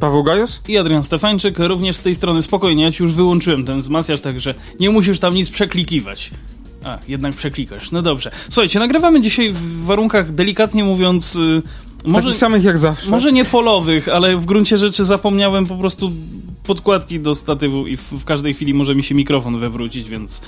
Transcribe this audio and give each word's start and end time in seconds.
Paweł 0.00 0.22
Gajos? 0.22 0.60
I 0.68 0.78
Adrian 0.78 1.04
Stefańczyk, 1.04 1.58
również 1.58 1.96
z 1.96 2.02
tej 2.02 2.14
strony 2.14 2.42
spokojnie, 2.42 2.84
ja 2.84 2.92
ci 2.92 3.02
już 3.02 3.14
wyłączyłem 3.14 3.64
ten 3.64 3.80
wzmacniacz, 3.80 4.20
także 4.20 4.54
nie 4.80 4.90
musisz 4.90 5.18
tam 5.18 5.34
nic 5.34 5.50
przeklikiwać. 5.50 6.30
A, 6.84 6.98
jednak 7.08 7.34
przeklikasz. 7.34 7.92
No 7.92 8.02
dobrze. 8.02 8.30
Słuchajcie, 8.48 8.78
nagrywamy 8.78 9.22
dzisiaj 9.22 9.52
w 9.52 9.84
warunkach 9.84 10.32
delikatnie 10.32 10.84
mówiąc... 10.84 11.34
Yy, 11.34 11.62
może, 12.04 12.26
Takich 12.26 12.36
samych 12.36 12.64
jak 12.64 12.78
zawsze. 12.78 13.10
Może 13.10 13.32
nie 13.32 13.44
polowych, 13.44 14.08
ale 14.08 14.36
w 14.36 14.44
gruncie 14.44 14.78
rzeczy 14.78 15.04
zapomniałem 15.04 15.66
po 15.66 15.76
prostu 15.76 16.12
podkładki 16.66 17.20
do 17.20 17.34
statywu 17.34 17.86
i 17.86 17.96
w, 17.96 18.02
w, 18.02 18.24
każdej 18.24 18.54
chwili 18.54 18.74
może 18.74 18.94
mi 18.94 19.04
się 19.04 19.14
mikrofon 19.14 19.58
wywrócić, 19.58 20.08
więc 20.08 20.42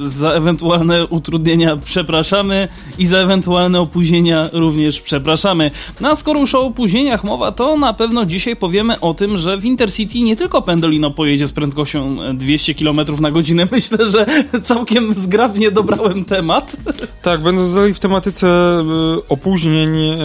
za 0.00 0.32
ewentualne 0.32 1.06
utrudnienia 1.06 1.76
przepraszamy 1.76 2.68
i 2.98 3.06
za 3.06 3.18
ewentualne 3.18 3.80
opóźnienia 3.80 4.48
również 4.52 5.00
przepraszamy. 5.00 5.70
No 6.00 6.10
a 6.10 6.16
skoro 6.16 6.40
już 6.40 6.54
o 6.54 6.60
opóźnieniach 6.60 7.24
mowa, 7.24 7.52
to 7.52 7.76
na 7.76 7.92
pewno 7.92 8.26
dzisiaj 8.26 8.56
powiemy 8.56 9.00
o 9.00 9.14
tym, 9.14 9.36
że 9.36 9.58
w 9.58 9.64
Intercity 9.64 10.20
nie 10.20 10.36
tylko 10.36 10.62
Pendolino 10.62 11.10
pojedzie 11.10 11.46
z 11.46 11.52
prędkością 11.52 12.16
200 12.34 12.74
km 12.74 13.00
na 13.20 13.30
godzinę. 13.30 13.66
Myślę, 13.72 14.10
że 14.10 14.26
całkiem 14.62 15.14
zgrabnie 15.14 15.70
dobrałem 15.70 16.24
temat. 16.24 16.76
Tak, 17.22 17.42
będąc 17.42 17.74
dalej 17.74 17.94
w 17.94 17.98
tematyce 17.98 18.46
e, 18.46 18.82
opóźnień, 19.28 19.96
e, 19.98 20.16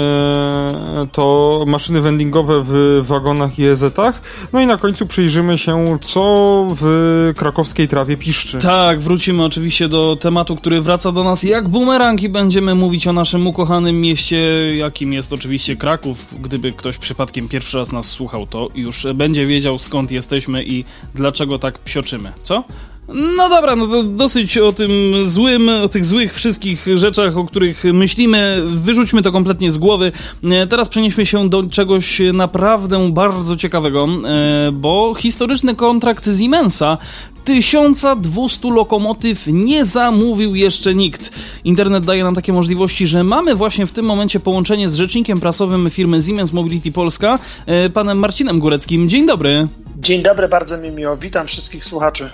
to 1.11 1.63
maszyny 1.67 2.02
vendingowe 2.02 2.63
w 2.67 3.02
wagonach 3.03 3.59
i 3.59 3.65
EZ-ach. 3.65 4.21
No 4.53 4.61
i 4.61 4.67
na 4.67 4.77
końcu 4.77 5.07
przyjrzymy 5.07 5.57
się, 5.57 5.97
co 6.02 6.67
w 6.81 7.33
krakowskiej 7.35 7.87
trawie 7.87 8.17
piszczy. 8.17 8.57
Tak, 8.57 8.99
wrócimy 8.99 9.43
oczywiście 9.43 9.56
oczywiście 9.58 9.89
do 9.89 10.16
tematu, 10.16 10.55
który 10.55 10.81
wraca 10.81 11.11
do 11.11 11.23
nas 11.23 11.44
jak 11.44 11.69
bumerang 11.69 12.23
i 12.23 12.30
będziemy 12.30 12.75
mówić 12.75 13.08
o 13.08 13.13
naszym 13.13 13.47
ukochanym 13.47 14.02
mieście, 14.02 14.38
jakim 14.75 15.14
jest 15.14 15.33
oczywiście 15.33 15.75
Kraków. 15.75 16.25
Gdyby 16.41 16.72
ktoś 16.72 16.97
przypadkiem 16.97 17.49
pierwszy 17.49 17.77
raz 17.77 17.91
nas 17.91 18.05
słuchał, 18.05 18.47
to 18.47 18.69
już 18.75 19.08
będzie 19.16 19.45
wiedział 19.45 19.80
skąd 19.80 20.11
jesteśmy 20.11 20.64
i 20.64 20.86
dlaczego 21.16 21.59
tak 21.59 21.80
psioczymy. 21.80 22.31
Co? 22.41 22.64
No 23.13 23.50
dobra, 23.50 23.75
no 23.75 23.88
to 23.88 24.03
dosyć 24.03 24.58
o 24.58 24.72
tym 24.72 24.91
złym, 25.23 25.69
o 25.69 25.88
tych 25.88 26.05
złych 26.05 26.33
wszystkich 26.33 26.86
rzeczach, 26.95 27.38
o 27.38 27.45
których 27.45 27.83
myślimy. 27.94 28.64
Wyrzućmy 28.66 29.22
to 29.22 29.31
kompletnie 29.31 29.72
z 29.72 29.77
głowy. 29.77 30.11
E, 30.44 30.67
teraz 30.67 30.89
przenieśmy 30.89 31.25
się 31.25 31.49
do 31.49 31.64
czegoś 31.64 32.22
naprawdę 32.33 33.11
bardzo 33.11 33.58
ciekawego, 33.58 34.08
e, 34.25 34.72
bo 34.72 35.14
historyczny 35.17 35.75
kontrakt 35.75 36.30
Siemensa 36.39 36.97
1200 37.45 38.72
lokomotyw 38.72 39.47
nie 39.47 39.86
zamówił 39.86 40.55
jeszcze 40.55 40.95
nikt. 40.95 41.31
Internet 41.64 42.05
daje 42.05 42.23
nam 42.23 42.36
takie 42.36 42.53
możliwości, 42.53 43.08
że 43.08 43.23
mamy 43.23 43.55
właśnie 43.55 43.86
w 43.86 43.92
tym 43.92 44.05
momencie 44.05 44.39
połączenie 44.39 44.89
z 44.89 44.95
rzecznikiem 44.95 45.39
prasowym 45.39 45.89
firmy 45.89 46.21
Siemens 46.21 46.53
Mobility 46.53 46.92
Polska, 46.92 47.39
e, 47.66 47.89
panem 47.89 48.19
Marcinem 48.19 48.59
Góreckim. 48.59 49.09
Dzień 49.09 49.25
dobry. 49.25 49.67
Dzień 49.99 50.23
dobry, 50.23 50.47
bardzo 50.47 50.77
mi 50.77 50.91
miło. 50.91 51.17
Witam 51.17 51.47
wszystkich 51.47 51.85
słuchaczy. 51.85 52.29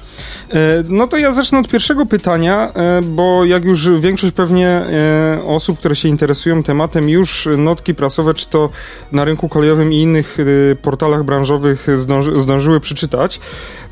E, 0.54 0.84
no 0.90 1.08
to 1.08 1.18
ja 1.18 1.32
zacznę 1.34 1.60
od 1.60 1.68
pierwszego 1.68 2.06
pytania, 2.06 2.72
e, 2.74 3.02
bo 3.02 3.46
jak 3.46 3.66
już 3.66 3.90
większość 3.90 4.34
pewnie 4.34 4.68
e, 4.68 5.44
osób, 5.46 5.80
które 5.80 5.96
się 5.96 6.10
interesują 6.10 6.64
tematem, 6.64 7.10
już 7.10 7.50
notki 7.58 7.96
prasowe, 7.96 8.34
czy 8.34 8.50
to 8.50 8.70
na 9.12 9.26
rynku 9.26 9.50
kolejowym 9.50 9.94
i 9.94 10.02
innych 10.02 10.38
portalach 10.82 11.24
branżowych 11.24 11.88
zdąży, 11.98 12.42
zdążyły 12.42 12.80
przeczytać. 12.80 13.40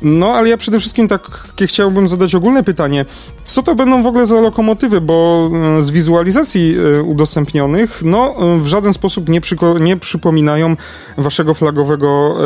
No 0.02 0.32
ale 0.32 0.48
ja 0.48 0.56
przede 0.56 0.78
wszystkim 0.78 1.08
tak 1.08 1.22
chciałbym 1.66 2.08
zadać 2.08 2.34
ogólne 2.34 2.62
pytanie. 2.62 3.04
Co 3.44 3.62
to 3.62 3.74
będą 3.74 4.02
w 4.02 4.06
ogóle 4.06 4.26
za 4.26 4.40
lokomotywy? 4.40 5.00
Bo 5.00 5.50
z 5.80 5.90
wizualizacji 5.90 6.76
udostępnionych, 7.04 8.02
no 8.02 8.34
w 8.60 8.66
żaden 8.66 8.92
sposób 8.92 9.28
nie, 9.28 9.40
przyko- 9.40 9.80
nie 9.80 9.96
przypominają 9.96 10.76
waszego 11.18 11.54
flagowego, 11.54 12.36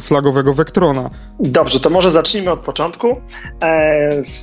flagowego 0.00 0.11
flagowego 0.12 0.52
Vectrona. 0.54 1.10
Dobrze, 1.40 1.80
to 1.80 1.90
może 1.90 2.10
zacznijmy 2.10 2.50
od 2.50 2.60
początku. 2.60 3.16
E, 3.62 4.22
w, 4.22 4.42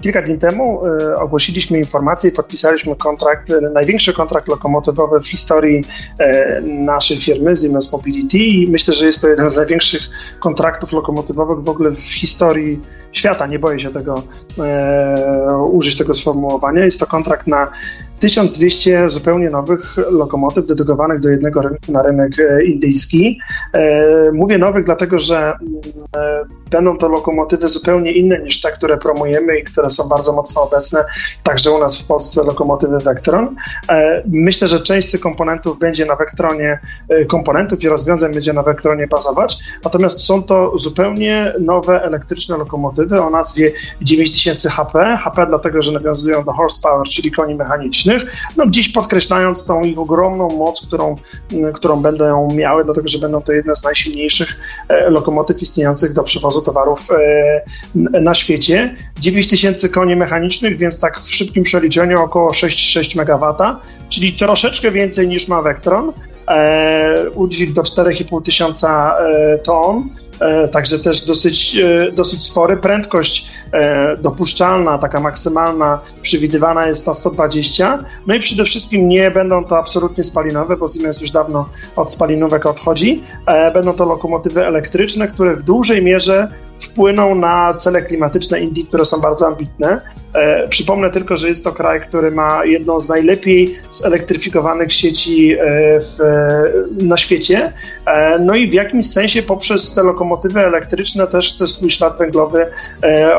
Kilka 0.00 0.22
dni 0.22 0.38
temu 0.38 0.86
e, 0.86 1.16
ogłosiliśmy 1.16 1.78
informację 1.78 2.30
i 2.30 2.32
podpisaliśmy 2.32 2.96
kontrakt, 2.96 3.52
największy 3.72 4.12
kontrakt 4.12 4.48
lokomotywowy 4.48 5.20
w 5.20 5.26
historii 5.26 5.84
e, 6.18 6.60
naszej 6.60 7.16
firmy 7.16 7.56
Siemens 7.56 7.92
Mobility 7.92 8.38
i 8.38 8.70
myślę, 8.70 8.94
że 8.94 9.06
jest 9.06 9.22
to 9.22 9.28
jeden 9.28 9.50
z 9.50 9.56
największych 9.56 10.02
kontraktów 10.40 10.92
lokomotywowych 10.92 11.64
w 11.64 11.68
ogóle 11.68 11.90
w 11.90 12.00
historii 12.00 12.80
świata. 13.12 13.46
Nie 13.46 13.58
boję 13.58 13.80
się 13.80 13.90
tego 13.90 14.22
użyć 15.70 15.96
tego 15.96 16.14
sformułowania. 16.14 16.84
Jest 16.84 17.00
to 17.00 17.06
kontrakt 17.06 17.46
na 17.46 17.70
1200 18.24 19.08
zupełnie 19.08 19.50
nowych 19.50 19.96
lokomotyw 20.10 20.66
dedykowanych 20.66 21.20
do 21.20 21.28
jednego 21.28 21.62
rynku 21.62 21.92
na 21.92 22.02
rynek 22.02 22.32
e, 22.38 22.64
indyjski. 22.64 23.38
E, 23.72 24.32
mówię 24.32 24.58
nowych, 24.58 24.84
dlatego 24.84 25.18
że 25.18 25.36
mm, 25.36 25.80
e, 26.16 26.44
będą 26.70 26.98
to 26.98 27.08
lokomotywy 27.08 27.68
zupełnie 27.68 28.12
inne 28.12 28.38
niż 28.38 28.60
te, 28.60 28.70
które 28.70 28.96
promujemy 28.96 29.58
i 29.58 29.64
które 29.64 29.90
są 29.90 30.08
bardzo 30.08 30.32
mocno 30.32 30.62
obecne 30.62 31.00
także 31.42 31.70
u 31.70 31.78
nas 31.78 32.02
w 32.02 32.06
Polsce, 32.06 32.44
lokomotywy 32.44 32.98
Vectron. 32.98 33.56
Myślę, 34.26 34.68
że 34.68 34.80
część 34.80 35.08
z 35.08 35.10
tych 35.10 35.20
komponentów 35.20 35.78
będzie 35.78 36.06
na 36.06 36.16
Vectronie, 36.16 36.78
komponentów 37.28 37.82
i 37.82 37.88
rozwiązań 37.88 38.34
będzie 38.34 38.52
na 38.52 38.62
Vectronie 38.62 39.06
bazować, 39.06 39.58
natomiast 39.84 40.20
są 40.20 40.42
to 40.42 40.78
zupełnie 40.78 41.52
nowe 41.60 42.02
elektryczne 42.02 42.56
lokomotywy 42.56 43.20
o 43.22 43.30
nazwie 43.30 43.72
9000 44.02 44.70
HP. 44.70 45.18
HP 45.22 45.46
dlatego, 45.46 45.82
że 45.82 45.92
nawiązują 45.92 46.44
do 46.44 46.52
horsepower, 46.52 47.06
czyli 47.08 47.30
koni 47.30 47.54
mechanicznych 47.54 48.13
no 48.56 48.66
gdzieś 48.66 48.88
podkreślając 48.88 49.66
tą 49.66 49.82
ich 49.82 49.98
ogromną 49.98 50.48
moc, 50.48 50.86
którą, 50.86 51.16
którą 51.74 52.02
będą 52.02 52.48
miały, 52.54 52.84
dlatego 52.84 53.08
że 53.08 53.18
będą 53.18 53.42
to 53.42 53.52
jedne 53.52 53.76
z 53.76 53.84
najsilniejszych 53.84 54.56
e, 54.88 55.10
lokomotyw 55.10 55.62
istniejących 55.62 56.12
do 56.12 56.22
przewozu 56.22 56.62
towarów 56.62 57.00
e, 57.10 58.20
na 58.20 58.34
świecie. 58.34 58.96
9000 59.20 59.88
koni 59.88 60.16
mechanicznych, 60.16 60.76
więc 60.76 61.00
tak 61.00 61.20
w 61.20 61.34
szybkim 61.34 61.64
przeliczeniu 61.64 62.20
około 62.22 62.50
6,6 62.50 63.20
MW, 63.20 63.54
czyli 64.08 64.32
troszeczkę 64.32 64.90
więcej 64.90 65.28
niż 65.28 65.48
ma 65.48 65.62
Vectron. 65.62 66.12
E, 66.48 67.30
udźwig 67.30 67.72
do 67.72 67.82
4,5 67.82 68.42
tysiąca 68.42 69.16
ton 69.64 70.08
także 70.68 70.98
też 70.98 71.26
dosyć, 71.26 71.76
e, 71.76 72.12
dosyć 72.12 72.42
spory. 72.42 72.76
Prędkość 72.76 73.46
e, 73.72 74.16
dopuszczalna, 74.16 74.98
taka 74.98 75.20
maksymalna, 75.20 76.00
przewidywana 76.22 76.86
jest 76.86 77.06
na 77.06 77.14
120. 77.14 78.04
No 78.26 78.34
i 78.34 78.40
przede 78.40 78.64
wszystkim 78.64 79.08
nie 79.08 79.30
będą 79.30 79.64
to 79.64 79.78
absolutnie 79.78 80.24
spalinowe, 80.24 80.76
bo 80.76 80.88
Siemens 80.88 81.20
już 81.20 81.30
dawno 81.30 81.68
od 81.96 82.12
spalinówek 82.12 82.66
odchodzi. 82.66 83.22
Będą 83.74 83.92
to 83.92 84.04
lokomotywy 84.04 84.66
elektryczne, 84.66 85.28
które 85.28 85.56
w 85.56 85.62
dużej 85.62 86.02
mierze 86.02 86.48
wpłyną 86.80 87.34
na 87.34 87.74
cele 87.74 88.02
klimatyczne 88.02 88.60
Indii, 88.60 88.86
które 88.86 89.04
są 89.04 89.20
bardzo 89.20 89.46
ambitne. 89.46 90.00
E, 90.34 90.68
przypomnę 90.68 91.10
tylko, 91.10 91.36
że 91.36 91.48
jest 91.48 91.64
to 91.64 91.72
kraj, 91.72 92.00
który 92.00 92.30
ma 92.30 92.64
jedną 92.64 93.00
z 93.00 93.08
najlepiej 93.08 93.78
zelektryfikowanych 93.90 94.92
sieci 94.92 95.52
e, 95.52 95.58
w, 96.00 96.18
na 97.02 97.16
świecie. 97.16 97.72
E, 98.06 98.38
no 98.38 98.54
i 98.54 98.70
w 98.70 98.72
jakimś 98.72 99.06
sensie 99.06 99.42
poprzez 99.42 99.94
te 99.94 100.02
lokomotywy 100.02 100.60
elektryczne 100.60 101.26
też 101.26 101.54
chce 101.54 101.66
swój 101.66 101.90
ślad 101.90 102.18
węglowy 102.18 102.66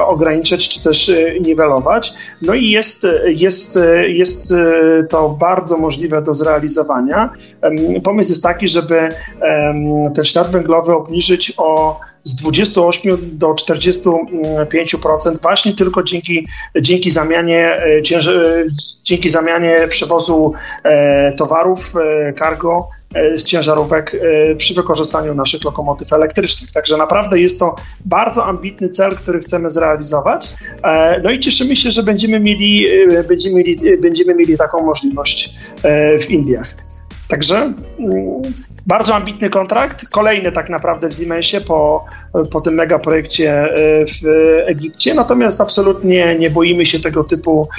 ograniczyć 0.08 0.70
czy 0.70 0.84
też 0.84 1.12
niwelować. 1.42 2.14
No 2.42 2.54
i 2.54 2.70
jest, 2.70 3.08
jest, 3.26 3.80
jest 4.08 4.54
to 5.10 5.30
bardzo 5.30 5.78
możliwe 5.78 6.22
do 6.22 6.34
zrealizowania. 6.34 7.30
Pomysł 8.04 8.32
jest 8.32 8.44
taki, 8.44 8.68
żeby 8.68 9.10
ten 10.16 10.26
ślad 10.26 10.52
węglowy 10.52 10.94
obniżyć 10.94 11.54
o 11.58 12.00
z 12.26 12.36
28 12.36 13.38
do 13.38 13.48
45% 13.48 15.42
właśnie 15.42 15.74
tylko 15.74 16.04
dzięki, 16.04 16.48
dzięki, 16.82 17.12
zamianie, 17.12 17.84
e, 17.84 18.02
cięży, 18.02 18.66
dzięki 19.04 19.30
zamianie 19.30 19.88
przewozu 19.90 20.54
e, 20.84 21.34
towarów 21.34 21.94
e, 21.96 22.34
cargo 22.34 22.90
z 23.36 23.44
ciężarówek 23.44 24.22
przy 24.58 24.74
wykorzystaniu 24.74 25.36
naszych 25.36 25.64
lokomotyw 25.64 26.14
elektrycznych. 26.14 26.72
Także 26.72 26.98
naprawdę 26.98 27.40
jest 27.40 27.60
to 27.60 27.76
bardzo 28.06 28.46
ambitny 28.46 28.90
cel, 28.90 29.16
który 29.16 29.40
chcemy 29.40 29.72
zrealizować. 29.72 30.48
No 31.24 31.32
i 31.32 31.40
cieszymy 31.40 31.76
się, 31.76 31.92
że 31.92 32.04
będziemy 32.04 32.40
mieli, 32.40 32.88
będziemy 33.28 33.56
mieli, 33.56 33.98
będziemy 33.98 34.36
mieli 34.36 34.58
taką 34.58 34.86
możliwość 34.86 35.56
w 36.22 36.30
Indiach. 36.30 36.76
Także 37.28 37.74
mm, 38.00 38.42
bardzo 38.86 39.16
ambitny 39.16 39.50
kontrakt, 39.50 40.10
kolejny 40.10 40.52
tak 40.52 40.70
naprawdę 40.70 41.10
w 41.10 41.14
Siemensie 41.14 41.62
po, 41.62 42.06
po 42.52 42.62
tym 42.62 42.74
mega 42.74 43.00
projekcie 43.00 43.74
w 44.06 44.28
Egipcie, 44.66 45.14
natomiast 45.14 45.62
absolutnie 45.62 46.36
nie 46.40 46.50
boimy 46.50 46.86
się 46.86 47.00
tego 47.00 47.24
typu 47.24 47.70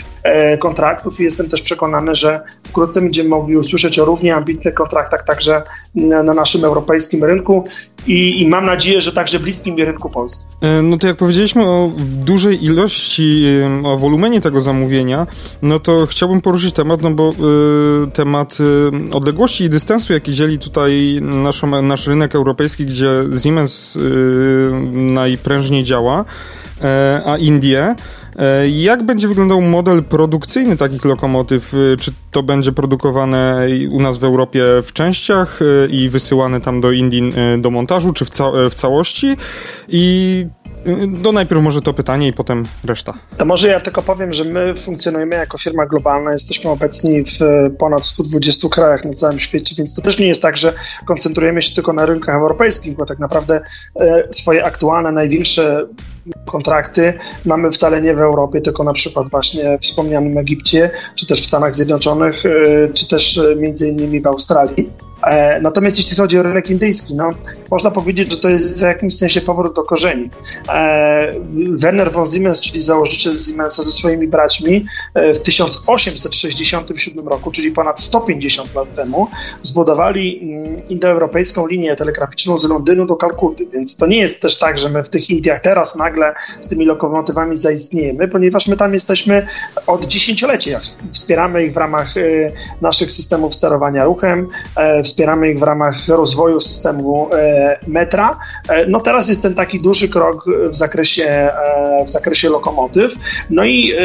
kontraktów 0.59 1.21
i 1.21 1.25
jestem 1.25 1.49
też 1.49 1.63
przekonany, 1.63 2.15
że 2.15 2.41
wkrótce 2.69 3.01
będziemy 3.01 3.29
mogli 3.29 3.57
usłyszeć 3.57 3.99
o 3.99 4.05
równie 4.05 4.35
ambitnych 4.35 4.75
kontraktach 4.75 5.25
także 5.25 5.63
na 5.97 6.35
naszym 6.35 6.65
europejskim 6.65 7.25
rynku 7.25 7.65
i, 8.07 8.41
i 8.41 8.49
mam 8.49 8.65
nadzieję, 8.67 9.01
że 9.01 9.13
także 9.13 9.39
bliskim 9.39 9.77
rynku 9.77 10.11
polskim. 10.11 10.49
No 10.83 10.97
to 10.97 11.07
jak 11.07 11.17
powiedzieliśmy 11.17 11.65
o 11.65 11.93
dużej 11.99 12.65
ilości, 12.65 13.47
o 13.85 13.97
wolumenie 13.97 14.41
tego 14.41 14.63
zamówienia, 14.63 15.27
no 15.63 15.81
to 15.81 16.07
chciałbym 16.07 16.41
poruszyć 16.41 16.75
temat, 16.75 17.03
no 17.03 17.11
bo 17.11 17.31
y, 17.31 18.11
temat 18.11 18.59
y, 18.61 19.17
odległości 19.17 19.65
i 19.65 19.71
dystansu, 19.71 20.13
jaki 20.13 20.33
dzieli 20.33 20.59
tutaj 20.59 21.19
nasz, 21.23 21.63
nasz 21.83 22.07
rynek 22.07 22.35
europejski, 22.35 22.87
gdzie 22.87 23.09
Siemens 23.43 23.97
y, 23.97 24.01
najprężniej 24.93 25.85
działa, 25.85 26.25
a 27.27 27.37
Indie. 27.37 27.95
E, 28.39 28.69
jak 28.69 29.03
będzie 29.03 29.29
wyglądał 29.29 29.61
model 29.61 30.05
produkcyjny 30.05 30.77
takich 30.77 31.05
lokomotyw? 31.05 31.73
Czy 32.01 32.13
to 32.31 32.43
będzie 32.43 32.73
produkowane 32.73 33.67
u 33.91 34.01
nas 34.01 34.19
w 34.19 34.25
Europie 34.25 34.63
w 34.83 34.93
częściach 34.93 35.61
i 35.91 36.09
wysyłane 36.09 36.61
tam 36.61 36.81
do 36.81 36.93
Indii 36.93 37.33
do 37.59 37.71
montażu, 37.71 38.13
czy 38.13 38.25
w, 38.25 38.31
ca 38.31 38.53
w 38.71 38.75
całości? 38.75 39.37
I 39.89 40.47
no 41.23 41.33
najpierw 41.33 41.63
może 41.63 41.83
to 41.83 41.93
pytanie 41.93 42.29
i 42.29 42.33
potem 42.33 42.65
reszta. 42.85 43.15
To 43.37 43.45
może 43.45 43.69
ja 43.69 43.81
tylko 43.81 44.03
powiem, 44.03 44.33
że 44.33 44.45
my 44.45 44.75
funkcjonujemy 44.85 45.37
jako 45.37 45.59
firma 45.59 45.87
globalna, 45.87 46.33
jesteśmy 46.33 46.71
obecni 46.71 47.23
w 47.23 47.39
ponad 47.79 48.07
120 48.07 48.69
krajach 48.69 49.05
na 49.05 49.13
całym 49.13 49.41
świecie, 49.41 49.75
więc 49.79 49.95
to 49.95 50.03
też 50.03 50.19
nie 50.19 50.27
jest 50.27 50.43
tak, 50.43 50.57
że 50.57 50.73
koncentrujemy 51.07 51.63
się 51.63 51.75
tylko 51.75 51.93
na 51.93 52.07
rynkach 52.07 52.35
europejskich, 52.35 52.97
bo 52.97 53.07
tak 53.07 53.19
naprawdę 53.19 53.61
e, 54.01 54.29
swoje 54.33 54.65
aktualne, 54.65 55.13
największe 55.13 55.87
kontrakty 56.47 57.15
mamy 57.45 57.71
wcale 57.71 58.03
nie 58.03 58.15
w 58.15 58.21
Europie, 58.21 58.61
tylko 58.61 58.85
na 58.85 58.93
przykład 58.93 59.31
właśnie 59.31 59.79
w 59.79 59.83
wspomnianym 59.83 60.39
Egipcie, 60.39 60.91
czy 61.15 61.27
też 61.27 61.43
w 61.43 61.47
Stanach 61.47 61.77
Zjednoczonych, 61.77 62.47
e, 62.47 62.51
czy 62.95 63.09
też 63.09 63.39
e, 63.39 63.57
między 63.57 63.89
innymi 63.89 64.21
w 64.21 64.27
Australii. 64.27 64.91
E, 65.23 65.61
natomiast 65.61 65.97
jeśli 65.97 66.17
chodzi 66.17 66.39
o 66.39 66.43
rynek 66.43 66.71
indyjski, 66.71 67.15
no, 67.15 67.31
można 67.71 67.91
powiedzieć, 67.91 68.31
że 68.31 68.37
to 68.37 68.49
jest 68.49 68.79
w 68.79 68.81
jakimś 68.81 69.17
sensie 69.17 69.41
powrót 69.41 69.75
do 69.75 69.83
korzeni. 69.83 70.31
Werner 71.71 72.13
von 72.13 72.27
Siemens, 72.27 72.61
czyli 72.61 72.83
założyciel 72.83 73.39
Siemensa 73.39 73.83
ze 73.83 73.93
swoimi 73.93 74.29
braćmi 74.29 74.87
w 75.15 75.39
1867 75.39 77.29
roku, 77.29 77.51
czyli 77.51 77.71
ponad 77.71 78.01
150 78.01 78.75
lat 78.75 78.95
temu, 78.95 79.29
zbudowali 79.63 80.41
mm, 80.43 80.89
indoeuropejską 80.89 81.67
linię 81.67 81.97
telegraficzną 81.97 82.59
z 82.59 82.69
Londynu 82.69 83.07
do 83.07 83.17
Kalkuty, 83.17 83.67
więc 83.67 83.97
to 83.97 84.07
nie 84.07 84.19
jest 84.19 84.43
też 84.43 84.59
tak, 84.59 84.79
że 84.79 84.89
my 84.89 85.05
w 85.05 85.09
tych 85.09 85.31
Indiach 85.31 85.61
teraz 85.61 85.97
nagle 85.97 86.16
z 86.61 86.69
tymi 86.69 86.85
lokomotywami 86.85 87.57
zaistniejemy, 87.57 88.29
ponieważ 88.29 88.67
my 88.67 88.77
tam 88.77 88.95
jesteśmy 88.95 89.47
od 89.87 90.05
dziesięcioleci. 90.05 90.71
Wspieramy 91.13 91.65
ich 91.65 91.73
w 91.73 91.77
ramach 91.77 92.15
naszych 92.81 93.13
systemów 93.13 93.55
sterowania 93.55 94.05
ruchem, 94.05 94.49
wspieramy 95.05 95.51
ich 95.51 95.59
w 95.59 95.63
ramach 95.63 96.09
rozwoju 96.09 96.61
systemu 96.61 97.29
e, 97.33 97.79
metra. 97.87 98.39
E, 98.69 98.87
no 98.87 99.01
teraz 99.01 99.29
jest 99.29 99.43
ten 99.43 99.55
taki 99.55 99.83
duży 99.83 100.09
krok 100.09 100.45
w 100.71 100.77
zakresie, 100.77 101.25
e, 101.25 102.05
w 102.07 102.11
zakresie 102.11 102.49
lokomotyw. 102.49 103.15
No 103.51 103.65
i 103.65 103.97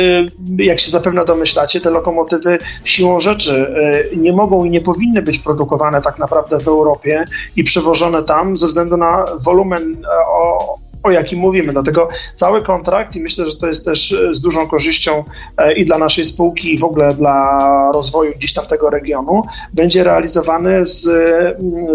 jak 0.57 0.79
się 0.79 0.91
zapewne 0.91 1.25
domyślacie, 1.25 1.81
te 1.81 1.89
lokomotywy 1.89 2.57
siłą 2.83 3.19
rzeczy 3.19 3.73
nie 4.17 4.33
mogą 4.33 4.65
i 4.65 4.69
nie 4.69 4.81
powinny 4.81 5.21
być 5.21 5.39
produkowane 5.39 6.01
tak 6.01 6.19
naprawdę 6.19 6.59
w 6.59 6.67
Europie 6.67 7.25
i 7.55 7.63
przewożone 7.63 8.23
tam 8.23 8.57
ze 8.57 8.67
względu 8.67 8.97
na 8.97 9.25
wolumen 9.45 10.05
o, 10.27 10.77
o 11.03 11.11
jakim 11.11 11.39
mówimy. 11.39 11.73
Dlatego 11.73 12.09
cały 12.35 12.63
kontrakt 12.63 13.15
i 13.15 13.21
myślę, 13.21 13.49
że 13.49 13.57
to 13.57 13.67
jest 13.67 13.85
też 13.85 14.11
e, 14.11 14.33
z 14.33 14.41
dużą 14.41 14.67
korzyścią 14.67 15.23
e, 15.57 15.73
i 15.73 15.85
dla 15.85 15.97
naszej 15.97 16.25
spółki, 16.25 16.73
i 16.73 16.77
w 16.77 16.83
ogóle 16.83 17.13
dla 17.13 17.59
rozwoju 17.93 18.33
gdzieś 18.35 18.53
tam 18.53 18.65
tego 18.65 18.89
regionu, 18.89 19.43
będzie 19.73 20.03
realizowany 20.03 20.85
z, 20.85 21.01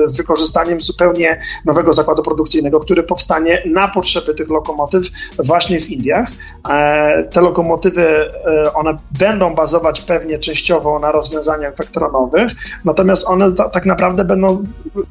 z 0.07 0.17
wykorzystaniem 0.17 0.81
zupełnie 0.81 1.41
nowego 1.65 1.93
zakładu 1.93 2.23
produkcyjnego, 2.23 2.81
który 2.81 3.03
powstanie 3.03 3.63
na 3.67 3.89
potrzeby 3.89 4.35
tych 4.35 4.51
lokomotyw 4.51 5.07
właśnie 5.39 5.81
w 5.81 5.91
Indiach. 5.91 6.29
E, 6.69 7.25
te 7.25 7.41
lokomotywy, 7.41 8.31
one 8.75 8.99
będą 9.19 9.55
bazować 9.55 10.01
pewnie 10.01 10.39
częściowo 10.39 10.99
na 10.99 11.13
rozwiązaniach 11.13 11.77
wektronowych, 11.77 12.53
natomiast 12.85 13.29
one 13.29 13.53
tak 13.53 13.87
naprawdę 13.87 14.25
będą, 14.25 14.65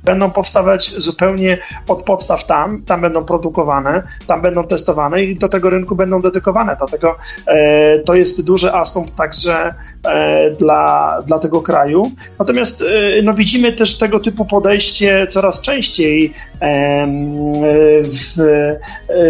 będą 0.03 0.31
powstawać 0.31 0.93
zupełnie 0.97 1.57
od 1.87 2.03
podstaw 2.03 2.45
tam, 2.45 2.83
tam 2.83 3.01
będą 3.01 3.25
produkowane 3.25 3.84
tam 4.27 4.41
będą 4.41 4.63
testowane 4.63 5.23
i 5.23 5.35
do 5.35 5.49
tego 5.49 5.69
rynku 5.69 5.95
będą 5.95 6.21
dedykowane. 6.21 6.75
Dlatego 6.77 7.15
e, 7.47 7.99
to 7.99 8.15
jest 8.15 8.43
duży 8.43 8.73
asumpt 8.73 9.15
także 9.15 9.73
e, 10.07 10.51
dla, 10.51 11.21
dla 11.27 11.39
tego 11.39 11.61
kraju. 11.61 12.11
Natomiast 12.39 12.81
e, 12.81 13.21
no, 13.21 13.33
widzimy 13.33 13.73
też 13.73 13.97
tego 13.97 14.19
typu 14.19 14.45
podejście 14.45 15.27
coraz 15.29 15.61
częściej 15.61 16.33
w, 18.03 18.41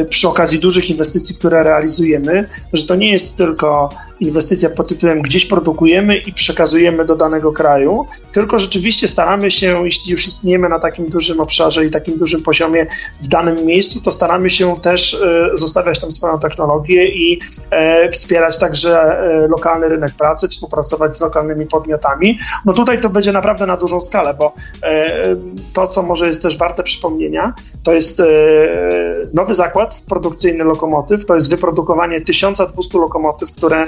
przy 0.09 0.27
okazji 0.27 0.59
dużych 0.59 0.89
inwestycji, 0.89 1.35
które 1.35 1.63
realizujemy, 1.63 2.49
że 2.73 2.87
to 2.87 2.95
nie 2.95 3.11
jest 3.11 3.35
tylko 3.35 3.89
inwestycja 4.19 4.69
pod 4.69 4.87
tytułem 4.87 5.21
gdzieś 5.21 5.45
produkujemy 5.45 6.17
i 6.17 6.33
przekazujemy 6.33 7.05
do 7.05 7.15
danego 7.15 7.51
kraju, 7.51 8.05
tylko 8.31 8.59
rzeczywiście 8.59 9.07
staramy 9.07 9.51
się, 9.51 9.85
jeśli 9.85 10.11
już 10.11 10.27
istniejemy 10.27 10.69
na 10.69 10.79
takim 10.79 11.09
dużym 11.09 11.39
obszarze 11.39 11.85
i 11.85 11.91
takim 11.91 12.17
dużym 12.17 12.41
poziomie 12.41 12.87
w 13.21 13.27
danym 13.27 13.65
miejscu, 13.65 14.01
to 14.01 14.11
staramy 14.11 14.49
się 14.49 14.75
też 14.81 15.13
e, 15.13 15.49
zostawiać 15.53 15.99
tam 15.99 16.11
swoją 16.11 16.39
technologię 16.39 17.05
i 17.05 17.39
e, 17.69 18.11
wspierać 18.11 18.59
także 18.59 19.19
e, 19.19 19.47
lokalny 19.47 19.89
rynek 19.89 20.11
pracy, 20.17 20.47
współpracować 20.47 21.17
z 21.17 21.21
lokalnymi 21.21 21.65
podmiotami. 21.65 22.39
No 22.65 22.73
tutaj 22.73 23.01
to 23.01 23.09
będzie 23.09 23.31
naprawdę 23.31 23.65
na 23.65 23.77
dużą 23.77 24.01
skalę, 24.01 24.33
bo 24.33 24.55
to, 25.73 25.87
co 25.87 26.01
może 26.01 26.27
jest 26.27 26.41
też 26.41 26.57
warte 26.57 26.83
przypomnienia, 26.83 27.53
to 27.83 27.93
jest 27.93 28.21
nowy 29.33 29.53
zakład 29.53 30.03
produkcyjny 30.09 30.63
lokomotyw, 30.63 31.25
to 31.25 31.35
jest 31.35 31.49
wyprodukowanie 31.49 32.21
1200 32.21 32.97
lokomotyw, 32.97 33.51
które 33.51 33.87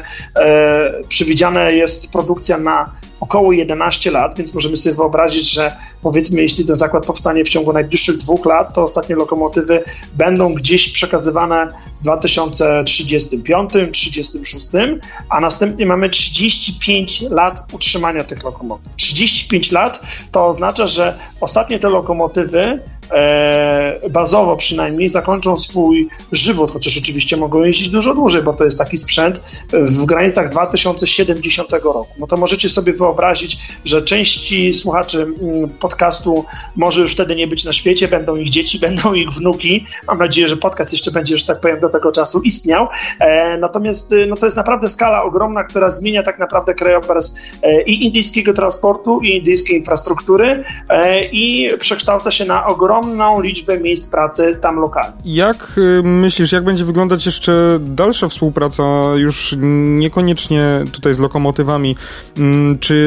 przewidziana 1.10 1.70
jest 1.70 2.12
produkcja 2.12 2.58
na 2.58 2.92
około 3.20 3.52
11 3.52 4.12
lat, 4.12 4.38
więc 4.38 4.54
możemy 4.54 4.78
sobie 4.78 4.96
wyobrazić, 4.96 5.52
że 5.52 5.72
powiedzmy, 6.02 6.42
jeśli 6.42 6.66
ten 6.66 6.76
zakład 6.76 7.06
powstanie 7.06 7.46
w 7.46 7.50
ciągu 7.50 7.74
najbliższych 7.74 8.18
dwóch 8.18 8.46
lat, 8.46 8.74
to 8.74 8.84
ostatnie 8.84 9.16
lokomotywy 9.16 9.84
będą 10.14 10.54
gdzieś 10.54 10.90
przekazywane 10.90 11.74
w 12.02 12.06
2035-36, 12.06 14.98
a 15.30 15.40
następnie 15.40 15.86
mamy 15.86 16.10
35 16.10 17.22
lat 17.22 17.74
utrzymania 17.74 18.24
tych 18.24 18.44
lokomotyw. 18.44 18.96
35 18.96 19.72
lat 19.72 20.02
to 20.32 20.48
oznacza, 20.48 20.88
że 20.88 21.18
ostatnie 21.42 21.80
te 21.80 21.90
lokomotywy 21.90 22.80
e, 23.12 24.10
bazowo 24.10 24.58
przynajmniej 24.58 25.10
zakończą 25.10 25.58
swój 25.58 26.08
żywot, 26.32 26.72
chociaż 26.72 26.98
oczywiście 26.98 27.38
mogą 27.38 27.64
jeździć 27.64 27.90
dużo 27.90 28.16
dłużej, 28.16 28.44
bo 28.44 28.54
to 28.54 28.64
jest 28.64 28.78
taki 28.78 28.98
sprzęt 28.98 29.42
w 29.74 30.06
granicach 30.06 30.50
2070 30.50 31.72
roku. 31.72 32.08
No 32.20 32.28
to 32.28 32.38
możecie 32.38 32.70
sobie 32.70 32.94
wyobrazić, 32.94 33.58
że 33.86 34.02
części 34.02 34.74
słuchaczy 34.74 35.28
mm, 35.42 35.70
podcastu 35.70 36.46
może 36.76 37.02
już 37.02 37.14
wtedy 37.14 37.36
nie 37.36 37.48
być 37.48 37.64
na 37.64 37.74
świecie, 37.74 38.08
będą 38.08 38.36
ich 38.36 38.50
dzieci, 38.50 38.80
będą 38.88 39.14
ich 39.14 39.30
wnuki. 39.30 39.86
Mam 40.08 40.18
nadzieję, 40.18 40.48
że 40.48 40.58
podcast 40.58 40.92
jeszcze 40.92 41.12
będzie, 41.12 41.38
że 41.38 41.46
tak 41.46 41.60
powiem, 41.60 41.80
do 41.80 41.90
tego 41.90 42.12
czasu 42.12 42.42
istniał. 42.42 42.88
E, 43.20 43.58
natomiast 43.58 44.14
no 44.28 44.36
to 44.36 44.46
jest 44.46 44.58
naprawdę 44.58 44.90
skala 44.90 45.24
ogromna, 45.24 45.64
która 45.64 45.90
zmienia 45.90 46.24
tak 46.24 46.40
naprawdę 46.40 46.74
krajobraz 46.74 47.36
e, 47.64 47.82
i 47.82 48.06
indyjskiego 48.06 48.54
transportu, 48.54 49.22
i 49.22 49.38
indyjskiej 49.38 49.78
infrastruktury 49.78 50.64
e, 50.90 51.26
i 51.26 51.70
przekształca 51.80 52.32
się 52.32 52.46
na 52.46 52.66
ogromną 52.98 53.42
liczbę 53.42 53.80
miejsc 53.80 54.08
pracy 54.08 54.58
tam 54.62 54.76
lokalnie. 54.76 55.18
Jak 55.26 55.74
y, 55.78 56.04
myślisz, 56.04 56.52
jak 56.52 56.64
będzie 56.64 56.86
wyglądać 56.86 57.26
jeszcze 57.26 57.80
dalsza 57.82 58.28
współpraca, 58.28 58.84
już 59.16 59.56
niekoniecznie 59.98 60.64
tutaj 60.92 61.16
z 61.16 61.20
lokomotywami? 61.20 61.96
Mm, 62.38 62.80
czy 62.80 62.98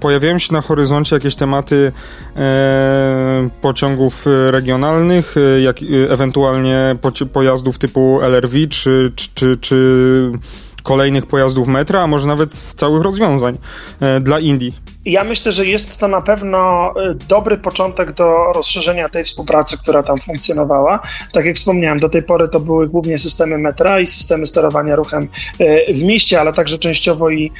pojawiają 0.00 0.38
się 0.38 0.52
na 0.52 0.60
horyzoncie 0.60 1.16
jakieś 1.16 1.36
tematy 1.36 1.92
e, 2.36 3.48
pociągów 3.60 4.26
regionalnych, 4.50 5.34
e, 5.36 5.60
jak, 5.60 5.76
e, 5.82 6.10
ewentualnie 6.10 6.96
pojazdów 7.32 7.78
typu 7.78 8.20
LRV, 8.22 8.66
czy, 8.68 9.12
czy, 9.34 9.56
czy 9.60 10.32
kolejnych 10.82 11.26
pojazdów 11.26 11.68
metra, 11.68 12.02
a 12.02 12.06
może 12.06 12.26
nawet 12.26 12.54
z 12.54 12.74
całych 12.74 13.02
rozwiązań 13.02 13.58
dla 14.20 14.38
Indii? 14.40 14.87
Ja 15.04 15.24
myślę, 15.24 15.52
że 15.52 15.66
jest 15.66 15.98
to 15.98 16.08
na 16.08 16.22
pewno 16.22 16.94
y, 17.10 17.14
dobry 17.28 17.56
początek 17.56 18.12
do 18.12 18.52
rozszerzenia 18.54 19.08
tej 19.08 19.24
współpracy, 19.24 19.78
która 19.78 20.02
tam 20.02 20.20
funkcjonowała. 20.20 21.00
Tak 21.32 21.46
jak 21.46 21.56
wspomniałem, 21.56 22.00
do 22.00 22.08
tej 22.08 22.22
pory 22.22 22.48
to 22.48 22.60
były 22.60 22.88
głównie 22.88 23.18
systemy 23.18 23.58
metra 23.58 24.00
i 24.00 24.06
systemy 24.06 24.46
sterowania 24.46 24.96
ruchem 24.96 25.28
y, 25.60 25.94
w 25.94 26.02
mieście, 26.02 26.40
ale 26.40 26.52
także 26.52 26.78
częściowo 26.78 27.30
i 27.30 27.52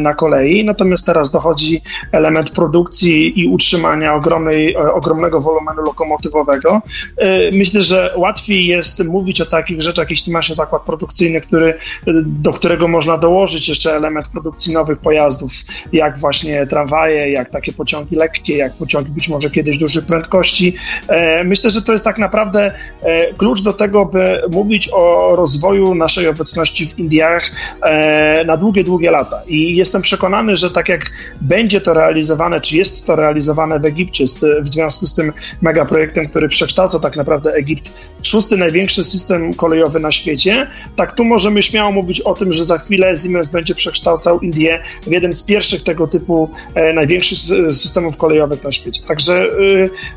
na 0.00 0.14
kolei. 0.14 0.64
Natomiast 0.64 1.06
teraz 1.06 1.30
dochodzi 1.30 1.82
element 2.12 2.50
produkcji 2.50 3.40
i 3.40 3.48
utrzymania 3.48 4.14
ogromnej, 4.14 4.76
ogromnego 4.76 5.40
wolumenu 5.40 5.82
lokomotywowego. 5.82 6.82
Y, 7.22 7.50
myślę, 7.52 7.82
że 7.82 8.12
łatwiej 8.16 8.66
jest 8.66 9.04
mówić 9.04 9.40
o 9.40 9.46
takich 9.46 9.82
rzeczach, 9.82 10.10
jeśli 10.10 10.32
ma 10.32 10.42
się 10.42 10.54
zakład 10.54 10.82
produkcyjny, 10.82 11.40
który, 11.40 11.78
do 12.24 12.52
którego 12.52 12.88
można 12.88 13.18
dołożyć 13.18 13.68
jeszcze 13.68 13.96
element 13.96 14.28
produkcji 14.28 14.72
nowych 14.72 14.98
pojazdów, 14.98 15.52
jak 15.92 16.19
właśnie 16.20 16.66
tramwaje, 16.66 17.32
jak 17.32 17.50
takie 17.50 17.72
pociągi 17.72 18.16
lekkie, 18.16 18.56
jak 18.56 18.72
pociągi 18.72 19.10
być 19.10 19.28
może 19.28 19.50
kiedyś 19.50 19.78
dużych 19.78 20.06
prędkości. 20.06 20.74
E, 21.08 21.44
myślę, 21.44 21.70
że 21.70 21.82
to 21.82 21.92
jest 21.92 22.04
tak 22.04 22.18
naprawdę 22.18 22.72
e, 23.02 23.34
klucz 23.34 23.62
do 23.62 23.72
tego, 23.72 24.06
by 24.06 24.42
mówić 24.50 24.88
o 24.92 25.36
rozwoju 25.36 25.94
naszej 25.94 26.28
obecności 26.28 26.86
w 26.86 26.98
Indiach 26.98 27.50
e, 27.82 28.44
na 28.44 28.56
długie, 28.56 28.84
długie 28.84 29.10
lata. 29.10 29.42
I 29.46 29.76
jestem 29.76 30.02
przekonany, 30.02 30.56
że 30.56 30.70
tak 30.70 30.88
jak 30.88 31.12
będzie 31.40 31.80
to 31.80 31.94
realizowane, 31.94 32.60
czy 32.60 32.76
jest 32.76 33.06
to 33.06 33.16
realizowane 33.16 33.80
w 33.80 33.84
Egipcie 33.84 34.24
w 34.62 34.68
związku 34.68 35.06
z 35.06 35.14
tym 35.14 35.32
megaprojektem, 35.62 36.28
który 36.28 36.48
przekształca 36.48 37.00
tak 37.00 37.16
naprawdę 37.16 37.52
Egipt 37.52 37.92
w 38.22 38.26
szósty 38.26 38.56
największy 38.56 39.04
system 39.04 39.54
kolejowy 39.54 40.00
na 40.00 40.12
świecie, 40.12 40.66
tak 40.96 41.12
tu 41.12 41.24
możemy 41.24 41.62
śmiało 41.62 41.92
mówić 41.92 42.20
o 42.20 42.34
tym, 42.34 42.52
że 42.52 42.64
za 42.64 42.78
chwilę 42.78 43.16
Siemens 43.16 43.48
będzie 43.48 43.74
przekształcał 43.74 44.40
Indię 44.40 44.82
w 45.02 45.10
jeden 45.10 45.34
z 45.34 45.42
pierwszych 45.42 45.82
tego 45.82 46.06
typu 46.10 46.50
e, 46.74 46.92
największych 46.92 47.38
systemów 47.72 48.16
kolejowych 48.16 48.64
na 48.64 48.72
świecie. 48.72 49.02
Także 49.06 49.46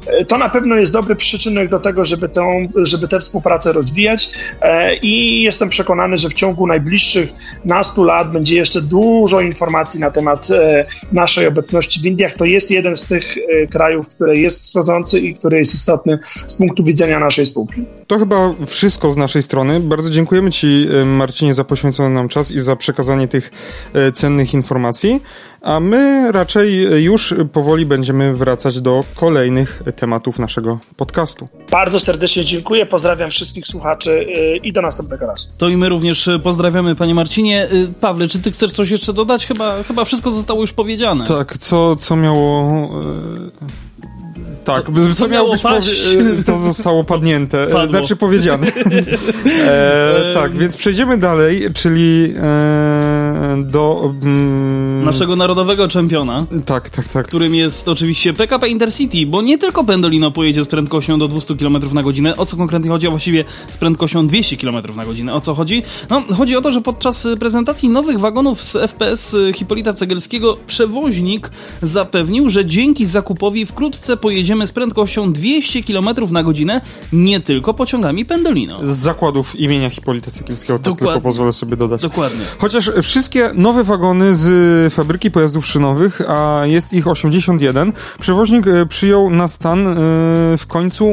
e, 0.08 0.26
to 0.26 0.38
na 0.38 0.50
pewno 0.50 0.76
jest 0.76 0.92
dobry 0.92 1.16
przyczynek 1.16 1.70
do 1.70 1.80
tego, 1.80 2.06
żeby, 2.06 2.30
tą, 2.30 2.68
żeby 2.76 3.08
tę 3.08 3.20
współpracę 3.20 3.74
rozwijać 3.74 4.32
e, 4.62 4.96
i 4.96 5.44
jestem 5.44 5.70
przekonany, 5.70 6.18
że 6.18 6.30
w 6.30 6.34
ciągu 6.34 6.68
najbliższych 6.68 7.34
nastu 7.66 8.04
lat 8.04 8.32
będzie 8.32 8.56
jeszcze 8.56 8.82
dużo 8.82 9.42
informacji 9.42 10.00
na 10.00 10.12
temat 10.12 10.48
naszej 11.12 11.48
obecności 11.48 12.02
w 12.02 12.06
Indiach. 12.06 12.36
To 12.36 12.46
jest 12.46 12.72
jeden 12.72 12.96
z 12.96 13.08
tych 13.08 13.36
krajów, 13.72 14.08
który 14.08 14.40
jest 14.40 14.64
wschodzący 14.64 15.20
i 15.20 15.36
który 15.36 15.58
jest 15.58 15.74
istotny 15.74 16.20
z 16.48 16.56
punktu 16.56 16.84
widzenia 16.84 17.20
naszej 17.20 17.46
spółki. 17.46 17.86
To 18.08 18.20
chyba 18.20 18.56
wszystko 18.68 19.12
z 19.12 19.18
naszej 19.18 19.44
strony. 19.44 19.80
Bardzo 19.80 20.10
dziękujemy 20.10 20.52
Ci, 20.52 20.88
Marcinie, 21.06 21.54
za 21.54 21.64
poświęcony 21.64 22.10
nam 22.10 22.30
czas 22.30 22.52
i 22.52 22.62
za 22.62 22.76
przekazanie 22.76 23.28
tych 23.28 23.52
cennych 24.14 24.54
informacji 24.54 25.22
a 25.64 25.80
my 25.80 26.32
raczej 26.32 26.82
już 27.04 27.34
powoli 27.52 27.86
będziemy 27.86 28.34
wracać 28.34 28.82
do 28.82 29.04
kolejnych 29.16 29.84
tematów 29.96 30.40
naszego 30.40 30.80
podcastu. 30.98 31.48
Bardzo 31.72 32.00
serdecznie 32.00 32.46
dziękuję, 32.46 32.86
pozdrawiam 32.86 33.30
wszystkich 33.30 33.68
słuchaczy 33.68 34.12
y, 34.12 34.58
i 34.58 34.74
do 34.74 34.82
następnego 34.82 35.28
razu. 35.28 35.48
To 35.58 35.70
i 35.70 35.78
my 35.78 35.90
również 35.90 36.30
pozdrawiamy, 36.44 36.96
panie 36.96 37.16
Marcinie. 37.16 37.68
Y, 37.72 37.94
Pawle, 38.02 38.28
czy 38.28 38.40
ty 38.40 38.52
chcesz 38.52 38.72
coś 38.72 38.92
jeszcze 38.92 39.14
dodać? 39.14 39.48
Chyba, 39.48 39.84
chyba 39.84 40.06
wszystko 40.06 40.32
zostało 40.32 40.62
już 40.62 40.74
powiedziane. 40.74 41.26
Tak, 41.26 41.58
co, 41.58 41.96
co 41.96 42.16
miało... 42.16 42.90
Tak, 44.64 44.86
co, 44.86 45.16
co 45.16 45.28
miało 45.28 45.52
być 45.52 45.62
paść? 45.62 46.18
to 46.46 46.60
zostało 46.60 47.04
padnięte, 47.04 47.68
Padło. 47.68 47.88
znaczy 47.88 48.16
powiedziane. 48.16 48.68
e, 49.68 50.32
tak, 50.34 50.58
więc 50.58 50.78
przejdziemy 50.78 51.18
dalej, 51.18 51.68
czyli 51.74 52.34
e, 52.38 53.64
do... 53.66 54.14
Mm, 54.24 55.06
Naszego 55.06 55.36
narodowego 55.36 55.88
czempiona. 55.88 56.46
Tak, 56.66 56.90
tak, 56.90 57.08
tak. 57.08 57.28
Którym 57.28 57.56
jest 57.56 57.88
oczywiście 57.88 58.34
PKP 58.34 58.70
Intercity, 58.70 59.26
bo 59.26 59.42
nie 59.42 59.58
tylko 59.58 59.84
Pendolino 59.84 60.32
pojedzie 60.32 60.64
z 60.64 60.68
prędkością 60.68 61.20
do 61.20 61.28
200 61.28 61.56
km 61.56 61.78
na 61.94 62.04
godzinę. 62.04 62.38
O 62.38 62.46
co 62.46 62.58
konkretnie 62.58 62.90
chodzi? 62.90 63.08
A 63.08 63.10
właściwie 63.10 63.44
z 63.70 63.78
prędkością 63.78 64.28
200 64.28 64.58
km 64.58 64.78
na 64.96 65.06
godzinę. 65.06 65.34
O 65.34 65.42
co 65.42 65.54
chodzi? 65.56 65.84
No, 66.10 66.24
chodzi 66.38 66.56
o 66.56 66.62
to, 66.62 66.72
że 66.72 66.82
podczas 66.82 67.28
prezentacji 67.40 67.90
nowych 67.90 68.20
wagonów 68.20 68.64
z 68.64 68.78
FPS 68.92 69.36
Hipolita 69.56 69.94
Cegelskiego 69.94 70.58
przewoźnik 70.68 71.52
zapewnił, 71.82 72.50
że 72.50 72.66
dzięki 72.66 73.06
zakupowi 73.06 73.66
wkrótce 73.66 74.18
pojedzie 74.18 74.53
jedziemy 74.54 74.68
z 74.68 74.72
prędkością 74.72 75.34
200 75.34 75.84
km 75.84 76.10
na 76.32 76.44
godzinę 76.44 76.82
nie 77.14 77.40
tylko 77.40 77.74
pociągami 77.74 78.26
Pendolino. 78.26 78.80
Z 78.84 78.96
zakładów 78.96 79.56
imienia 79.56 79.90
Hipolita 79.90 80.32
Cykliskiego, 80.32 80.80
tak 80.80 80.98
tylko 80.98 81.22
pozwolę 81.22 81.54
sobie 81.54 81.78
dodać. 81.78 82.02
Dokładnie. 82.02 82.46
Chociaż 82.58 82.92
wszystkie 83.04 83.52
nowe 83.56 83.84
wagony 83.84 84.36
z 84.36 84.94
fabryki 84.94 85.32
pojazdów 85.32 85.68
szynowych, 85.68 86.22
a 86.30 86.62
jest 86.66 86.94
ich 86.94 87.08
81, 87.08 87.94
przewoźnik 88.20 88.68
e, 88.68 88.86
przyjął 88.86 89.30
na 89.30 89.48
stan 89.48 89.88
e, 89.88 89.94
w 90.58 90.66
końcu, 90.68 91.06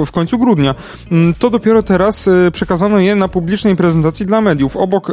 e, 0.00 0.06
w 0.06 0.12
końcu 0.12 0.38
grudnia. 0.38 0.74
Mm, 1.12 1.34
to 1.38 1.50
dopiero 1.50 1.82
teraz 1.82 2.28
przekazano 2.52 2.98
je 2.98 3.16
na 3.16 3.28
publicznej 3.28 3.76
prezentacji 3.76 4.26
dla 4.26 4.40
mediów. 4.40 4.76
Obok 4.76 5.12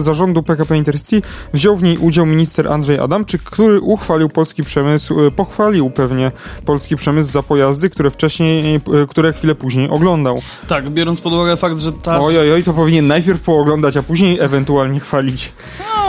zarządu 0.00 0.42
PKP 0.42 0.76
Intercity 0.76 1.28
wziął 1.52 1.76
w 1.76 1.82
niej 1.82 1.98
udział 1.98 2.26
minister 2.26 2.68
Andrzej 2.68 2.98
Adamczyk, 2.98 3.42
który 3.42 3.80
uchwalił 3.80 4.28
polski 4.28 4.64
przemysł, 4.64 5.14
pochwalił 5.36 5.90
pewnie 5.90 6.32
polski 6.70 6.96
przemysł 6.96 7.30
za 7.32 7.42
pojazdy, 7.42 7.90
które 7.90 8.10
wcześniej, 8.10 8.74
e, 8.74 8.80
które 9.08 9.32
chwilę 9.32 9.54
później 9.54 9.90
oglądał. 9.90 10.42
Tak, 10.68 10.90
biorąc 10.90 11.20
pod 11.20 11.32
uwagę 11.32 11.56
fakt, 11.56 11.78
że 11.78 11.92
ta... 11.92 12.20
Oj, 12.20 12.38
oj, 12.38 12.52
oj, 12.52 12.64
to 12.64 12.72
powinien 12.72 13.06
najpierw 13.06 13.40
pooglądać, 13.40 13.96
a 13.96 14.02
później 14.02 14.40
ewentualnie 14.40 15.00
chwalić. 15.00 15.52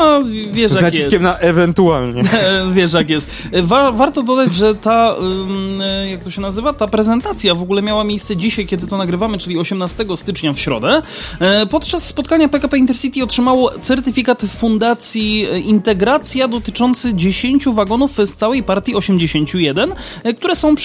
No, 0.02 0.22
wiesz, 0.52 0.72
Z 0.72 0.82
naciskiem 0.82 1.24
na 1.24 1.38
ewentualnie. 1.38 2.24
wiesz 2.74 2.94
jak 2.94 3.10
jest. 3.10 3.48
Wa 3.64 3.92
warto 3.92 4.24
dodać, 4.24 4.56
że 4.56 4.76
ta, 4.76 5.16
e, 5.82 6.10
jak 6.10 6.24
to 6.24 6.32
się 6.32 6.42
nazywa, 6.42 6.74
ta 6.74 6.88
prezentacja 6.88 7.56
w 7.56 7.62
ogóle 7.62 7.82
miała 7.82 8.04
miejsce 8.04 8.38
dzisiaj, 8.38 8.66
kiedy 8.66 8.88
to 8.88 8.98
nagrywamy, 8.98 9.38
czyli 9.38 9.58
18 9.58 10.06
stycznia 10.16 10.54
w 10.54 10.60
środę. 10.60 11.02
E, 11.40 11.66
podczas 11.66 12.08
spotkania 12.08 12.50
PKP 12.50 12.78
Intercity 12.78 13.24
otrzymało 13.24 13.72
certyfikat 13.80 14.42
Fundacji 14.58 15.48
Integracja 15.66 16.48
dotyczący 16.48 17.14
10 17.14 17.66
wagonów 17.66 18.12
z 18.26 18.36
całej 18.36 18.64
partii 18.64 18.96
81, 18.96 19.94
które 20.38 20.56
są 20.56 20.76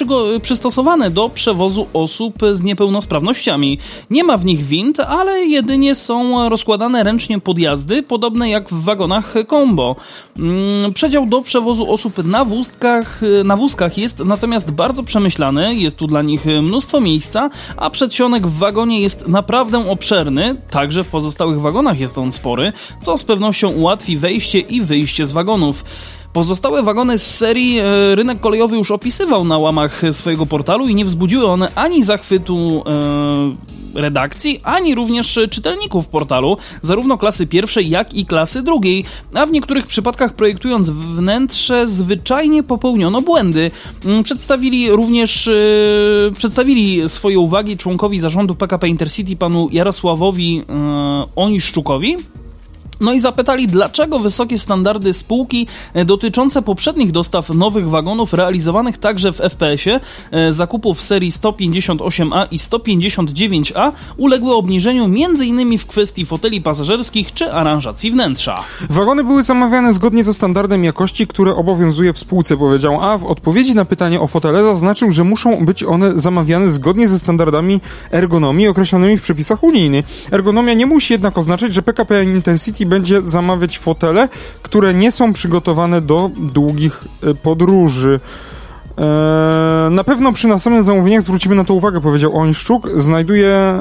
przystosowane 0.43 1.11
do 1.11 1.29
przewozu 1.29 1.87
osób 1.93 2.35
z 2.53 2.63
niepełnosprawnościami. 2.63 3.79
Nie 4.11 4.25
ma 4.25 4.37
w 4.37 4.45
nich 4.45 4.65
wind, 4.65 5.01
ale 5.01 5.41
jedynie 5.41 5.95
są 5.95 6.49
rozkładane 6.49 7.03
ręcznie 7.03 7.41
podjazdy, 7.41 8.03
podobne 8.03 8.51
jak 8.51 8.69
w 8.69 8.85
wagonach 8.85 9.06
combo. 9.51 9.97
Mm, 10.39 10.93
przedział 10.93 11.27
do 11.27 11.43
przewozu 11.43 11.93
osób 11.93 12.25
na 12.25 12.45
wózkach, 12.45 13.21
na 13.45 13.57
wózkach 13.57 13.99
jest 13.99 14.19
natomiast 14.19 14.71
bardzo 14.71 15.03
przemyślany, 15.03 15.75
jest 15.75 15.97
tu 15.97 16.07
dla 16.07 16.23
nich 16.23 16.47
mnóstwo 16.63 17.01
miejsca, 17.01 17.51
a 17.77 17.91
przedsionek 17.91 18.47
w 18.47 18.59
wagonie 18.59 19.01
jest 19.01 19.29
naprawdę 19.29 19.91
obszerny, 19.91 20.57
także 20.71 21.05
w 21.05 21.09
pozostałych 21.09 21.61
wagonach 21.61 22.01
jest 22.01 22.19
on 22.19 22.33
spory, 22.33 22.73
co 23.01 23.19
z 23.19 23.25
pewnością 23.25 23.69
ułatwi 23.69 24.17
wejście 24.19 24.61
i 24.61 24.81
wyjście 24.81 25.27
z 25.27 25.33
wagonów. 25.33 25.85
Pozostałe 26.37 26.83
wagony 26.83 27.19
z 27.19 27.37
serii 27.37 27.79
e, 27.79 28.15
rynek 28.15 28.41
kolejowy 28.41 28.77
już 28.77 28.91
opisywał 28.91 29.45
na 29.45 29.59
łamach 29.59 30.03
swojego 30.13 30.47
portalu 30.47 30.89
i 30.89 30.95
nie 30.95 31.05
wzbudziły 31.05 31.47
one 31.47 31.75
ani 31.75 32.03
zachwytu 32.03 32.85
e, 32.87 34.01
redakcji, 34.01 34.61
ani 34.63 34.95
również 34.95 35.39
czytelników 35.51 36.09
portalu, 36.09 36.57
zarówno 36.83 37.19
klasy 37.19 37.47
pierwszej, 37.47 37.89
jak 37.91 38.15
i 38.15 38.27
klasy 38.27 38.63
drugiej, 38.63 39.05
a 39.35 39.47
w 39.47 39.51
niektórych 39.51 39.87
przypadkach 39.87 40.35
projektując 40.35 40.91
wnętrze 40.91 41.89
zwyczajnie 41.89 42.63
popełniono 42.63 43.23
błędy. 43.23 43.71
Mm, 44.05 44.23
przedstawili 44.23 44.91
również 44.91 45.49
e, 45.49 45.53
przedstawili 46.39 47.09
swoje 47.09 47.39
uwagi 47.39 47.77
członkowi 47.77 48.21
zarządu 48.21 48.55
PKP 48.55 48.89
Intercity 48.89 49.37
panu 49.37 49.69
Jarosławowi 49.73 50.63
e, 50.69 51.27
Oniszczukowi, 51.37 52.17
no 53.01 53.13
i 53.13 53.21
zapytali, 53.21 53.69
dlaczego 53.69 54.19
wysokie 54.19 54.59
standardy 54.59 55.15
spółki 55.15 55.67
e, 55.95 56.05
dotyczące 56.05 56.63
poprzednich 56.63 57.13
dostaw 57.13 57.51
nowych 57.51 57.91
wagonów 57.91 58.33
realizowanych 58.33 58.99
także 58.99 59.33
w 59.33 59.37
FPS-ie, 59.37 60.01
e, 60.31 60.53
zakupów 60.53 61.01
serii 61.01 61.31
158A 61.31 62.47
i 62.51 62.59
159A 62.59 63.93
uległy 64.17 64.55
obniżeniu 64.55 65.05
m.in. 65.05 65.79
w 65.79 65.87
kwestii 65.87 66.27
foteli 66.27 66.61
pasażerskich 66.61 67.35
czy 67.35 67.53
aranżacji 67.53 68.11
wnętrza. 68.11 68.65
Wagony 68.91 69.25
były 69.25 69.43
zamawiane 69.43 69.95
zgodnie 69.95 70.25
ze 70.25 70.35
standardem 70.35 70.85
jakości, 70.85 71.27
które 71.27 71.55
obowiązuje 71.55 72.13
w 72.13 72.19
spółce, 72.19 72.57
powiedział, 72.57 72.99
a 73.03 73.19
w 73.19 73.25
odpowiedzi 73.25 73.75
na 73.75 73.85
pytanie 73.85 74.21
o 74.21 74.27
fotele 74.27 74.65
zaznaczył, 74.65 75.13
że 75.13 75.25
muszą 75.25 75.65
być 75.65 75.83
one 75.83 76.13
zamawiane 76.21 76.73
zgodnie 76.73 77.09
ze 77.09 77.19
standardami 77.19 77.81
ergonomii 78.13 78.69
określonymi 78.69 79.17
w 79.17 79.23
przepisach 79.23 79.63
unijnych. 79.63 80.07
Ergonomia 80.33 80.75
nie 80.75 80.87
musi 80.87 81.13
jednak 81.13 81.39
oznaczać, 81.39 81.75
że 81.75 81.83
PKP 81.83 82.25
Intercity 82.25 82.86
będzie 82.87 83.23
zamawiać 83.23 83.79
fotele, 83.79 84.29
które 84.63 84.95
nie 84.95 85.13
są 85.13 85.33
przygotowane 85.33 86.01
do 86.01 86.31
długich 86.37 87.05
e, 87.23 87.35
podróży. 87.35 88.21
E, 88.99 89.89
na 89.91 90.05
pewno 90.05 90.33
przy 90.33 90.49
następnych 90.49 90.85
zamówieniach 90.85 91.23
zwrócimy 91.23 91.55
na 91.55 91.65
to 91.65 91.75
uwagę, 91.75 92.01
powiedział 92.01 92.39
Ońszczuk. 92.39 92.89
Znajduje 92.97 93.81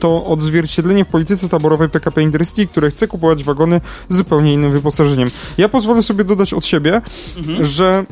to 0.00 0.26
odzwierciedlenie 0.26 1.04
w 1.04 1.08
polityce 1.08 1.48
taborowej 1.48 1.88
PKP 1.88 2.22
Intercity, 2.22 2.66
które 2.66 2.90
chce 2.90 3.08
kupować 3.08 3.44
wagony 3.44 3.80
z 4.08 4.16
zupełnie 4.16 4.52
innym 4.52 4.72
wyposażeniem. 4.72 5.30
Ja 5.58 5.68
pozwolę 5.68 6.02
sobie 6.02 6.24
dodać 6.24 6.54
od 6.54 6.66
siebie, 6.66 7.00
mhm. 7.36 7.64
że 7.64 8.04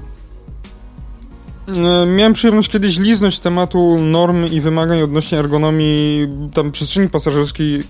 e, 1.69 2.07
Miałem 2.07 2.33
przyjemność 2.33 2.71
kiedyś 2.71 2.99
liznąć 2.99 3.39
tematu 3.39 3.99
norm 3.99 4.47
i 4.47 4.61
wymagań 4.61 5.03
odnośnie 5.03 5.39
ergonomii 5.39 6.29
tam 6.55 6.73
przestrzeni 6.73 7.09
pasażerskiej, 7.09 7.83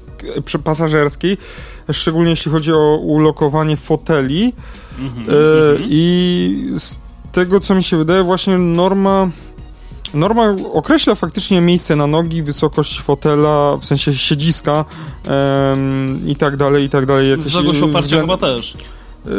pasażerskiej 0.64 1.38
szczególnie 1.92 2.30
jeśli 2.30 2.52
chodzi 2.52 2.72
o 2.72 2.96
ulokowanie 2.96 3.76
foteli. 3.76 4.52
Mm 4.98 5.10
-hmm. 5.10 5.30
e, 5.30 5.34
I 5.80 6.74
z 6.78 6.98
tego, 7.32 7.60
co 7.60 7.74
mi 7.74 7.84
się 7.84 7.96
wydaje, 7.96 8.22
właśnie 8.22 8.58
norma. 8.58 9.28
Norma 10.14 10.56
określa 10.72 11.14
faktycznie 11.14 11.60
miejsce 11.60 11.96
na 11.96 12.06
nogi, 12.06 12.42
wysokość 12.42 13.00
fotela, 13.00 13.76
w 13.76 13.84
sensie 13.84 14.14
siedziska 14.14 14.84
um, 15.70 16.22
i 16.26 16.36
tak 16.36 16.56
dalej, 16.56 16.84
i 16.84 16.88
tak 16.88 17.06
dalej. 17.06 17.36
Wysokość 17.36 17.82
oparcia 17.82 18.00
względ... 18.06 18.22
chyba 18.22 18.36
też. 18.36 18.74
E, 19.26 19.30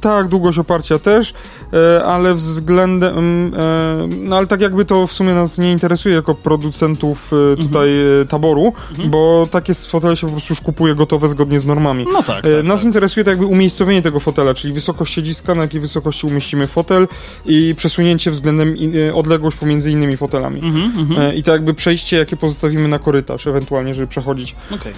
tak, 0.00 0.28
długość 0.28 0.58
oparcia 0.58 0.98
też, 0.98 1.34
e, 1.72 2.04
ale 2.04 2.34
względem, 2.34 3.18
mm, 3.18 3.54
e, 3.54 4.08
no 4.16 4.36
ale 4.36 4.46
tak 4.46 4.60
jakby 4.60 4.84
to 4.84 5.06
w 5.06 5.12
sumie 5.12 5.34
nas 5.34 5.58
nie 5.58 5.72
interesuje 5.72 6.14
jako 6.14 6.34
producentów 6.34 7.30
tutaj 7.60 7.88
mhm. 7.90 8.26
taboru, 8.26 8.72
mhm. 8.90 9.10
bo 9.10 9.48
takie 9.50 9.74
fotele 9.74 10.16
się 10.16 10.26
po 10.26 10.32
prostu 10.32 10.52
już 10.52 10.60
kupuje 10.60 10.94
gotowe 10.94 11.28
zgodnie 11.28 11.60
z 11.60 11.66
normami. 11.66 12.06
No 12.12 12.22
tak. 12.22 12.42
tak 12.42 12.64
nas 12.64 12.80
tak. 12.80 12.86
interesuje 12.86 13.24
tak 13.24 13.32
jakby 13.32 13.46
umiejscowienie 13.46 14.02
tego 14.02 14.20
fotela, 14.20 14.54
czyli 14.54 14.74
wysokość 14.74 15.14
siedziska, 15.14 15.54
na 15.54 15.62
jakiej 15.62 15.80
wysokości 15.80 16.26
umieścimy 16.26 16.66
fotel 16.66 17.08
i 17.46 17.74
przesunięcie 17.76 18.30
względem 18.30 18.74
odległość 19.14 19.56
pomiędzy 19.56 19.90
innymi 19.90 20.16
fotelami. 20.16 20.60
Mhm, 20.60 20.92
mhm, 20.98 21.34
I 21.34 21.42
tak 21.42 21.52
jakby 21.52 21.74
przejście, 21.74 22.16
jakie 22.16 22.36
pozostawimy 22.36 22.88
na 22.88 22.98
korytarz 22.98 23.46
ewentualnie, 23.46 23.94
żeby 23.94 24.06
przechodzić. 24.06 24.54
Okay. 24.70 24.92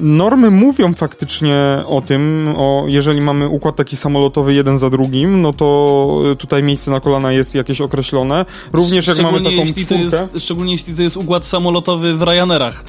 Normy 0.00 0.50
mówią 0.50 0.94
faktycznie 0.94 1.82
o 1.86 2.00
tym, 2.00 2.54
o 2.56 2.84
jeżeli 2.86 3.20
mamy 3.20 3.48
układ 3.58 3.76
taki 3.76 3.96
samolotowy 3.96 4.54
jeden 4.54 4.78
za 4.78 4.90
drugim, 4.90 5.42
no 5.42 5.52
to 5.52 6.20
tutaj 6.38 6.62
miejsce 6.62 6.90
na 6.90 7.00
kolana 7.00 7.32
jest 7.32 7.54
jakieś 7.54 7.80
określone. 7.80 8.44
Również 8.72 9.06
jak 9.06 9.18
mamy 9.18 9.38
taką 9.38 9.50
jeśli 9.50 9.84
czwórkę... 9.84 10.04
Jest, 10.04 10.44
szczególnie 10.44 10.72
jeśli 10.72 10.94
to 10.94 11.02
jest 11.02 11.16
układ 11.16 11.46
samolotowy 11.46 12.16
w 12.16 12.22
Ryanerach. 12.22 12.84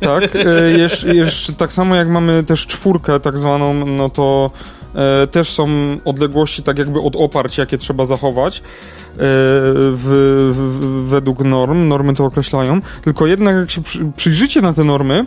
Tak, 0.00 0.36
e, 0.36 0.78
jeszcze, 0.78 1.14
jeszcze 1.14 1.52
tak 1.52 1.72
samo 1.72 1.94
jak 1.94 2.08
mamy 2.08 2.44
też 2.44 2.66
czwórkę 2.66 3.20
tak 3.20 3.38
zwaną, 3.38 3.74
no 3.74 4.10
to 4.10 4.50
e, 4.94 5.26
też 5.26 5.50
są 5.50 5.68
odległości 6.04 6.62
tak 6.62 6.78
jakby 6.78 7.00
od 7.00 7.16
oparć, 7.16 7.58
jakie 7.58 7.78
trzeba 7.78 8.06
zachować 8.06 8.62
w, 9.18 10.52
w, 10.54 11.08
według 11.08 11.44
norm, 11.44 11.88
normy 11.88 12.14
to 12.14 12.24
określają, 12.24 12.80
tylko 13.02 13.26
jednak 13.26 13.56
jak 13.56 13.70
się 13.70 13.82
przy, 13.82 14.12
przyjrzycie 14.16 14.60
na 14.60 14.72
te 14.72 14.84
normy, 14.84 15.26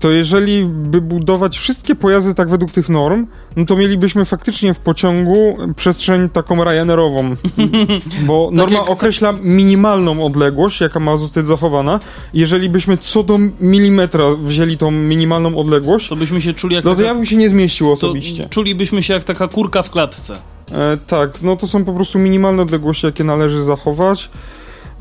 to 0.00 0.10
jeżeli 0.10 0.64
by 0.64 1.00
budować 1.00 1.58
wszystkie 1.58 1.94
pojazdy 1.94 2.34
tak 2.34 2.48
według 2.48 2.70
tych 2.70 2.88
norm, 2.88 3.26
no 3.56 3.64
to 3.64 3.76
mielibyśmy 3.76 4.24
faktycznie 4.24 4.74
w 4.74 4.78
pociągu 4.78 5.56
przestrzeń 5.76 6.28
taką 6.28 6.64
Ryanerową, 6.64 7.36
bo 8.26 8.46
tak 8.46 8.56
norma 8.56 8.78
jak... 8.78 8.90
określa 8.90 9.32
minimalną 9.42 10.26
odległość, 10.26 10.80
jaka 10.80 11.00
ma 11.00 11.16
zostać 11.16 11.46
zachowana. 11.46 12.00
Jeżeli 12.34 12.68
byśmy 12.68 12.98
co 12.98 13.22
do 13.22 13.38
milimetra 13.60 14.24
wzięli 14.42 14.78
tą 14.78 14.90
minimalną 14.90 15.56
odległość, 15.56 16.08
to 16.08 16.16
byśmy 16.16 16.42
się 16.42 16.52
czuli 16.52 16.74
jak 16.74 16.84
No 16.84 16.90
to 16.90 16.96
taka... 16.96 17.08
ja 17.08 17.14
bym 17.14 17.26
się 17.26 17.36
nie 17.36 17.50
zmieścił 17.50 17.92
osobiście. 17.92 18.48
Czulibyśmy 18.50 19.02
się 19.02 19.14
jak 19.14 19.24
taka 19.24 19.48
kurka 19.48 19.82
w 19.82 19.90
klatce. 19.90 20.36
E, 20.72 20.96
tak, 21.06 21.42
no 21.42 21.56
to 21.56 21.66
są 21.66 21.84
po 21.84 21.92
prostu 21.92 22.18
minimalne 22.18 22.62
odległości, 22.62 23.06
jakie 23.06 23.24
należy 23.24 23.62
zachować. 23.62 24.30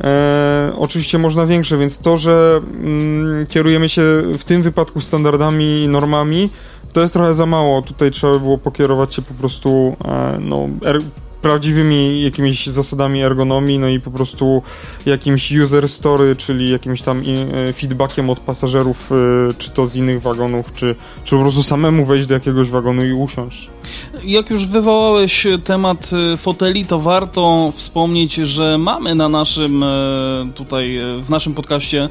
E, 0.03 0.71
oczywiście 0.77 1.17
można 1.17 1.45
większe, 1.45 1.77
więc 1.77 1.99
to, 1.99 2.17
że 2.17 2.61
mm, 2.73 3.47
kierujemy 3.47 3.89
się 3.89 4.01
w 4.37 4.43
tym 4.43 4.61
wypadku 4.61 5.01
standardami 5.01 5.83
i 5.83 5.87
normami, 5.87 6.49
to 6.93 7.01
jest 7.01 7.13
trochę 7.13 7.33
za 7.33 7.45
mało. 7.45 7.81
Tutaj 7.81 8.11
trzeba 8.11 8.33
by 8.33 8.39
było 8.39 8.57
pokierować 8.57 9.15
się 9.15 9.21
po 9.21 9.33
prostu 9.33 9.95
e, 10.05 10.37
no, 10.39 10.69
er 10.85 10.99
prawdziwymi 11.41 12.23
jakimiś 12.23 12.67
zasadami 12.67 13.23
ergonomii, 13.23 13.79
no 13.79 13.89
i 13.89 13.99
po 13.99 14.11
prostu 14.11 14.61
jakimś 15.05 15.51
user 15.51 15.89
story, 15.89 16.35
czyli 16.35 16.71
jakimś 16.71 17.01
tam 17.01 17.23
e, 17.67 17.73
feedbackiem 17.73 18.29
od 18.29 18.39
pasażerów, 18.39 19.11
e, 19.11 19.53
czy 19.57 19.71
to 19.71 19.87
z 19.87 19.95
innych 19.95 20.21
wagonów, 20.21 20.73
czy, 20.73 20.95
czy 21.23 21.35
po 21.35 21.41
prostu 21.41 21.63
samemu 21.63 22.05
wejść 22.05 22.27
do 22.27 22.33
jakiegoś 22.33 22.69
wagonu 22.69 23.05
i 23.05 23.13
usiąść. 23.13 23.69
Jak 24.23 24.49
już 24.49 24.65
wywołałeś 24.65 25.47
temat 25.63 26.09
e, 26.33 26.37
foteli, 26.37 26.85
to 26.85 26.99
warto 26.99 27.71
wspomnieć, 27.75 28.33
że 28.33 28.77
mamy 28.77 29.15
na 29.15 29.29
naszym 29.29 29.85
tutaj, 30.55 30.99
w 31.17 31.29
naszym 31.29 31.53
podcaście 31.53 32.09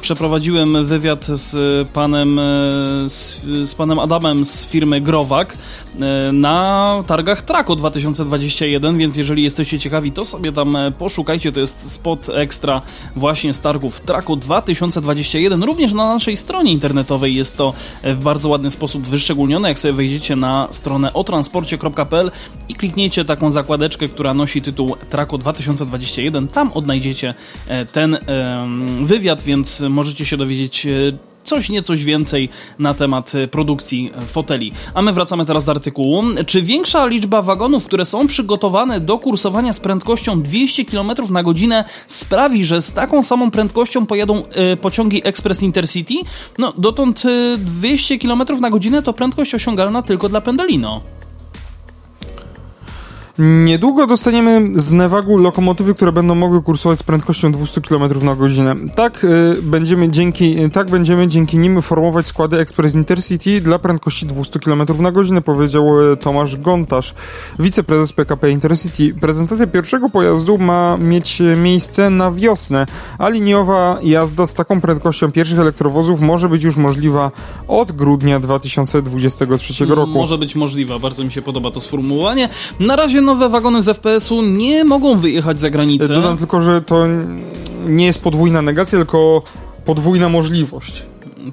przeprowadziłem 0.00 0.86
wywiad 0.86 1.24
z 1.24 1.88
panem 1.88 2.40
z, 3.06 3.40
z 3.64 3.74
panem 3.74 3.98
Adamem 3.98 4.44
z 4.44 4.66
firmy 4.66 5.00
Growak 5.00 5.56
na 6.32 7.04
targach 7.06 7.42
Trako 7.42 7.76
2020 7.76 8.32
21, 8.32 8.98
więc 8.98 9.16
jeżeli 9.16 9.42
jesteście 9.42 9.78
ciekawi, 9.78 10.12
to 10.12 10.24
sobie 10.24 10.52
tam 10.52 10.76
e, 10.76 10.90
poszukajcie. 10.90 11.52
To 11.52 11.60
jest 11.60 11.92
spot 11.92 12.28
ekstra 12.28 12.82
właśnie 13.16 13.54
z 13.54 13.60
targów 13.60 14.00
Traku 14.00 14.36
2021. 14.36 15.62
Również 15.62 15.92
na 15.92 16.14
naszej 16.14 16.36
stronie 16.36 16.72
internetowej 16.72 17.34
jest 17.34 17.56
to 17.56 17.72
e, 18.02 18.14
w 18.14 18.20
bardzo 18.20 18.48
ładny 18.48 18.70
sposób 18.70 19.06
wyszczególnione. 19.06 19.68
Jak 19.68 19.78
sobie 19.78 19.94
wejdziecie 19.94 20.36
na 20.36 20.68
stronę 20.70 21.01
otransporcie.pl 21.12 22.30
i 22.68 22.74
klikniecie 22.74 23.24
taką 23.24 23.50
zakładeczkę, 23.50 24.08
która 24.08 24.34
nosi 24.34 24.62
tytuł 24.62 24.96
Traku 25.10 25.38
2021, 25.38 26.48
tam 26.48 26.72
odnajdziecie 26.72 27.34
e, 27.68 27.86
ten 27.86 28.18
wywiad, 29.04 29.42
więc 29.42 29.80
możecie 29.80 30.26
się 30.26 30.36
dowiedzieć 30.36 30.86
coś 31.44 31.68
niecoś 31.68 32.04
więcej 32.04 32.48
na 32.78 32.94
temat 32.94 33.34
e, 33.34 33.48
produkcji 33.48 34.10
e, 34.14 34.20
foteli. 34.20 34.72
A 34.94 35.02
my 35.02 35.12
wracamy 35.12 35.44
teraz 35.44 35.64
do 35.64 35.72
artykułu. 35.72 36.22
Czy 36.46 36.62
większa 36.62 37.06
liczba 37.06 37.42
wagonów, 37.42 37.86
które 37.86 38.04
są 38.04 38.26
przygotowane 38.26 39.00
do 39.00 39.18
kursowania 39.18 39.72
z 39.72 39.80
prędkością 39.80 40.42
200 40.42 40.84
km 40.84 41.12
na 41.30 41.42
godzinę 41.42 41.84
sprawi, 42.06 42.64
że 42.64 42.82
z 42.82 42.92
taką 42.92 43.22
samą 43.22 43.50
prędkością 43.50 44.06
pojadą 44.06 44.42
y, 44.72 44.76
pociągi 44.76 45.20
Express 45.24 45.62
Intercity? 45.62 46.14
No, 46.58 46.72
dotąd 46.78 47.24
y, 47.24 47.58
200 47.58 48.18
km 48.18 48.42
na 48.60 48.70
godzinę 48.70 49.02
to 49.02 49.12
prędkość 49.12 49.54
osiągalna 49.54 50.02
tylko 50.02 50.28
dla 50.28 50.40
Pendelino. 50.40 51.21
Niedługo 53.38 54.06
dostaniemy 54.06 54.80
z 54.80 54.92
Nevagu 54.92 55.36
lokomotywy, 55.36 55.94
które 55.94 56.12
będą 56.12 56.34
mogły 56.34 56.62
kursować 56.62 56.98
z 56.98 57.02
prędkością 57.02 57.52
200 57.52 57.80
km 57.80 58.24
na 58.24 58.36
godzinę. 58.36 58.74
Tak 58.94 59.24
y, 59.24 59.62
będziemy 59.62 60.10
dzięki, 60.10 60.70
tak 60.70 60.90
będziemy 60.90 61.28
dzięki 61.28 61.58
nim 61.58 61.82
formować 61.82 62.26
składy 62.26 62.58
Express 62.58 62.94
Intercity 62.94 63.60
dla 63.60 63.78
prędkości 63.78 64.26
200 64.26 64.58
km 64.58 64.82
na 64.98 65.12
godzinę, 65.12 65.40
powiedział 65.40 66.12
y, 66.12 66.16
Tomasz 66.16 66.56
Gontarz, 66.56 67.14
wiceprezes 67.58 68.12
PKP 68.12 68.50
Intercity. 68.50 69.14
Prezentacja 69.20 69.66
pierwszego 69.66 70.08
pojazdu 70.08 70.58
ma 70.58 70.96
mieć 70.96 71.40
y, 71.40 71.56
miejsce 71.56 72.10
na 72.10 72.30
wiosnę, 72.30 72.86
a 73.18 73.28
liniowa 73.28 73.98
jazda 74.02 74.46
z 74.46 74.54
taką 74.54 74.80
prędkością 74.80 75.32
pierwszych 75.32 75.58
elektrowozów 75.58 76.20
może 76.20 76.48
być 76.48 76.62
już 76.64 76.76
możliwa 76.76 77.30
od 77.68 77.92
grudnia 77.92 78.40
2023 78.40 79.86
roku. 79.86 80.12
Może 80.12 80.38
być 80.38 80.56
możliwa, 80.56 80.98
bardzo 80.98 81.24
mi 81.24 81.32
się 81.32 81.42
podoba 81.42 81.70
to 81.70 81.80
sformułowanie. 81.80 82.48
Na 82.80 82.96
razie 82.96 83.21
nowe 83.22 83.48
wagony 83.48 83.82
z 83.82 83.96
FPS-u 83.96 84.42
nie 84.42 84.84
mogą 84.84 85.18
wyjechać 85.18 85.60
za 85.60 85.70
granicę. 85.70 86.08
Dodam 86.08 86.38
tylko, 86.38 86.62
że 86.62 86.82
to 86.82 87.06
nie 87.86 88.06
jest 88.06 88.22
podwójna 88.22 88.62
negacja, 88.62 88.98
tylko 88.98 89.42
podwójna 89.84 90.28
możliwość. 90.28 91.02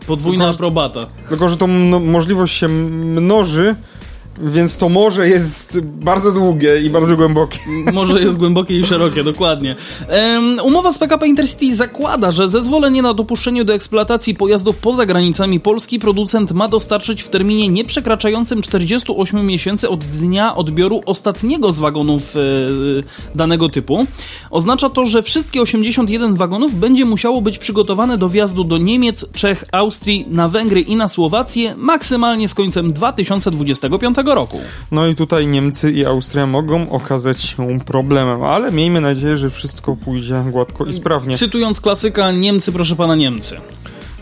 Podwójna 0.08 0.43
tylko, 0.45 0.55
aprobata. 0.55 1.05
Tylko, 1.29 1.49
że 1.49 1.58
tą 1.58 1.67
możliwość 1.99 2.58
się 2.58 2.67
mnoży 2.67 3.75
więc 4.39 4.78
to 4.78 4.89
morze 4.89 5.30
jest 5.30 5.80
bardzo 5.82 6.32
długie 6.32 6.82
i 6.82 6.89
bardzo 6.89 7.17
głębokie. 7.17 7.60
Morze 7.93 8.21
jest 8.21 8.38
głębokie 8.38 8.80
i 8.80 8.86
szerokie, 8.86 9.23
dokładnie. 9.23 9.75
Um, 10.36 10.60
umowa 10.63 10.93
z 10.93 10.97
PKP 10.97 11.28
Intercity 11.28 11.75
zakłada, 11.75 12.32
że 12.32 12.47
zezwolenie 12.47 13.02
na 13.02 13.13
dopuszczenie 13.13 13.65
do 13.65 13.73
eksploatacji 13.73 14.36
pojazdów 14.36 14.78
poza 14.78 15.06
granicami 15.06 15.60
Polski 15.60 15.99
producent 15.99 16.52
ma 16.52 16.67
dostarczyć 16.67 17.23
w 17.23 17.30
terminie 17.30 17.69
nie 17.69 17.86
przekraczającym 17.86 18.62
48 18.62 19.45
miesięcy 19.45 19.89
od 19.89 20.04
dnia 20.04 20.56
odbioru 20.56 21.02
ostatniego 21.06 21.71
z 21.71 21.80
wagonów 21.80 22.36
e, 22.36 22.39
danego 23.36 23.69
typu. 23.69 24.06
Oznacza 24.52 24.89
to, 24.89 25.06
że 25.06 25.23
wszystkie 25.23 25.62
81 25.62 26.36
wagonów 26.36 26.75
będzie 26.75 27.06
musiało 27.06 27.41
być 27.41 27.60
przygotowane 27.60 28.17
do 28.17 28.30
wjazdu 28.30 28.63
do 28.63 28.78
Niemiec, 28.78 29.32
Czech, 29.32 29.63
Austrii, 29.71 30.25
na 30.30 30.49
Węgry 30.49 30.82
i 30.82 30.95
na 30.95 31.08
Słowację 31.08 31.75
maksymalnie 31.78 32.47
z 32.47 32.54
końcem 32.54 32.93
2025 32.93 34.15
roku. 34.35 34.59
No 34.91 35.07
i 35.07 35.15
tutaj 35.15 35.47
Niemcy 35.47 35.91
i 35.91 36.05
Austria 36.05 36.45
mogą 36.47 36.89
okazać 36.91 37.41
się 37.43 37.79
problemem, 37.79 38.43
ale 38.43 38.71
miejmy 38.71 39.01
nadzieję, 39.01 39.37
że 39.37 39.49
wszystko 39.49 39.95
pójdzie 39.95 40.43
gładko 40.51 40.85
i 40.85 40.93
sprawnie. 40.93 41.37
Cytując 41.37 41.81
klasyka, 41.81 42.31
Niemcy, 42.31 42.71
proszę 42.71 42.95
pana, 42.95 43.15
Niemcy. 43.15 43.57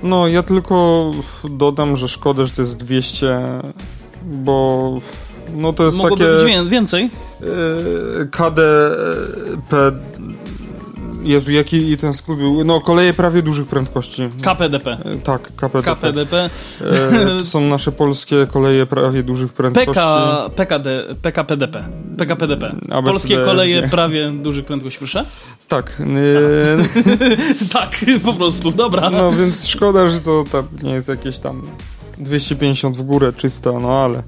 No, 0.03 0.27
ja 0.27 0.43
tylko 0.43 1.11
dodam, 1.49 1.97
że 1.97 2.07
szkoda, 2.09 2.45
że 2.45 2.51
to 2.51 2.61
jest 2.61 2.77
200, 2.77 3.39
bo 4.23 4.97
No 5.55 5.73
to 5.73 5.85
jest 5.85 5.97
Mogłoby 5.97 6.23
takie... 6.43 6.61
być 6.61 6.69
więcej. 6.71 7.09
e, 7.41 8.25
KDP... 8.31 9.91
Jezu, 11.23 11.51
jaki 11.51 11.97
ten 11.97 12.13
skrót 12.13 12.39
był? 12.39 12.63
No, 12.63 12.81
koleje 12.81 13.13
prawie 13.13 13.41
dużych 13.41 13.67
prędkości. 13.67 14.29
KPDP. 14.41 14.91
E, 14.91 15.17
Tak, 15.17 15.41
KPDP. 15.55 15.95
KPDP. 15.95 16.49
E, 16.81 17.25
to 17.39 17.45
są 17.45 17.61
nasze 17.61 17.91
polskie 17.91 18.47
koleje 18.53 18.85
prawie 18.85 19.23
dużych 19.23 19.53
prędkości. 19.53 19.87
PK, 19.93 20.49
PKD, 20.55 21.03
PKPDP. 21.21 21.83
PKPDP. 22.17 22.65
ABCD. 22.67 23.03
Polskie 23.03 23.37
koleje 23.45 23.89
prawie 23.89 24.31
dużych 24.31 24.65
prędkości, 24.65 24.99
proszę? 24.99 25.25
Tak. 25.67 26.01
e, 26.01 27.67
tak, 27.73 28.05
po 28.23 28.33
prostu, 28.33 28.71
dobra. 28.71 29.09
No 29.09 29.31
więc 29.33 29.67
szkoda, 29.67 30.09
że 30.09 30.19
to 30.19 30.43
tam 30.51 30.67
nie 30.83 30.91
jest 30.91 31.07
jakieś 31.07 31.39
tam 31.39 31.61
250 32.17 32.97
w 32.97 33.01
górę 33.01 33.33
czysta, 33.33 33.71
no 33.79 33.89
ale. 33.89 34.23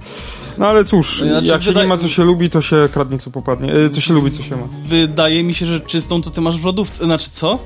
No 0.59 0.67
ale 0.67 0.83
cóż, 0.85 1.19
Znaczy, 1.21 1.47
jak 1.47 1.61
się 1.63 1.67
wydaje- 1.67 1.85
nie 1.85 1.89
ma 1.89 1.97
co 1.97 2.07
się 2.07 2.23
lubi, 2.25 2.49
to 2.49 2.61
się 2.61 2.89
kradnie 2.93 3.19
co 3.19 3.31
popadnie. 3.31 3.73
E, 3.73 3.89
co 3.89 4.01
się 4.01 4.13
lubi, 4.13 4.31
co 4.31 4.43
się 4.43 4.55
ma. 4.55 4.63
Wydaje 4.87 5.43
mi 5.43 5.53
się, 5.53 5.65
że 5.65 5.79
czystą 5.79 6.21
to 6.21 6.29
ty 6.29 6.41
masz 6.41 6.57
w 6.61 6.65
lodówce. 6.65 7.05
Znaczy, 7.05 7.29
co? 7.31 7.59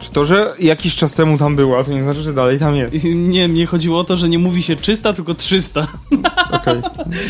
Czy 0.00 0.10
to, 0.12 0.24
że 0.24 0.52
jakiś 0.58 0.96
czas 0.96 1.14
temu 1.14 1.38
tam 1.38 1.56
była, 1.56 1.84
to 1.84 1.92
nie 1.92 2.02
znaczy, 2.02 2.22
że 2.22 2.32
dalej 2.32 2.58
tam 2.58 2.76
jest. 2.76 2.96
Nie, 3.14 3.48
mnie 3.48 3.66
chodziło 3.66 3.98
o 3.98 4.04
to, 4.04 4.16
że 4.16 4.28
nie 4.28 4.38
mówi 4.38 4.62
się 4.62 4.76
czysta, 4.76 5.12
tylko 5.12 5.34
300. 5.34 5.86
Okej. 6.52 6.80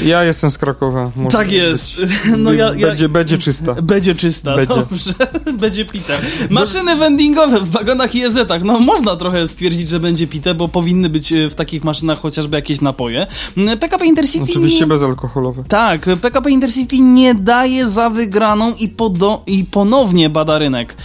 Ja 0.05 0.24
jestem 0.24 0.50
z 0.50 0.59
Krakowa. 0.59 1.11
może 1.16 1.38
tak 1.38 1.46
być. 1.46 1.57
jest. 1.57 1.88
No 2.38 2.52
ja, 2.52 2.74
ja, 2.74 2.87
Będzie, 2.87 3.09
będzie 3.09 3.38
czysta. 3.38 3.74
Będzie 3.74 4.14
czysta, 4.14 4.57
Będzie. 4.57 4.74
dobrze. 4.74 5.12
Będzie 5.61 5.85
pite. 5.85 6.18
Maszyny 6.50 6.96
vendingowe 6.96 7.61
w 7.61 7.68
wagonach 7.70 8.14
i 8.14 8.24
EZ-ach. 8.24 8.62
No 8.64 8.81
można 8.81 9.16
trochę 9.16 9.48
stwierdzić, 9.48 9.88
że 9.88 10.00
będzie 10.00 10.26
pite, 10.26 10.55
bo 10.55 10.68
powinny 10.68 11.09
być 11.09 11.33
e, 11.33 11.50
w 11.50 11.55
takich 11.55 11.85
maszynach 11.85 12.18
chociażby 12.20 12.57
jakieś 12.57 12.81
napoje. 12.81 13.26
Mm, 13.57 13.79
PKP 13.79 14.07
Intercity... 14.07 14.44
Oczywiście 14.44 14.87
bezalkoholowe. 14.87 15.64
Tak, 15.68 16.07
PKP 16.22 16.50
Intercity 16.50 16.98
nie 16.98 17.35
daje 17.35 17.88
za 17.88 18.11
wygraną 18.11 18.74
i, 18.74 18.88
podo- 18.88 19.40
i 19.46 19.64
ponownie 19.64 20.31
bada 20.31 20.59
rynek. 20.59 20.96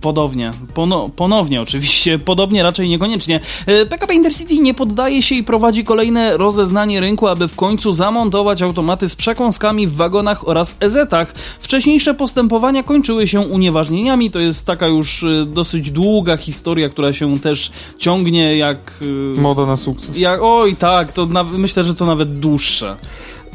Podobnie. 0.00 0.50
Pono- 0.74 1.09
ponownie 1.16 1.62
oczywiście, 1.62 2.18
podobnie 2.18 2.62
raczej 2.62 2.88
niekoniecznie. 2.88 3.40
E, 3.66 3.86
PKP 3.86 4.14
Intercity 4.14 4.58
nie 4.58 4.74
poddaje 4.74 5.22
się 5.22 5.34
i 5.34 5.44
prowadzi 5.44 5.84
kolejne 5.84 6.36
rozeznanie 6.36 7.00
rynku, 7.00 7.28
aby 7.28 7.48
w 7.48 7.56
końcu 7.56 7.94
zamontować 7.94 8.62
automaty 8.62 9.08
z 9.08 9.16
przekąskami 9.16 9.86
w 9.86 9.94
wagonach 9.96 10.48
oraz 10.48 10.76
EZ-ach. 10.80 11.34
Wcześniejsze 11.60 12.14
postępowania 12.14 12.82
kończyły 12.82 13.26
się 13.28 13.40
unieważnieniami. 13.40 14.30
To 14.30 14.40
jest 14.40 14.66
taka 14.66 14.86
już 14.86 15.22
e, 15.22 15.46
dosyć 15.46 15.90
długa 15.90 16.36
historia, 16.36 16.88
która 16.88 17.12
się 17.12 17.38
też 17.38 17.72
ciągnie 17.98 18.56
jak... 18.56 18.78
e, 19.36 19.40
Moda 19.40 19.66
na 19.66 19.76
sukces. 19.76 20.18
jak 20.18 20.40
oj, 20.42 20.76
tak, 20.76 21.12
to 21.12 21.26
na- 21.26 21.44
myślę, 21.44 21.84
że 21.84 21.94
to 21.94 22.06
nawet 22.06 22.38
dłuższe. 22.40 22.96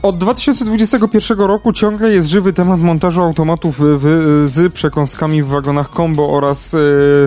Od 0.01 0.17
2021 0.17 1.39
roku 1.39 1.73
ciągle 1.73 2.13
jest 2.13 2.27
żywy 2.27 2.53
temat 2.53 2.79
montażu 2.79 3.21
automatów 3.21 3.75
w, 3.79 4.45
z 4.47 4.73
przekąskami 4.73 5.43
w 5.43 5.47
wagonach 5.47 5.89
combo 5.95 6.29
oraz 6.29 6.73
e, 6.73 6.77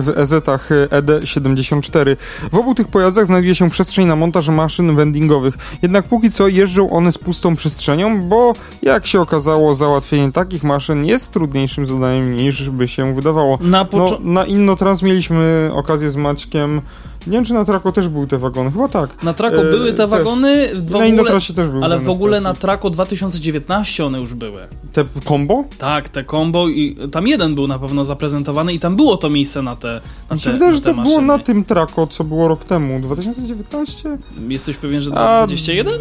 w 0.01 0.13
EZ-ach 0.15 0.71
e, 0.71 0.87
ED74. 1.01 2.15
W 2.51 2.55
obu 2.55 2.75
tych 2.75 2.87
pojazdach 2.87 3.25
znajduje 3.25 3.55
się 3.55 3.69
przestrzeń 3.69 4.05
na 4.05 4.15
montaż 4.15 4.49
maszyn 4.49 4.95
vendingowych. 4.95 5.53
Jednak 5.81 6.05
póki 6.05 6.31
co 6.31 6.47
jeżdżą 6.47 6.89
one 6.89 7.11
z 7.11 7.17
pustą 7.17 7.55
przestrzenią, 7.55 8.21
bo 8.21 8.53
jak 8.81 9.07
się 9.07 9.21
okazało, 9.21 9.75
załatwienie 9.75 10.31
takich 10.31 10.63
maszyn 10.63 11.05
jest 11.05 11.33
trudniejszym 11.33 11.85
zadaniem 11.85 12.35
niż 12.35 12.69
by 12.69 12.87
się 12.87 13.13
wydawało. 13.13 13.59
Na 13.61 13.85
No, 13.93 14.19
na 14.33 14.45
Innotrans 14.45 15.01
mieliśmy 15.01 15.69
okazję 15.73 16.11
z 16.11 16.15
Maćkiem. 16.15 16.81
Nie 17.29 17.37
wiem, 17.37 17.45
czy 17.45 17.53
na 17.53 17.65
Trako 17.65 17.91
też 17.91 18.07
były 18.07 18.27
te 18.27 18.37
wagony. 18.37 18.71
Chyba 18.71 18.87
tak. 18.87 19.23
Na 19.23 19.33
Trako 19.33 19.61
E, 19.61 19.71
były 19.71 19.91
te 19.91 19.97
też. 19.97 20.09
wagony, 20.09 20.67
w 20.67 20.83
w 20.83 20.91
Na 20.91 20.97
ogóle, 20.97 21.09
Innotrasie 21.09 21.53
też 21.53 21.67
były. 21.69 21.83
ale 21.85 21.99
w 21.99 22.09
ogóle 22.09 22.41
na. 22.41 22.53
Trako 22.53 22.89
2019 22.89 24.05
one 24.05 24.19
już 24.19 24.33
były. 24.33 24.61
Te 24.93 25.05
combo? 25.27 25.63
Tak, 25.77 26.09
te 26.09 26.23
combo 26.23 26.67
i 26.67 26.97
tam 27.11 27.27
jeden 27.27 27.55
był 27.55 27.67
na 27.67 27.79
pewno 27.79 28.05
zaprezentowany 28.05 28.73
i 28.73 28.79
tam 28.79 28.95
było 28.95 29.17
to 29.17 29.29
miejsce 29.29 29.61
na 29.61 29.75
te, 29.75 30.01
na 30.29 30.35
Mi 30.35 30.39
się 30.41 30.45
te, 30.49 30.53
wydaje, 30.53 30.73
że 30.73 30.81
to 30.81 30.93
było 30.93 31.03
maszyny. 31.05 31.27
na 31.27 31.39
tym 31.39 31.63
Trako, 31.65 32.07
co 32.07 32.23
było 32.23 32.47
rok 32.47 32.63
temu. 32.65 32.99
2019? 32.99 34.17
Jesteś 34.49 34.77
pewien, 34.77 35.01
że 35.01 35.11
A- 35.15 35.37
21? 35.47 35.93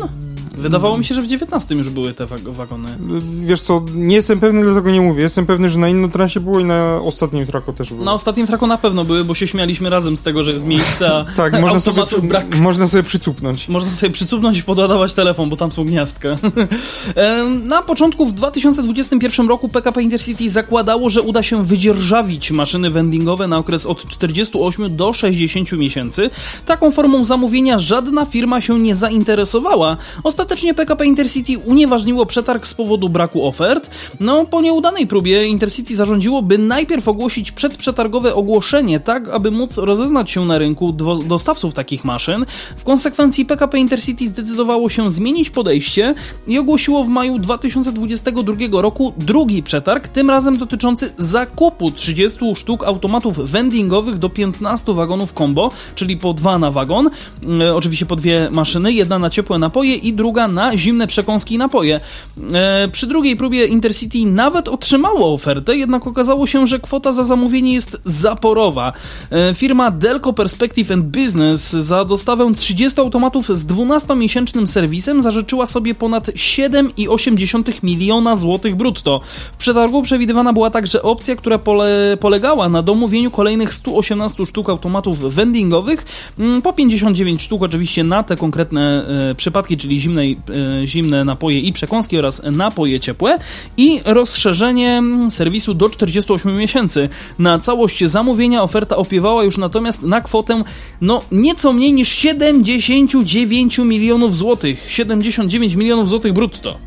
Wydawało 0.58 0.98
mi 0.98 1.04
się, 1.04 1.14
że 1.14 1.22
w 1.22 1.26
19 1.26 1.74
już 1.74 1.90
były 1.90 2.14
te 2.14 2.26
wag- 2.26 2.48
wagony. 2.52 2.88
Wiesz 3.40 3.60
co, 3.60 3.84
nie 3.94 4.16
jestem 4.16 4.40
pewny, 4.40 4.62
dlatego 4.64 4.90
nie 4.90 5.00
mówię. 5.00 5.22
Jestem 5.22 5.46
pewny, 5.46 5.70
że 5.70 5.78
na 5.78 5.88
Innotransie 5.88 6.40
było 6.40 6.60
i 6.60 6.64
na 6.64 7.00
ostatnim 7.04 7.46
Trako 7.46 7.72
też 7.72 7.88
było. 7.92 8.04
Na 8.04 8.12
ostatnim 8.12 8.46
Trako 8.46 8.66
na 8.66 8.78
pewno 8.78 9.04
były, 9.04 9.24
bo 9.24 9.34
się 9.34 9.46
śmialiśmy 9.46 9.90
razem 9.90 10.16
z 10.16 10.22
tego, 10.22 10.42
że 10.42 10.50
jest 10.52 10.64
miejsce, 10.66 11.14
a 11.14 11.24
tak, 11.36 11.60
można 11.60 11.80
sobie, 11.80 12.06
przy- 12.06 12.22
brak. 12.22 12.58
można 12.58 12.86
sobie 12.86 13.02
przycupnąć. 13.02 13.68
Można 13.68 13.90
sobie 13.90 14.12
przycupnąć 14.12 14.58
i 14.58 14.62
podładować 14.62 15.12
telefon, 15.12 15.50
bo 15.50 15.56
tam 15.56 15.72
są 15.72 15.84
gniazdka. 15.84 16.28
Na 17.68 17.82
początku 17.82 18.26
w 18.26 18.32
2021 18.32 19.48
roku 19.48 19.68
PKP 19.68 20.02
Intercity 20.02 20.50
zakładało, 20.50 21.08
że 21.08 21.22
uda 21.22 21.42
się 21.42 21.64
wydzierżawić 21.64 22.50
maszyny 22.50 22.90
vendingowe 22.90 23.46
na 23.48 23.58
okres 23.58 23.86
od 23.86 24.08
48 24.08 24.96
do 24.96 25.12
60 25.12 25.72
miesięcy. 25.72 26.30
Taką 26.66 26.92
formą 26.92 27.24
zamówienia 27.24 27.78
żadna 27.78 28.26
firma 28.26 28.60
się 28.60 28.78
nie 28.78 28.96
zainteresowała. 28.96 29.96
Ostatecznie 30.48 30.74
PKP 30.74 31.06
Intercity 31.06 31.58
unieważniło 31.58 32.26
przetarg 32.26 32.66
z 32.66 32.74
powodu 32.74 33.08
braku 33.08 33.46
ofert. 33.46 33.90
No, 34.20 34.46
po 34.46 34.60
nieudanej 34.60 35.06
próbie 35.06 35.46
Intercity 35.46 35.96
zarządziło, 35.96 36.42
by 36.42 36.58
najpierw 36.58 37.08
ogłosić 37.08 37.52
przedprzetargowe 37.52 38.34
ogłoszenie, 38.34 39.00
tak 39.00 39.28
aby 39.28 39.50
móc 39.50 39.78
rozeznać 39.78 40.30
się 40.30 40.44
na 40.44 40.58
rynku 40.58 40.92
dostawców 41.26 41.74
takich 41.74 42.04
maszyn. 42.04 42.46
W 42.76 42.84
konsekwencji 42.84 43.46
PKP 43.46 43.78
Intercity 43.78 44.26
zdecydowało 44.26 44.88
się 44.88 45.10
zmienić 45.10 45.50
podejście 45.50 46.14
i 46.46 46.58
ogłosiło 46.58 47.04
w 47.04 47.08
maju 47.08 47.38
2022 47.38 48.54
roku 48.72 49.12
drugi 49.16 49.62
przetarg, 49.62 50.08
tym 50.08 50.30
razem 50.30 50.58
dotyczący 50.58 51.12
zakupu 51.16 51.90
30 51.90 52.38
sztuk 52.56 52.84
automatów 52.84 53.50
vendingowych 53.50 54.18
do 54.18 54.30
15 54.30 54.94
wagonów 54.94 55.32
combo, 55.32 55.70
czyli 55.94 56.16
po 56.16 56.32
dwa 56.32 56.58
na 56.58 56.70
wagon. 56.70 57.10
E, 57.60 57.74
oczywiście 57.74 58.06
po 58.06 58.16
dwie 58.16 58.48
maszyny, 58.50 58.92
jedna 58.92 59.18
na 59.18 59.30
ciepłe 59.30 59.58
napoje 59.58 59.94
i 59.94 60.12
druga 60.12 60.37
na 60.48 60.76
zimne 60.76 61.06
przekąski 61.06 61.54
i 61.54 61.58
napoje. 61.58 62.00
E, 62.52 62.88
przy 62.88 63.06
drugiej 63.06 63.36
próbie 63.36 63.66
Intercity 63.66 64.18
nawet 64.26 64.68
otrzymało 64.68 65.34
ofertę, 65.34 65.76
jednak 65.76 66.06
okazało 66.06 66.46
się, 66.46 66.66
że 66.66 66.78
kwota 66.78 67.12
za 67.12 67.24
zamówienie 67.24 67.74
jest 67.74 68.00
zaporowa. 68.04 68.92
E, 69.30 69.54
firma 69.54 69.90
Delco 69.90 70.32
Perspective 70.32 70.90
and 70.90 71.04
Business 71.04 71.70
za 71.70 72.04
dostawę 72.04 72.52
30 72.56 73.00
automatów 73.00 73.48
z 73.58 73.66
12-miesięcznym 73.66 74.66
serwisem 74.66 75.22
zażyczyła 75.22 75.66
sobie 75.66 75.94
ponad 75.94 76.26
7,8 76.26 77.82
miliona 77.82 78.36
złotych 78.36 78.76
brutto. 78.76 79.20
W 79.52 79.56
przetargu 79.56 80.02
przewidywana 80.02 80.52
była 80.52 80.70
także 80.70 81.02
opcja, 81.02 81.36
która 81.36 81.58
pole, 81.58 82.16
polegała 82.20 82.68
na 82.68 82.82
domówieniu 82.82 83.30
kolejnych 83.30 83.74
118 83.74 84.46
sztuk 84.46 84.68
automatów 84.68 85.34
vendingowych, 85.34 86.06
mm, 86.38 86.62
po 86.62 86.72
59 86.72 87.42
sztuk 87.42 87.62
oczywiście 87.62 88.04
na 88.04 88.22
te 88.22 88.36
konkretne 88.36 89.06
e, 89.30 89.34
przypadki, 89.34 89.76
czyli 89.76 90.00
zimnej, 90.28 90.82
e, 90.82 90.86
zimne 90.86 91.24
napoje 91.24 91.60
i 91.60 91.72
przekąski 91.72 92.18
oraz 92.18 92.42
napoje 92.52 93.00
ciepłe 93.00 93.38
i 93.76 94.00
rozszerzenie 94.04 94.90
mm, 94.98 95.30
serwisu 95.30 95.74
do 95.74 95.88
48 95.88 96.56
miesięcy. 96.56 97.08
Na 97.38 97.58
całość 97.58 98.04
zamówienia 98.04 98.62
oferta 98.62 98.96
opiewała 98.96 99.44
już 99.44 99.58
natomiast 99.58 100.02
na 100.02 100.20
kwotę 100.20 100.62
no 101.00 101.22
nieco 101.32 101.72
mniej 101.72 101.92
niż 101.92 102.08
79 102.08 103.78
milionów 103.78 104.36
złotych. 104.36 104.84
79 104.88 105.74
milionów 105.74 106.08
złotych 106.08 106.32
brutto. 106.32 106.78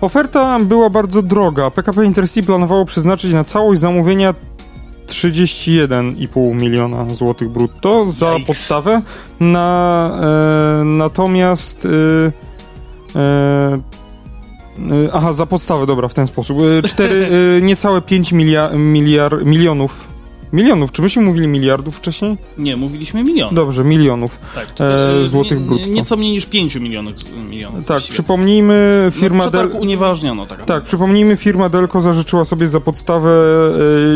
Oferta 0.00 0.58
była 0.60 0.90
bardzo 0.90 1.22
droga. 1.22 1.70
PKP 1.70 2.04
Intercity 2.04 2.46
planowało 2.46 2.84
przeznaczyć 2.84 3.32
na 3.32 3.44
całość 3.44 3.80
zamówienia 3.80 4.34
31,5 5.06 6.54
miliona 6.54 7.14
złotych 7.14 7.48
brutto 7.48 8.12
za 8.12 8.34
Yikes. 8.34 8.46
podstawę. 8.46 9.02
Na, 9.40 10.10
e, 10.80 10.84
natomiast. 10.84 11.86
E, 11.86 12.49
aha, 15.12 15.32
za 15.32 15.46
podstawę, 15.46 15.86
dobra, 15.86 16.08
w 16.08 16.14
ten 16.14 16.26
sposób. 16.26 16.58
E, 16.84 16.88
cztery, 16.88 17.28
e, 17.58 17.62
niecałe 17.70 18.00
5 18.02 18.32
milia, 18.32 18.70
miliar, 18.74 19.44
milionów. 19.44 20.10
Milionów, 20.52 20.92
czy 20.92 21.02
myśmy 21.02 21.22
mówili 21.22 21.48
miliardów 21.48 21.96
wcześniej? 21.96 22.36
Nie, 22.58 22.76
mówiliśmy 22.76 23.22
milion. 23.24 23.54
Dobrze, 23.54 23.84
milionów. 23.84 24.38
tak, 24.54 24.66
e, 25.24 25.28
złotych 25.28 25.58
nie- 25.58 25.64
brutto. 25.64 25.88
Nieco 25.88 26.16
mniej 26.16 26.30
niż 26.32 26.46
5 26.46 26.74
milionów. 26.76 27.12
milionów 27.50 27.78
Tak, 27.78 27.86
właściwie. 27.86 28.12
przypomnijmy, 28.12 29.08
firma 29.14 29.44
no, 29.44 29.50
Del... 29.50 29.60
przetarg 29.60 29.82
unieważniono. 29.82 30.46
Tak, 30.46 30.64
Tak, 30.64 30.82
przypomnijmy, 30.84 31.36
firma 31.36 31.68
Delco 31.68 32.00
zażyczyła 32.00 32.44
sobie 32.44 32.68
za 32.68 32.80
podstawę 32.80 33.30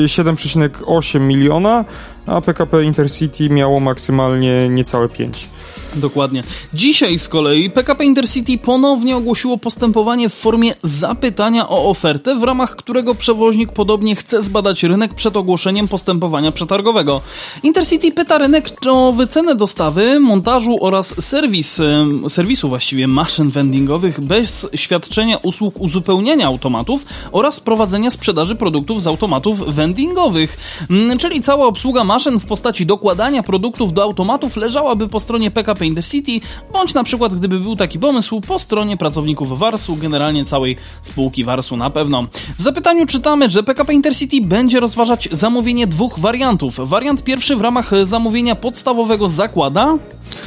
e, 0.05 0.07
7,8 0.07 1.21
miliona, 1.21 1.85
a 2.27 2.41
PKP 2.41 2.85
Intercity 2.85 3.51
miało 3.51 3.81
maksymalnie 3.81 4.69
niecałe 4.69 5.09
5. 5.09 5.49
Dokładnie. 5.97 6.43
Dzisiaj 6.75 7.19
z 7.19 7.29
kolei 7.29 7.71
PKP 7.71 8.05
Intercity 8.05 8.59
ponownie 8.59 9.17
ogłosiło 9.17 9.59
postępowanie 9.59 10.29
w 10.29 10.35
formie 10.35 10.75
zapytania 10.83 11.69
o 11.69 11.91
ofertę, 11.91 12.37
w 12.37 12.43
ramach 12.43 12.77
którego 12.77 13.15
przewoźnik 13.15 13.73
podobnie 13.73 14.17
chce 14.17 14.43
zbadać 14.43 14.83
rynek 14.83 15.15
przed 15.15 15.37
ogłoszeniem 15.37 15.89
postępowania 15.89 16.53
przetargowego. 16.53 17.21
Intercity 17.63 18.13
pyta 18.13 18.39
rynek 18.39 18.71
o 18.91 19.13
wycenę 19.13 19.55
dostawy, 19.55 20.21
montażu 20.21 20.79
oraz 20.81 21.25
serwis, 21.25 21.81
serwisu 22.29 22.69
właściwie 22.69 23.09
maszyn 23.09 23.49
vendingowych 23.49 24.21
bez 24.21 24.67
świadczenia 24.75 25.37
usług 25.37 25.81
uzupełniania 25.81 26.47
automatów 26.47 27.07
oraz 27.33 27.61
prowadzenia 27.61 28.11
sprzedaży 28.11 28.57
produktów 28.57 29.03
z 29.03 29.07
automatów 29.07 29.75
vendingowych. 29.75 30.57
Mm, 30.91 31.19
czyli 31.19 31.43
cała 31.43 31.67
obsługa 31.67 32.05
maszyn 32.05 32.41
w 32.41 32.47
postaci 32.47 32.87
dokładania 32.87 33.43
produktów 33.43 33.93
do 33.93 34.03
automatów 34.03 34.57
leżałaby 34.57 35.09
po 35.09 35.21
stronie 35.21 35.51
PKP 35.51 35.84
Intercity, 35.87 36.41
bądź 36.73 36.95
na 36.95 37.05
przykład, 37.05 37.35
gdyby 37.35 37.61
był 37.61 37.77
taki 37.77 37.99
pomysł, 37.99 38.41
po 38.41 38.59
stronie 38.59 38.97
pracowników 38.97 39.59
Warsu, 39.59 39.97
generalnie 39.97 40.45
całej 40.45 40.77
spółki 41.03 41.45
Warsu 41.45 41.77
na 41.77 41.91
pewno. 41.91 42.27
W 42.59 42.63
zapytaniu 42.63 43.07
czytamy, 43.07 43.51
że 43.51 43.63
PKP 43.63 43.95
Intercity 43.95 44.41
będzie 44.41 44.81
rozważać 44.81 45.29
zamówienie 45.33 45.87
dwóch 45.87 46.19
wariantów. 46.19 46.89
Wariant 46.89 47.25
pierwszy 47.25 47.57
w 47.57 47.61
ramach 47.61 47.91
zamówienia 48.05 48.55
podstawowego 48.55 49.29
zakłada 49.29 49.99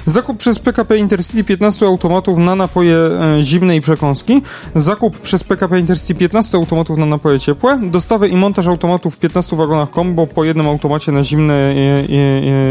Zakup 0.05 0.37
przez 0.37 0.59
PKP 0.59 0.97
Intercity 0.97 1.43
15 1.43 1.85
automatów 1.85 2.37
na 2.37 2.55
napoje 2.55 2.95
e, 2.95 3.37
zimne 3.41 3.75
i 3.75 3.81
przekąski. 3.81 4.41
Zakup 4.75 5.19
przez 5.19 5.43
PKP 5.43 5.79
Intercity 5.79 6.15
15 6.15 6.57
automatów 6.57 6.97
na 6.97 7.05
napoje 7.05 7.39
ciepłe. 7.39 7.79
Dostawę 7.83 8.27
i 8.27 8.35
montaż 8.35 8.67
automatów 8.67 9.15
w 9.15 9.19
15 9.19 9.55
wagonach 9.55 9.89
combo 9.89 10.27
po 10.27 10.43
jednym 10.43 10.67
automacie 10.67 11.11
na 11.11 11.23
zimne, 11.23 11.53
e, 11.53 11.73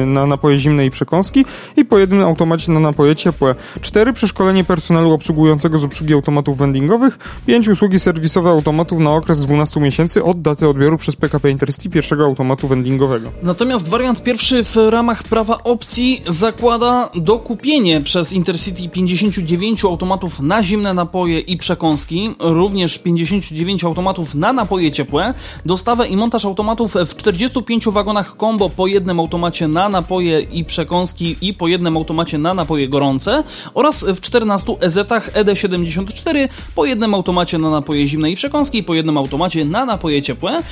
e, 0.03 0.07
na 0.07 0.27
napoje 0.27 0.59
zimne 0.59 0.87
i 0.87 0.91
przekąski 0.91 1.45
i 1.77 1.85
po 1.85 1.99
jednym 1.99 2.23
automacie 2.23 2.56
na 2.69 2.81
napoje 2.81 3.17
ciepłe. 3.17 3.55
4. 3.81 4.13
Przeszkolenie 4.13 4.65
personelu 4.65 5.13
obsługującego 5.13 5.79
z 5.79 5.85
obsługi 5.85 6.15
automatów 6.15 6.59
vendingowych. 6.59 7.19
5. 7.47 7.69
Usługi 7.69 7.99
serwisowe 7.99 8.51
automatów 8.51 8.99
na 8.99 9.13
okres 9.15 9.41
12 9.41 9.81
miesięcy 9.81 10.25
od 10.25 10.43
daty 10.43 10.69
odbioru 10.69 10.99
przez 10.99 11.17
PKP 11.17 11.51
Intercity 11.51 11.91
pierwszego 11.91 12.25
automatu 12.25 12.69
vendingowego. 12.69 13.33
Natomiast 13.43 13.89
wariant 13.89 14.23
pierwszy 14.23 14.65
w 14.65 14.77
ramach 14.77 15.23
prawa 15.23 15.59
opcji 15.65 16.23
zakłada 16.27 17.11
dokupienie 17.15 18.01
przez 18.01 18.33
Intercity 18.33 18.89
59 18.89 19.85
automatów 19.85 20.41
na 20.41 20.63
zimne 20.63 20.95
napoje 20.95 21.41
i 21.41 21.57
przekąski, 21.57 22.31
również 22.39 22.99
59 22.99 23.85
automatów 23.85 24.35
na 24.35 24.53
napoje 24.53 24.93
ciepłe, 24.93 25.35
dostawę 25.65 26.07
i 26.09 26.17
montaż 26.17 26.45
automatów 26.45 26.95
w 27.07 27.17
45 27.17 27.87
wagonach 27.87 28.37
combo 28.41 28.71
po 28.71 28.87
jednym 28.87 29.21
automacie 29.21 29.69
na 29.69 29.89
napoje 29.89 30.41
i 30.41 30.65
przekąski 30.65 31.37
i 31.41 31.55
po 31.55 31.69
jednym 31.69 31.97
automacie 31.97 32.36
na 32.39 32.55
napoje 32.55 32.89
gorące 32.89 33.45
oraz 33.75 34.05
w 34.05 34.21
14 34.21 34.73
EZ-ach 34.81 35.33
ED74 35.33 36.49
po 36.75 36.85
jednym 36.85 37.15
automacie 37.15 37.59
na 37.59 37.71
napoje 37.71 38.09
zimne 38.09 38.31
i 38.31 38.37
przekąski 38.37 38.83
po 38.83 38.95
jednym 38.95 39.19
automacie 39.19 39.65
na 39.65 39.87
napoje 39.87 40.23
ciepłe. 40.23 40.63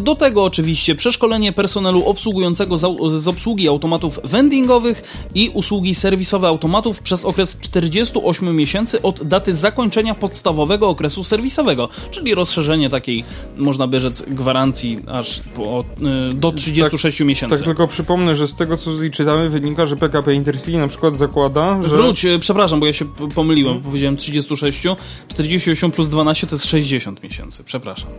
Do 0.00 0.14
tego 0.14 0.44
oczywiście 0.44 0.94
przeszkolenie 0.94 1.52
personelu 1.52 2.04
obsługującego 2.04 2.78
z 3.18 3.28
obsługi 3.28 3.68
automatów 3.68 4.20
vendingowych 4.24 5.02
i 5.34 5.50
usługi 5.54 5.94
serwisowe 5.94 6.48
automatów 6.48 7.02
przez 7.02 7.24
okres 7.24 7.58
48 7.60 8.56
miesięcy 8.56 9.02
od 9.02 9.28
daty 9.28 9.54
zakończenia 9.54 10.14
podstawowego 10.14 10.88
okresu 10.88 11.24
serwisowego, 11.24 11.88
czyli 12.10 12.34
rozszerzenie 12.34 12.90
takiej, 12.90 13.24
można 13.56 13.86
by 13.86 14.00
rzec, 14.00 14.22
gwarancji 14.22 14.98
aż 15.06 15.40
po, 15.54 15.84
y, 16.30 16.34
do 16.34 16.52
36 16.52 17.18
tak, 17.18 17.26
miesięcy. 17.26 17.56
Tak, 17.56 17.64
tylko 17.64 17.88
przypomnę, 17.88 18.34
że 18.34 18.46
z 18.46 18.54
tego 18.54 18.76
co 18.76 18.90
tutaj 18.90 19.10
czytamy 19.10 19.50
wynika, 19.50 19.86
że 19.86 19.96
PKP 19.96 20.34
Intercity 20.34 20.78
na 20.78 20.88
przykład 20.88 20.97
zakłada, 21.16 21.82
że... 21.82 21.88
Wróć, 21.88 22.24
y, 22.24 22.38
przepraszam, 22.38 22.80
bo 22.80 22.86
ja 22.86 22.92
się 22.92 23.04
pomyliłem, 23.34 23.72
hmm. 23.72 23.84
powiedziałem 23.90 24.16
36, 24.16 24.82
48 25.28 25.90
plus 25.90 26.08
12 26.08 26.46
to 26.46 26.54
jest 26.54 26.66
60 26.66 27.22
miesięcy, 27.22 27.64
przepraszam. 27.64 28.10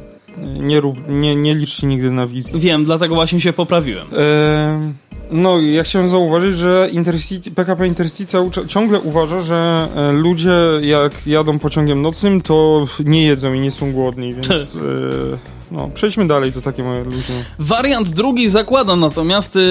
Nie, 0.59 0.81
rób, 0.81 0.97
nie, 1.09 1.35
nie 1.35 1.55
licz 1.55 1.73
się 1.73 1.87
nigdy 1.87 2.11
na 2.11 2.27
wizję. 2.27 2.59
Wiem, 2.59 2.85
dlatego 2.85 3.15
właśnie 3.15 3.41
się 3.41 3.53
poprawiłem. 3.53 4.07
Eee... 4.11 4.93
No, 5.31 5.59
ja 5.59 5.83
chciałem 5.83 6.09
zauważyć, 6.09 6.57
że 6.57 6.89
Intercity, 6.91 7.51
PKP 7.51 7.87
Intercity 7.87 8.37
ciągle 8.67 8.99
uważa, 8.99 9.41
że 9.41 9.87
e, 9.95 10.11
ludzie 10.11 10.53
jak 10.81 11.27
jadą 11.27 11.59
pociągiem 11.59 12.01
nocnym, 12.01 12.41
to 12.41 12.87
nie 13.05 13.25
jedzą 13.25 13.53
i 13.53 13.59
nie 13.59 13.71
są 13.71 13.91
głodni, 13.91 14.33
więc... 14.33 14.77
No, 15.71 15.89
przejdźmy 15.93 16.27
dalej, 16.27 16.51
to 16.51 16.61
takie 16.61 16.83
moje 16.83 17.03
luźne. 17.03 17.43
Wariant 17.59 18.09
drugi 18.09 18.49
zakłada 18.49 18.95
natomiast 18.95 19.55
yy, 19.55 19.61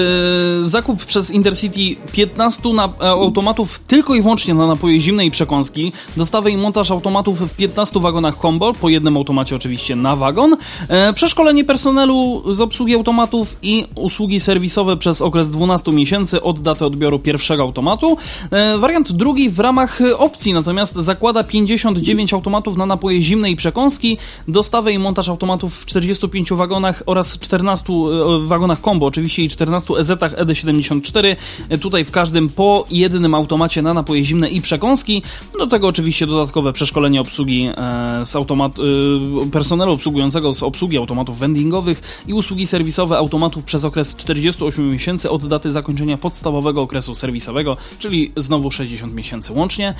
zakup 0.61 1.05
przez 1.05 1.31
Intercity 1.31 2.01
15 2.11 2.69
na, 2.73 2.85
e, 2.85 3.09
automatów 3.09 3.79
tylko 3.79 4.15
i 4.15 4.21
wyłącznie 4.21 4.53
na 4.53 4.67
napoje 4.67 4.99
zimne 4.99 5.25
i 5.25 5.31
przekąski, 5.31 5.91
dostawę 6.17 6.51
i 6.51 6.57
montaż 6.57 6.91
automatów 6.91 7.39
w 7.39 7.55
15 7.55 7.99
wagonach 7.99 8.37
combo, 8.41 8.73
po 8.73 8.89
jednym 8.89 9.17
automacie 9.17 9.55
oczywiście 9.55 9.95
na 9.95 10.15
wagon, 10.15 10.57
e, 10.87 11.13
przeszkolenie 11.13 11.63
personelu 11.65 12.43
z 12.53 12.61
obsługi 12.61 12.95
automatów 12.95 13.55
i 13.61 13.87
usługi 13.95 14.39
serwisowe 14.39 14.97
przez 14.97 15.21
okres 15.21 15.51
12 15.51 15.91
miesięcy 15.91 16.41
od 16.41 16.59
daty 16.59 16.85
odbioru 16.85 17.19
pierwszego 17.19 17.63
automatu. 17.63 18.17
E, 18.51 18.77
wariant 18.77 19.11
drugi 19.11 19.49
w 19.49 19.59
ramach 19.59 19.99
opcji 20.17 20.53
natomiast 20.53 20.95
zakłada 20.95 21.43
59 21.43 22.33
automatów 22.33 22.77
na 22.77 22.85
napoje 22.85 23.21
zimne 23.21 23.51
i 23.51 23.55
przekąski, 23.55 24.17
dostawę 24.47 24.91
i 24.91 24.99
montaż 24.99 25.29
automatów 25.29 25.79
w 25.79 25.88
45 25.89 26.49
wagonach 26.51 27.03
oraz 27.05 27.39
14 27.39 27.93
e, 27.93 28.47
wagonach 28.47 28.81
combo, 28.81 29.05
oczywiście 29.05 29.43
i 29.43 29.49
14 29.49 29.93
EZ-ach 29.93 30.35
ED74. 30.35 31.35
Tutaj 31.81 32.05
w 32.05 32.11
każdym 32.11 32.49
po 32.49 32.85
jednym 32.91 33.35
automacie 33.35 33.81
na 33.81 33.93
napoje 33.93 34.23
zimne 34.23 34.49
i 34.49 34.61
przekąski. 34.61 35.23
Do 35.59 35.67
tego 35.67 35.87
oczywiście 35.87 36.27
dodatkowe 36.27 36.73
przeszkolenie 36.73 37.21
obsługi 37.21 37.69
e, 37.77 38.25
z 38.25 38.35
automat, 38.35 38.79
e, 38.79 39.49
personelu 39.49 39.91
obsługującego 39.91 40.53
z 40.53 40.63
obsługi 40.63 40.97
automatów 40.97 41.39
vendingowych 41.39 42.23
i 42.27 42.33
usługi 42.33 42.67
serwisowe 42.67 43.17
automatów 43.17 43.63
przez 43.63 43.85
okres 43.85 44.15
48 44.15 44.91
miesięcy 44.91 45.29
od 45.29 45.47
daty 45.47 45.71
zakończenia 45.71 46.17
podstawowego 46.17 46.81
okresu 46.81 47.15
serwisowego, 47.15 47.77
czyli 47.99 48.31
znowu 48.37 48.71
60 48.71 49.13
miesięcy 49.13 49.53
łącznie. 49.53 49.93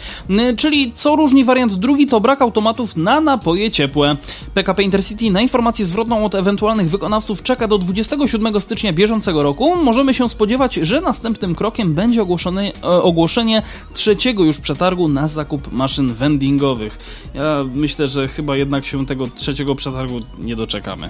Czyli 0.58 0.92
co 0.94 1.16
różni 1.16 1.44
wariant 1.44 1.74
drugi 1.74 2.08
to 2.08 2.20
brak 2.20 2.42
automatów 2.42 2.98
na 2.98 3.22
napoje 3.22 3.72
ciepłe. 3.72 4.18
PKP 4.54 4.84
Intercity 4.84 5.32
na 5.32 5.42
informacje 5.42 5.79
informację 5.80 5.86
zwrotną 5.86 6.26
od 6.26 6.36
ewentualnych 6.36 6.90
wykonawców 6.90 7.44
czeka 7.44 7.68
do 7.68 7.78
27 7.78 8.62
stycznia 8.62 8.94
bieżącego 8.94 9.44
roku, 9.44 9.76
możemy 9.76 10.14
się 10.14 10.30
spodziewać, 10.30 10.76
że 10.76 11.02
następnym 11.02 11.56
krokiem 11.56 11.94
będzie 11.94 12.22
ogłoszone, 12.22 12.72
ogłoszenie 12.82 13.62
trzeciego 13.94 14.44
już 14.44 14.58
przetargu 14.58 15.08
na 15.08 15.28
zakup 15.28 15.72
maszyn 15.72 16.14
vendingowych. 16.14 17.00
Ja 17.34 17.66
myślę, 17.76 18.08
że 18.08 18.28
chyba 18.28 18.56
jednak 18.56 18.86
się 18.86 19.06
tego 19.06 19.28
trzeciego 19.28 19.76
przetargu 19.76 20.22
nie 20.40 20.56
doczekamy. 20.56 21.10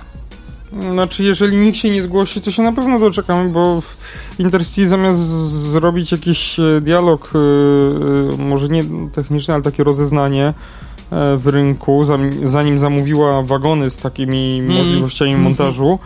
Znaczy, 0.91 1.23
jeżeli 1.23 1.57
nikt 1.57 1.77
się 1.77 1.89
nie 1.89 2.03
zgłosi, 2.03 2.41
to 2.41 2.51
się 2.51 2.63
na 2.63 2.73
pewno 2.73 2.99
doczekamy, 2.99 3.49
bo 3.49 3.81
w 3.81 3.97
Intercity 4.39 4.87
zamiast 4.87 5.19
zrobić 5.71 6.11
jakiś 6.11 6.59
e, 6.59 6.81
dialog, 6.81 7.31
e, 7.35 7.37
e, 7.37 8.37
może 8.37 8.67
nie 8.67 8.83
techniczny, 9.13 9.53
ale 9.53 9.63
takie 9.63 9.83
rozeznanie, 9.83 10.53
w 11.11 11.47
rynku, 11.47 12.05
zanim 12.43 12.79
zamówiła 12.79 13.41
wagony 13.41 13.89
z 13.91 13.97
takimi 13.97 14.59
mm. 14.59 14.77
możliwościami 14.77 15.35
montażu, 15.35 15.99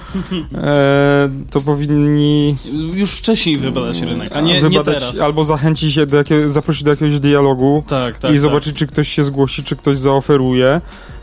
e, 0.56 1.30
to 1.50 1.62
powinni... 1.62 2.56
Już 2.94 3.12
wcześniej 3.12 3.56
wybadać 3.56 4.02
rynek, 4.02 4.36
a 4.36 4.42
nie, 4.42 4.62
wybadać, 4.62 4.94
nie 4.94 5.00
teraz. 5.00 5.20
Albo 5.20 5.46
zachęcić 5.46 5.94
się 5.94 6.06
do 6.06 6.18
jakiego, 6.18 6.50
zaprosić 6.50 6.84
do 6.84 6.92
jakiegoś 6.92 7.20
dialogu 7.20 7.84
tak, 7.88 8.20
tak, 8.20 8.34
i 8.34 8.40
zobaczyć, 8.40 8.74
tak. 8.74 8.80
czy 8.80 8.88
ktoś 8.88 9.10
się 9.10 9.26
zgłosi, 9.26 9.64
czy 9.64 9.76
ktoś 9.76 9.98
zaoferuje 9.98 10.82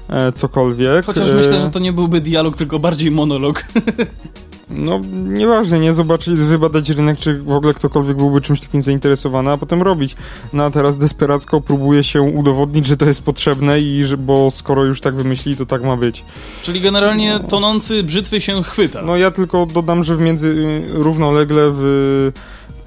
e, 0.08 0.32
cokolwiek. 0.32 1.06
Chociaż 1.06 1.28
myślę, 1.28 1.60
że 1.60 1.70
to 1.70 1.78
nie 1.78 1.92
byłby 1.92 2.20
dialog, 2.20 2.56
tylko 2.56 2.78
bardziej 2.78 3.10
monolog. 3.10 3.64
No, 4.70 5.00
nieważne, 5.12 5.80
nie 5.80 5.94
zobaczyć, 5.94 6.35
wybadać 6.35 6.88
rynek, 6.90 7.18
czy 7.18 7.42
w 7.42 7.52
ogóle 7.52 7.74
ktokolwiek 7.74 8.16
byłby 8.16 8.40
czymś 8.40 8.61
takim 8.61 8.83
zainteresowany, 8.83 9.50
a 9.50 9.56
potem 9.56 9.83
robić. 9.83 10.16
No 10.52 10.64
a 10.64 10.70
teraz 10.70 10.96
desperacko 10.96 11.61
próbuje 11.61 12.04
się 12.04 12.22
udowodnić, 12.22 12.87
że 12.87 12.96
to 12.96 13.06
jest 13.06 13.24
potrzebne 13.24 13.80
i 13.80 14.04
że, 14.04 14.16
bo 14.16 14.50
skoro 14.50 14.85
już 14.85 15.00
tak 15.00 15.14
wymyślili, 15.14 15.56
to 15.56 15.66
tak 15.66 15.83
ma 15.83 15.96
być. 15.96 16.24
Czyli 16.62 16.80
generalnie 16.80 17.38
no. 17.42 17.48
tonący 17.48 18.02
brzytwy 18.02 18.40
się 18.40 18.62
chwyta. 18.62 19.02
No 19.02 19.16
ja 19.16 19.30
tylko 19.30 19.66
dodam, 19.66 20.04
że 20.04 20.16
w 20.16 20.20
między, 20.20 20.83
równolegle 20.92 21.70
w 21.74 22.33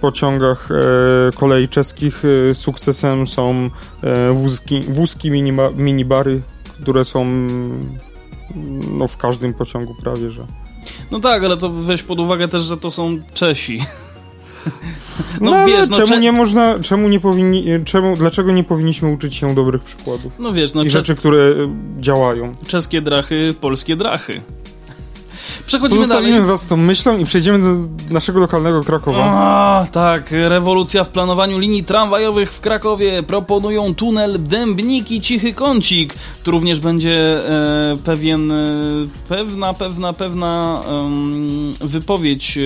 pociągach 0.02 0.69
e, 0.72 1.32
kolei 1.32 1.69
czeskich 1.69 2.24
e, 2.26 2.56
sukcesem 2.56 3.28
są 3.28 3.69
e, 4.04 4.34
wózki, 4.34 4.82
wózki 4.82 5.32
miniba, 5.32 5.69
minibary, 5.76 6.41
które 6.82 7.06
są 7.06 7.48
no, 8.91 9.08
w 9.08 9.17
każdym 9.17 9.54
pociągu 9.54 9.96
prawie, 10.02 10.30
że. 10.30 10.62
No 11.12 11.19
tak, 11.19 11.43
ale 11.43 11.58
to 11.58 11.69
weź 11.69 12.04
pod 12.04 12.19
uwagę 12.19 12.48
też, 12.48 12.62
że 12.62 12.78
to 12.78 12.91
są 12.91 13.19
Czesi. 13.34 13.80
No, 15.41 15.52
no 15.52 15.65
wiesz, 15.65 15.89
no, 15.89 15.98
czemu 15.98 16.19
nie 16.19 16.32
można, 16.32 16.80
czemu 16.80 17.10
nie 17.10 17.19
powinni, 17.19 17.65
czemu, 17.86 18.17
dlaczego 18.17 18.52
nie 18.52 18.63
powinniśmy 18.63 19.12
uczyć 19.12 19.36
się 19.36 19.56
dobrych 19.56 19.84
przykładów? 19.84 20.34
No 20.39 20.54
wiesz, 20.54 20.74
no 20.74 20.82
I 20.82 20.86
czes... 20.86 20.93
rzeczy, 20.93 21.19
które 21.19 21.54
działają. 22.00 22.52
Czeskie 22.67 23.02
drachy, 23.02 23.56
polskie 23.62 23.96
drachy. 23.96 24.41
Przechodzimy 25.65 26.02
Pozostawimy 26.02 26.32
dalej. 26.32 26.47
was 26.47 26.62
z 26.62 26.67
tą 26.67 26.78
myślą 26.78 27.17
i 27.17 27.26
przejdziemy 27.26 27.60
do 27.60 27.89
naszego 28.13 28.39
lokalnego 28.39 28.84
Krakowa. 28.84 29.23
A, 29.23 29.86
tak, 29.91 30.32
rewolucja 30.32 31.04
w 31.04 31.10
planowaniu 31.10 31.60
linii 31.60 31.84
tramwajowych 31.84 32.52
w 32.54 32.60
Krakowie. 32.60 33.23
Proponują 33.23 33.95
tunel 33.95 34.43
Dębniki 34.47 35.21
Cichy 35.21 35.54
Kącik. 35.54 36.13
Tu 36.43 36.52
również 36.52 36.80
będzie 36.80 37.49
e, 37.49 37.97
pewien, 38.04 38.52
e, 38.52 38.56
pewna, 39.30 39.73
pewna, 39.73 40.13
pewna 40.13 40.82
em, 40.88 41.73
wypowiedź 41.82 42.58
e, 42.58 42.62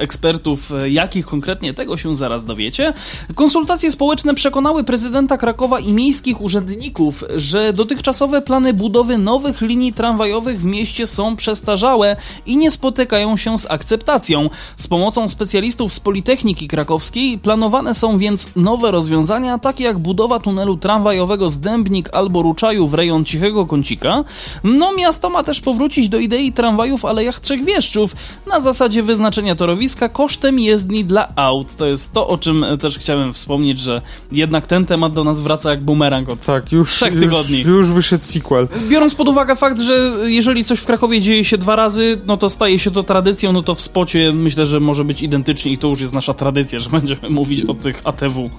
ekspertów. 0.00 0.72
E, 0.72 0.90
Jakich 0.90 1.26
konkretnie 1.26 1.74
tego 1.74 1.96
się 1.96 2.14
zaraz 2.14 2.44
dowiecie. 2.44 2.92
Konsultacje 3.34 3.92
społeczne 3.92 4.34
przekonały 4.34 4.84
prezydenta 4.84 5.38
Krakowa 5.38 5.80
i 5.80 5.92
miejskich 5.92 6.40
urzędników, 6.40 7.24
że 7.36 7.72
dotychczasowe 7.72 8.42
plany 8.42 8.72
budowy 8.74 9.18
nowych 9.18 9.60
linii 9.60 9.92
tramwajowych 9.92 10.60
w 10.60 10.64
mieście 10.64 11.06
są 11.06 11.36
przestarzałe 11.36 12.16
i 12.46 12.56
nie 12.56 12.70
spotykają 12.70 13.36
się 13.36 13.58
z 13.58 13.70
akceptacją. 13.70 14.50
Z 14.76 14.86
pomocą 14.88 15.28
specjalistów 15.28 15.92
z 15.92 16.00
Politechniki 16.00 16.68
Krakowskiej 16.68 17.38
planowane 17.38 17.94
są 17.94 18.18
więc 18.18 18.50
nowe 18.56 18.90
rozwiązania, 18.90 19.58
takie 19.58 19.84
jak 19.84 19.98
budowa 19.98 20.38
tunelu 20.40 20.76
tramwajowego 20.76 21.48
z 21.48 21.58
Dębnik 21.58 22.10
albo 22.12 22.42
Ruczaju 22.42 22.88
w 22.88 22.94
rejon 22.94 23.24
Cichego 23.24 23.66
Kącika. 23.66 24.24
No 24.64 24.92
miasto 24.94 25.30
ma 25.30 25.42
też 25.42 25.60
powrócić 25.60 26.08
do 26.08 26.18
idei 26.18 26.52
tramwajów 26.52 27.00
w 27.00 27.04
Alejach 27.04 27.40
Trzech 27.40 27.64
Wieszczów 27.64 28.16
na 28.46 28.60
zasadzie 28.60 29.02
wyznaczenia 29.02 29.54
torowiska 29.54 30.08
kosztem 30.08 30.58
jezdni 30.58 31.04
dla 31.04 31.28
aut. 31.36 31.76
To 31.76 31.86
jest 31.86 32.12
to, 32.12 32.28
o 32.28 32.38
czym 32.38 32.64
e, 32.64 32.76
też 32.78 32.98
chciałem 32.98 33.32
wspomnieć, 33.32 33.78
że 33.78 34.02
jednak 34.32 34.66
ten 34.66 34.86
temat 34.86 35.12
do 35.12 35.24
nas 35.24 35.40
wraca 35.40 35.70
jak 35.70 35.80
bumerang 35.84 36.28
od 36.28 36.40
Tak, 36.40 36.72
już, 36.72 36.90
Trzech 36.92 37.14
już, 37.14 37.22
tygodni. 37.22 37.60
już 37.60 37.90
wyszedł 37.90 38.24
sequel. 38.24 38.68
Biorąc 38.88 39.14
pod 39.14 39.28
uwagę 39.28 39.56
fakt, 39.56 39.80
że 39.80 40.12
jeżeli 40.24 40.64
coś 40.64 40.78
w 40.78 40.84
Krakowie 40.86 41.20
dzieje 41.20 41.44
się 41.44 41.58
dwa 41.58 41.76
razy, 41.76 42.18
no 42.26 42.36
to 42.36 42.50
staje 42.50 42.78
się 42.78 42.90
to 42.90 43.02
tradycją, 43.02 43.52
no 43.52 43.62
to 43.62 43.74
w 43.74 43.80
spocie 43.80 44.32
myślę, 44.32 44.66
że 44.66 44.80
może 44.80 45.04
być 45.04 45.22
identycznie 45.22 45.72
i 45.72 45.78
to 45.78 45.88
już 45.88 46.00
jest 46.00 46.12
nasza 46.12 46.34
tradycja, 46.34 46.80
że 46.80 46.90
będziemy 46.90 47.30
mówić 47.40 47.64
o 47.64 47.74
tych 47.74 48.00
ATW. 48.04 48.50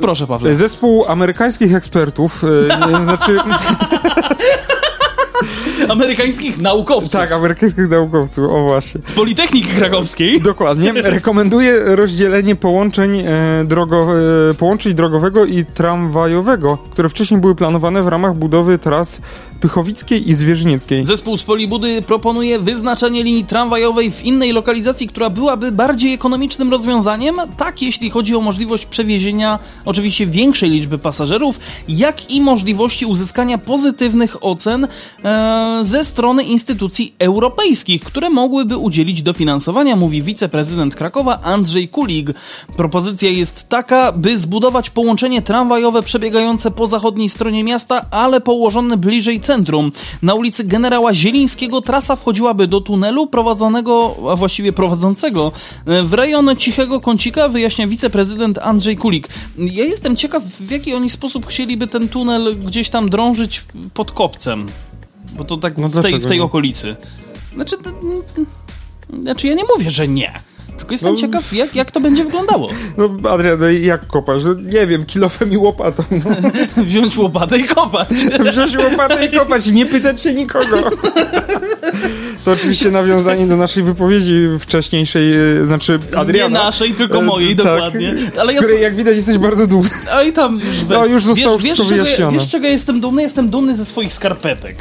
Proszę, 0.00 0.26
Pawle. 0.26 0.54
Zespół 0.54 1.04
amerykańskich 1.08 1.74
ekspertów, 1.74 2.44
e, 2.44 3.04
znaczy, 3.04 3.36
Amerykańskich 5.88 6.58
naukowców 6.58 7.12
tak, 7.12 7.32
amerykańskich 7.32 7.88
naukowców, 7.88 8.44
o 8.44 8.62
właśnie. 8.62 9.00
z 9.04 9.12
Politechniki 9.12 9.68
Krakowskiej. 9.68 10.40
Dokładnie. 10.52 10.92
Rekomenduje 10.92 11.96
rozdzielenie 11.96 12.56
połączeń, 12.56 13.18
e, 13.18 13.64
drogo, 13.64 14.06
e, 14.50 14.54
połączeń 14.54 14.94
drogowego 14.94 15.44
i 15.44 15.64
tramwajowego, 15.64 16.78
które 16.90 17.08
wcześniej 17.08 17.40
były 17.40 17.54
planowane 17.54 18.02
w 18.02 18.08
ramach 18.08 18.36
budowy 18.36 18.78
tras 18.78 19.20
Pychowickiej 19.60 20.30
i 20.30 20.34
Zwierzynieckiej. 20.34 21.04
Zespół 21.04 21.36
z 21.36 21.42
Polibudy 21.42 22.02
proponuje 22.02 22.58
wyznaczenie 22.58 23.24
linii 23.24 23.44
tramwajowej 23.44 24.10
w 24.10 24.24
innej 24.24 24.52
lokalizacji, 24.52 25.08
która 25.08 25.30
byłaby 25.30 25.72
bardziej 25.72 26.12
ekonomicznym 26.12 26.70
rozwiązaniem, 26.70 27.36
tak 27.56 27.82
jeśli 27.82 28.10
chodzi 28.10 28.36
o 28.36 28.40
możliwość 28.40 28.86
przewiezienia 28.86 29.58
oczywiście 29.84 30.26
większej 30.26 30.70
liczby 30.70 30.98
pasażerów, 30.98 31.60
jak 31.88 32.30
i 32.30 32.40
możliwości 32.40 33.06
uzyskania 33.06 33.58
pozytywnych 33.58 34.44
ocen 34.44 34.88
e, 35.24 35.78
ze 35.82 36.04
strony 36.04 36.44
instytucji 36.44 37.14
europejskich, 37.18 38.04
które 38.04 38.30
mogłyby 38.30 38.76
udzielić 38.76 39.22
dofinansowania, 39.22 39.96
mówi 39.96 40.22
wiceprezydent 40.22 40.94
Krakowa 40.94 41.40
Andrzej 41.42 41.88
Kulig. 41.88 42.30
Propozycja 42.76 43.30
jest 43.30 43.68
taka, 43.68 44.12
by 44.12 44.38
zbudować 44.38 44.90
połączenie 44.90 45.42
tramwajowe 45.42 46.02
przebiegające 46.02 46.70
po 46.70 46.86
zachodniej 46.86 47.28
stronie 47.28 47.64
miasta, 47.64 48.06
ale 48.10 48.40
położone 48.40 48.96
bliżej 48.96 49.40
centrum. 49.46 49.92
Na 50.22 50.34
ulicy 50.34 50.64
Generała 50.64 51.14
Zielińskiego 51.14 51.80
trasa 51.80 52.16
wchodziłaby 52.16 52.66
do 52.66 52.80
tunelu 52.80 53.26
prowadzonego, 53.26 54.16
a 54.32 54.36
właściwie 54.36 54.72
prowadzącego 54.72 55.52
e, 55.86 56.02
w 56.02 56.12
rejon 56.12 56.56
Cichego 56.56 57.00
Kącika, 57.00 57.48
wyjaśnia 57.48 57.86
wiceprezydent 57.86 58.58
Andrzej 58.58 58.96
Kulik. 58.96 59.28
Ja 59.58 59.84
jestem 59.84 60.16
ciekaw, 60.16 60.42
w 60.42 60.70
jaki 60.70 60.94
oni 60.94 61.10
sposób 61.10 61.46
chcieliby 61.46 61.86
ten 61.86 62.08
tunel 62.08 62.56
gdzieś 62.58 62.88
tam 62.88 63.10
drążyć 63.10 63.64
pod 63.94 64.12
kopcem. 64.12 64.66
Bo 65.36 65.44
to 65.44 65.56
tak 65.56 65.78
No 65.78 65.88
w, 65.88 66.02
tej, 66.02 66.20
w 66.20 66.26
tej 66.26 66.40
okolicy. 66.40 66.96
Znaczy, 67.54 67.76
znaczy 69.22 69.46
ja 69.46 69.54
nie 69.54 69.64
mówię, 69.74 69.90
że 69.90 70.08
nie. 70.08 70.32
Tylko 70.78 70.94
jestem 70.94 71.12
No. 71.14 71.20
ciekaw, 71.20 71.52
jak, 71.52 71.74
jak 71.74 71.90
to 71.90 72.00
będzie 72.00 72.24
wyglądało. 72.24 72.68
No, 72.98 73.30
Adrian, 73.30 73.58
no 73.60 73.68
jak 73.70 74.06
kopasz? 74.06 74.44
No, 74.44 74.54
nie 74.54 74.86
wiem, 74.86 75.06
kilofem 75.06 75.52
i 75.52 75.56
łopatą. 75.56 76.04
No. 76.10 76.30
Wziąć 76.84 77.16
łopatę 77.16 77.58
i 77.58 77.64
kopać. 77.64 78.08
Wziąć 78.52 78.76
łopatę 78.76 79.26
i 79.26 79.30
kopać 79.38 79.66
i 79.66 79.72
nie 79.72 79.86
pytać 79.86 80.22
się 80.22 80.34
nikogo. 80.34 80.90
To 82.44 82.52
oczywiście 82.52 82.90
nawiązanie 82.90 83.46
do 83.46 83.56
naszej 83.56 83.82
wypowiedzi 83.82 84.48
wcześniejszej, 84.60 85.32
e, 85.36 85.66
znaczy 85.66 85.98
Adriana. 86.16 86.58
Nie 86.58 86.64
naszej, 86.64 86.94
tylko 86.94 87.18
E, 87.18 87.22
mojej, 87.22 87.56
tak, 87.56 87.66
dokładnie. 87.66 88.14
Ale 88.40 88.52
z 88.52 88.54
ja 88.56 88.62
której, 88.62 88.82
jak 88.82 88.96
widać, 88.96 89.16
jesteś 89.16 89.38
bardzo 89.38 89.66
dumny. 89.66 89.90
A 90.12 90.22
i 90.22 90.32
tam. 90.32 90.60
No, 90.88 91.06
już 91.06 91.24
zostało 91.24 91.58
wiesz, 91.58 91.64
wszystko 91.66 91.82
wiesz, 91.82 91.88
czego, 91.88 91.96
ja- 91.98 92.04
wyjaśnione. 92.04 92.38
wiesz 92.38 92.48
czego 92.50 92.66
jestem 92.66 93.00
dumny? 93.00 93.22
Jestem 93.22 93.48
dumny 93.50 93.76
ze 93.76 93.84
swoich 93.84 94.12
skarpetek. 94.12 94.76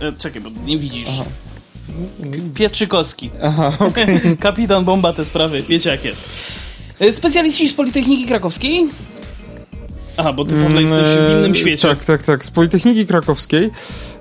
E, 0.00 0.12
czekaj, 0.12 0.40
bo 0.42 0.50
nie 0.66 0.78
widzisz. 0.78 1.08
Pietrzykowski. 2.54 3.30
Aha, 3.42 3.72
okej. 3.88 4.20
Kapitan 4.40 4.84
bomba 4.84 5.12
te 5.12 5.24
sprawy, 5.24 5.62
wiecie 5.62 5.90
jak 5.90 6.04
jest. 6.04 6.24
E, 7.00 7.12
Specjaliści 7.12 7.68
z 7.68 7.72
Politechniki 7.72 8.26
Krakowskiej. 8.26 8.88
Aha, 10.16 10.32
bo 10.32 10.44
ty 10.44 10.56
Pawle 10.62 10.82
jesteś 10.82 11.00
w 11.06 11.30
innym 11.38 11.44
Eee, 11.52 11.54
świecie. 11.54 11.88
Tak, 11.88 12.04
tak, 12.04 12.22
tak. 12.22 12.44
Z 12.44 12.50
Politechniki 12.50 13.06
Krakowskiej 13.06 13.70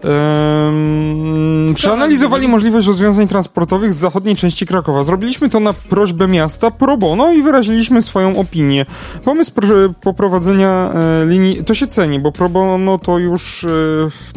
em, 0.04 1.73
przeanalizowali 1.75 2.47
możliwość 2.47 2.88
rozwiązań 2.88 3.28
transportowych 3.28 3.93
z 3.93 3.97
zachodniej 3.97 4.36
części 4.36 4.65
Krakowa. 4.65 5.04
Zrobiliśmy 5.04 5.49
to 5.49 5.60
na 5.60 5.73
prośbę 5.73 6.28
miasta 6.28 6.71
pro 6.71 6.97
bono 6.97 7.32
i 7.34 7.41
wyraziliśmy 7.41 8.02
swoją 8.02 8.38
opinię. 8.38 8.86
Pomysł 9.23 9.52
pro- 9.54 9.67
poprowadzenia 10.02 10.91
e, 10.93 11.25
linii, 11.25 11.63
to 11.63 11.73
się 11.73 11.88
ceni, 11.88 12.19
bo 12.19 12.32
pro 12.32 12.49
bono 12.49 12.97
to 12.97 13.17
już 13.19 13.63
e, 13.63 13.67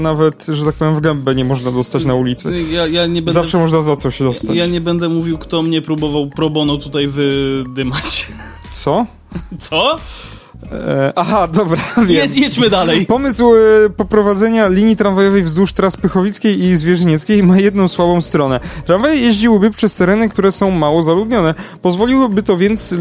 nawet, 0.03 0.47
że 0.49 0.65
tak 0.65 0.75
powiem, 0.75 0.95
w 0.95 1.01
gębę 1.01 1.35
nie 1.35 1.45
można 1.45 1.71
dostać 1.73 2.05
na 2.05 2.15
ulicy. 2.15 2.62
Ja, 2.62 2.87
ja 2.87 3.03
będę... 3.09 3.33
Zawsze 3.33 3.59
można 3.59 3.83
za 3.83 3.97
coś 3.97 4.19
dostać. 4.19 4.57
Ja 4.57 4.67
nie 4.67 4.81
będę 4.81 5.09
mówił, 5.09 5.38
kto 5.38 5.62
mnie 5.62 5.83
próbował 5.83 6.27
pro 6.27 6.51
bono 6.51 6.77
tutaj 6.77 7.09
wydymać. 7.09 8.27
Co? 8.71 9.07
Co? 9.59 9.97
E, 10.72 11.12
aha, 11.16 11.48
dobra, 11.48 11.83
wiem. 11.96 12.09
Jedź, 12.09 12.37
jedźmy 12.37 12.70
dalej. 12.70 13.07
Pomysł 13.07 13.55
e, 13.55 13.90
poprowadzenia 13.90 14.68
linii 14.68 14.96
tramwajowej 14.96 15.42
wzdłuż 15.42 15.72
tras 15.72 15.96
Pychowickiej 15.96 16.62
i 16.62 16.77
Zwierzynieckiej 16.77 17.42
ma 17.42 17.59
jedną 17.59 17.88
słabą 17.88 18.20
stronę. 18.20 18.61
Tramwaje 18.87 19.20
jeździłyby 19.20 19.70
przez 19.70 19.94
tereny, 19.94 20.29
które 20.29 20.53
są 20.53 20.70
mało 20.70 21.03
zaludnione. 21.03 21.55
Pozwoliłoby 21.83 22.42
to 22.42 22.57
więc, 22.57 22.92
e, 22.92 22.96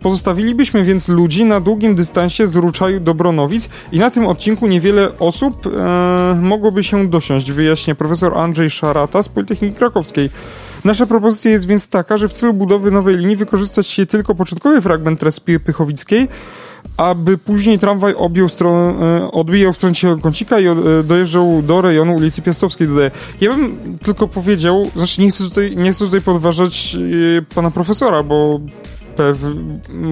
pozostawilibyśmy 0.00 0.84
więc 0.84 1.08
ludzi 1.08 1.44
na 1.44 1.60
długim 1.60 1.94
dystansie 1.94 2.46
z 2.46 2.56
Ruczaju 2.56 3.00
do 3.00 3.14
Bronowic 3.14 3.68
i 3.92 3.98
na 3.98 4.10
tym 4.10 4.26
odcinku 4.26 4.66
niewiele 4.66 5.18
osób 5.18 5.66
e, 5.66 6.38
mogłoby 6.42 6.84
się 6.84 7.08
dosiąść, 7.08 7.52
wyjaśnia 7.52 7.94
profesor 7.94 8.38
Andrzej 8.38 8.70
Szarata 8.70 9.22
z 9.22 9.28
Politechniki 9.28 9.74
Krakowskiej. 9.74 10.30
Nasza 10.84 11.06
propozycja 11.06 11.50
jest 11.50 11.66
więc 11.66 11.88
taka, 11.88 12.16
że 12.16 12.28
w 12.28 12.32
celu 12.32 12.52
budowy 12.54 12.90
nowej 12.90 13.16
linii 13.16 13.36
wykorzystać 13.36 13.86
się 13.86 14.06
tylko 14.06 14.34
początkowy 14.34 14.80
fragment 14.80 15.20
trasy 15.20 15.40
Py- 15.40 15.60
Pychowickiej, 15.60 16.28
aby 16.96 17.38
później 17.38 17.78
tramwaj 17.78 18.14
objął 18.14 18.48
stronę, 18.48 18.94
e, 19.20 19.32
odbijał 19.32 19.72
w 19.72 19.76
stronę 19.76 19.94
Kącika 20.22 20.60
i 20.60 20.66
e, 20.66 20.74
dojeżdżał 21.04 21.62
do 21.62 21.80
rejonu 21.80 22.14
ulicy 22.14 22.42
Piastowskiej, 22.42 22.88
dodaję. 22.88 23.10
Ja 23.40 23.50
bym 23.50 23.98
tylko 23.98 24.28
powiedział, 24.28 24.90
znaczy 24.96 25.20
nie 25.20 25.30
chcę 25.30 25.44
tutaj, 25.44 25.76
nie 25.76 25.92
chcę 25.92 26.04
tutaj 26.04 26.20
podważać 26.20 26.96
e, 27.38 27.42
pana 27.54 27.70
profesora, 27.70 28.22
bo 28.22 28.60
pew, 29.16 29.36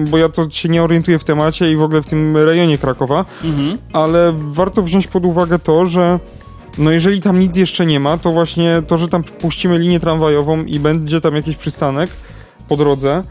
bo 0.09 0.17
ja 0.17 0.29
to 0.29 0.49
się 0.49 0.69
nie 0.69 0.83
orientuję 0.83 1.19
w 1.19 1.23
temacie 1.23 1.71
i 1.71 1.75
w 1.75 1.81
ogóle 1.81 2.01
w 2.01 2.05
tym 2.05 2.37
rejonie 2.37 2.77
Krakowa, 2.77 3.25
Mhm. 3.43 3.77
ale 3.93 4.33
warto 4.35 4.81
wziąć 4.81 5.07
pod 5.07 5.25
uwagę 5.25 5.59
to, 5.59 5.87
że 5.87 6.19
no 6.77 6.91
jeżeli 6.91 7.21
tam 7.21 7.39
nic 7.39 7.55
jeszcze 7.55 7.85
nie 7.85 7.99
ma, 7.99 8.17
to 8.17 8.31
właśnie 8.31 8.81
to, 8.87 8.97
że 8.97 9.07
tam 9.07 9.23
puścimy 9.23 9.79
linię 9.79 9.99
tramwajową 9.99 10.63
i 10.63 10.79
będzie 10.79 11.21
tam 11.21 11.35
jakiś 11.35 11.57
przystanek 11.57 12.09
po 12.69 12.77
drodze, 12.77 13.23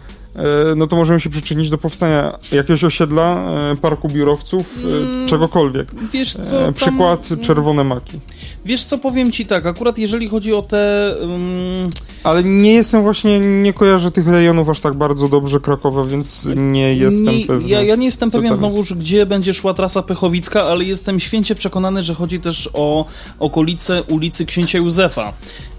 no 0.76 0.86
to 0.86 0.96
możemy 0.96 1.20
się 1.20 1.30
przyczynić 1.30 1.70
do 1.70 1.78
powstania 1.78 2.38
jakiegoś 2.52 2.84
osiedla, 2.84 3.52
e, 3.72 3.76
parku 3.76 4.08
biurowców, 4.08 4.78
e, 5.22 5.26
czegokolwiek. 5.26 5.88
Wiesz 6.12 6.32
co, 6.32 6.60
E, 6.60 6.64
tam- 6.64 6.74
Przykład 6.74 7.28
czerwone 7.40 7.84
maki. 7.84 8.18
Wiesz 8.64 8.84
co, 8.84 8.98
powiem 8.98 9.32
ci 9.32 9.46
tak, 9.46 9.66
akurat 9.66 9.98
jeżeli 9.98 10.28
chodzi 10.28 10.54
o 10.54 10.62
te... 10.62 11.14
Um, 11.20 11.88
Ale 12.24 12.44
nie 12.44 12.74
jestem 12.74 13.02
właśnie, 13.02 13.40
nie 13.40 13.72
kojarzę 13.72 14.10
tych 14.10 14.28
rejonów 14.28 14.68
aż 14.68 14.80
tak 14.80 14.94
bardzo 14.94 15.28
dobrze 15.28 15.60
Krakowa, 15.60 16.04
więc 16.04 16.48
nie 16.56 16.94
jestem 16.94 17.36
nie, 17.36 17.46
pewny. 17.46 17.68
Ja, 17.68 17.82
ja 17.82 17.96
nie 17.96 18.06
jestem 18.06 18.30
pewien 18.30 18.56
znowuż, 18.56 18.94
gdzie 18.94 19.26
będzie 19.26 19.54
szła 19.54 19.74
trasa 19.74 20.02
Pychowicka, 20.02 20.62
ale 20.62 20.84
jestem 20.84 21.20
święcie 21.20 21.54
przekonany, 21.54 22.02
że 22.02 22.14
chodzi 22.14 22.40
też 22.40 22.70
o 22.72 23.04
okolice 23.38 24.02
ulicy 24.02 24.46
Księcia 24.46 24.78
Józefa. 24.78 25.32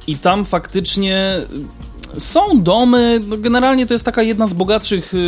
I 0.07 0.15
tam 0.17 0.45
faktycznie 0.45 1.41
Są 2.17 2.61
domy, 2.61 3.19
no 3.27 3.37
generalnie 3.37 3.85
to 3.85 3.93
jest 3.93 4.05
taka 4.05 4.21
jedna 4.21 4.47
z 4.47 4.53
bogatszych 4.53 5.13
yy, 5.13 5.19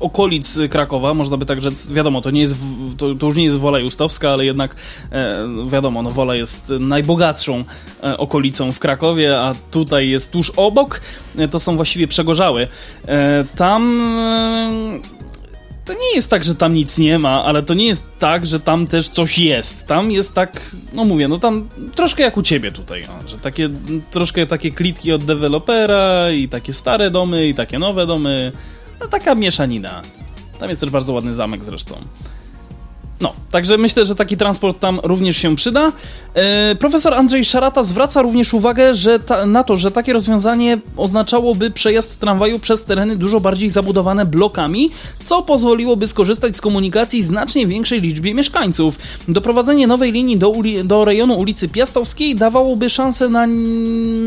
okolic 0.00 0.58
Krakowa, 0.70 1.14
można 1.14 1.36
by 1.36 1.46
tak 1.46 1.62
rzec. 1.62 1.92
Wiadomo, 1.92 2.20
to, 2.20 2.30
nie 2.30 2.40
jest, 2.40 2.56
to, 2.96 3.14
to 3.14 3.26
już 3.26 3.36
nie 3.36 3.44
jest 3.44 3.56
Wola 3.56 3.78
Justowska, 3.78 4.30
ale 4.30 4.44
jednak 4.44 4.76
e, 5.12 5.48
wiadomo, 5.66 6.02
no 6.02 6.10
Wola 6.10 6.34
jest 6.34 6.72
najbogatszą 6.80 7.64
e, 8.02 8.18
okolicą 8.18 8.72
w 8.72 8.78
Krakowie, 8.78 9.40
a 9.40 9.54
tutaj 9.70 10.08
jest 10.08 10.32
tuż 10.32 10.50
obok. 10.50 11.00
E, 11.38 11.48
to 11.48 11.60
są 11.60 11.76
właściwie 11.76 12.08
Przegorzały. 12.08 12.68
Tam 13.56 14.00
to 15.88 15.94
nie 15.94 16.14
jest 16.14 16.30
tak, 16.30 16.44
że 16.44 16.54
tam 16.54 16.74
nic 16.74 16.98
nie 16.98 17.18
ma, 17.18 17.44
ale 17.44 17.62
to 17.62 17.74
nie 17.74 17.86
jest 17.86 18.06
tak, 18.18 18.46
że 18.46 18.60
tam 18.60 18.86
też 18.86 19.08
coś 19.08 19.38
jest. 19.38 19.86
Tam 19.86 20.10
jest 20.10 20.34
tak, 20.34 20.76
no 20.92 21.04
mówię, 21.04 21.28
no 21.28 21.38
tam 21.38 21.68
troszkę 21.94 22.22
jak 22.22 22.36
u 22.36 22.42
ciebie 22.42 22.72
tutaj, 22.72 23.04
no, 23.08 23.28
że 23.28 23.38
takie, 23.38 23.68
troszkę 24.10 24.46
takie 24.46 24.72
klitki 24.72 25.12
od 25.12 25.24
dewelopera 25.24 26.30
i 26.30 26.48
takie 26.48 26.72
stare 26.72 27.10
domy 27.10 27.48
i 27.48 27.54
takie 27.54 27.78
nowe 27.78 28.06
domy. 28.06 28.52
No 29.00 29.08
taka 29.08 29.34
mieszanina. 29.34 30.02
Tam 30.58 30.68
jest 30.68 30.80
też 30.80 30.90
bardzo 30.90 31.12
ładny 31.12 31.34
zamek 31.34 31.64
zresztą. 31.64 31.94
No, 33.20 33.32
także 33.50 33.78
myślę, 33.78 34.04
że 34.04 34.14
taki 34.14 34.36
transport 34.36 34.80
tam 34.80 35.00
również 35.02 35.36
się 35.36 35.56
przyda. 35.56 35.92
E, 36.34 36.74
profesor 36.74 37.14
Andrzej 37.14 37.44
Szarata 37.44 37.82
zwraca 37.84 38.22
również 38.22 38.54
uwagę 38.54 38.94
że 38.94 39.18
ta, 39.18 39.46
na 39.46 39.64
to, 39.64 39.76
że 39.76 39.90
takie 39.90 40.12
rozwiązanie 40.12 40.78
oznaczałoby 40.96 41.70
przejazd 41.70 42.20
tramwaju 42.20 42.58
przez 42.58 42.84
tereny 42.84 43.16
dużo 43.16 43.40
bardziej 43.40 43.68
zabudowane 43.68 44.26
blokami, 44.26 44.90
co 45.24 45.42
pozwoliłoby 45.42 46.06
skorzystać 46.06 46.56
z 46.56 46.60
komunikacji 46.60 47.22
znacznie 47.22 47.66
większej 47.66 48.00
liczbie 48.00 48.34
mieszkańców. 48.34 48.98
Doprowadzenie 49.28 49.86
nowej 49.86 50.12
linii 50.12 50.36
do, 50.36 50.48
uli, 50.48 50.84
do 50.84 51.04
rejonu 51.04 51.34
ulicy 51.34 51.68
Piastowskiej 51.68 52.34
dawałoby 52.34 52.90
szansę 52.90 53.28
na, 53.28 53.46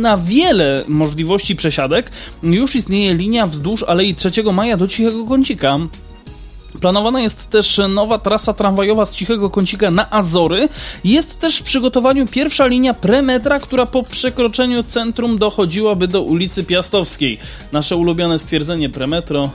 na 0.01 0.17
wiele 0.17 0.83
możliwości 0.87 1.55
przesiadek. 1.55 2.11
Już 2.43 2.75
istnieje 2.75 3.13
linia 3.13 3.47
wzdłuż 3.47 3.83
Alei 3.83 4.15
3 4.15 4.31
Maja 4.53 4.77
do 4.77 4.87
Cichego 4.87 5.25
Kącika. 5.25 5.79
Planowana 6.79 7.21
jest 7.21 7.49
też 7.49 7.81
nowa 7.89 8.17
trasa 8.17 8.53
tramwajowa 8.53 9.05
z 9.05 9.15
Cichego 9.15 9.49
Kącika 9.49 9.91
na 9.91 10.11
Azory. 10.11 10.69
Jest 11.03 11.39
też 11.39 11.57
w 11.57 11.63
przygotowaniu 11.63 12.27
pierwsza 12.27 12.67
linia 12.67 12.93
premetra, 12.93 13.59
która 13.59 13.85
po 13.85 14.03
przekroczeniu 14.03 14.83
centrum 14.83 15.37
dochodziłaby 15.37 16.07
do 16.07 16.21
ulicy 16.21 16.63
Piastowskiej. 16.63 17.37
Nasze 17.71 17.95
ulubione 17.95 18.39
stwierdzenie 18.39 18.89
premetro 18.89 19.49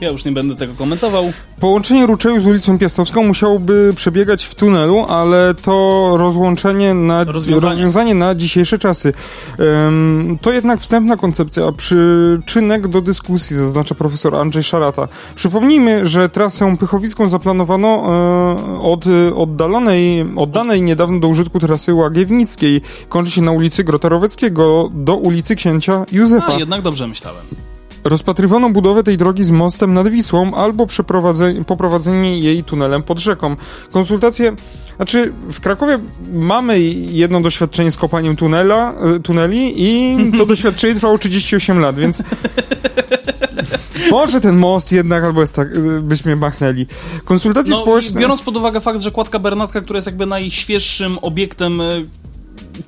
ja 0.00 0.08
już 0.08 0.24
nie 0.24 0.32
będę 0.32 0.56
tego 0.56 0.74
komentował. 0.74 1.32
Połączenie 1.60 2.06
Ruczeju 2.06 2.40
z 2.40 2.46
ulicą 2.46 2.78
Piastowską 2.78 3.22
musiałoby 3.22 3.92
przebiegać 3.96 4.44
w 4.44 4.54
tunelu, 4.54 5.06
ale 5.08 5.54
to 5.54 6.14
rozłączenie 6.16 6.94
na 6.94 7.24
rozwiązanie, 7.24 7.70
rozwiązanie 7.70 8.14
na 8.14 8.34
dzisiejsze 8.34 8.78
czasy. 8.78 9.12
Um, 9.58 10.38
to 10.40 10.52
jednak 10.52 10.80
wstępna 10.80 11.16
koncepcja, 11.16 11.72
przyczynek 11.72 12.88
do 12.88 13.00
dyskusji, 13.00 13.56
zaznacza 13.56 13.94
profesor 13.94 14.36
Andrzej 14.36 14.62
Szarata. 14.62 15.08
Przypomnijmy, 15.34 16.06
że 16.06 16.28
trasę 16.28 16.76
Pychowicką 16.76 17.28
zaplanowano 17.28 17.88
e, 17.88 18.80
od 18.80 19.04
oddalonej, 19.36 20.26
oddanej 20.36 20.82
niedawno 20.82 21.20
do 21.20 21.28
użytku 21.28 21.58
trasy 21.58 21.94
Łagiewnickiej. 21.94 22.80
Kończy 23.08 23.30
się 23.30 23.42
na 23.42 23.52
ulicy 23.52 23.84
Grota 23.84 24.08
Roweckiego 24.08 24.90
do 24.94 25.16
ulicy 25.16 25.56
Księcia 25.56 26.04
Józefa. 26.12 26.54
A, 26.54 26.58
jednak 26.58 26.82
dobrze 26.82 27.08
myślałem. 27.08 27.44
Rozpatrywano 28.04 28.70
budowę 28.70 29.02
tej 29.02 29.16
drogi 29.16 29.44
z 29.44 29.50
mostem 29.50 29.94
nad 29.94 30.08
Wisłą 30.08 30.54
albo 30.54 30.86
poprowadzenie 31.66 32.38
jej 32.38 32.64
tunelem 32.64 33.02
pod 33.02 33.18
rzeką. 33.18 33.56
Konsultacje 33.90 34.52
znaczy, 34.96 35.32
w 35.52 35.60
Krakowie 35.60 35.98
mamy 36.32 36.80
jedno 37.10 37.40
doświadczenie 37.40 37.90
z 37.90 37.96
kopaniem 37.96 38.36
tunela, 38.36 38.94
e, 39.16 39.20
tuneli 39.20 39.72
i 39.76 40.16
to 40.38 40.46
doświadczenie 40.46 40.94
trwało 40.94 41.18
38 41.18 41.78
lat, 41.80 41.98
więc 41.98 42.22
może 44.10 44.40
ten 44.40 44.56
most 44.56 44.92
jednak 44.92 45.24
albo 45.24 45.40
jest 45.40 45.56
tak, 45.56 45.68
e, 45.76 46.00
byśmy 46.00 46.36
machnęli. 46.36 46.86
Konsultacje 47.24 47.74
no, 47.74 47.82
społeczne... 47.82 48.20
Biorąc 48.20 48.42
pod 48.42 48.56
uwagę 48.56 48.80
fakt, 48.80 49.00
że 49.00 49.10
Kładka 49.10 49.38
Bernatka, 49.38 49.80
która 49.80 49.96
jest 49.96 50.06
jakby 50.06 50.26
najświeższym 50.26 51.18
obiektem 51.18 51.80
e, 51.80 51.84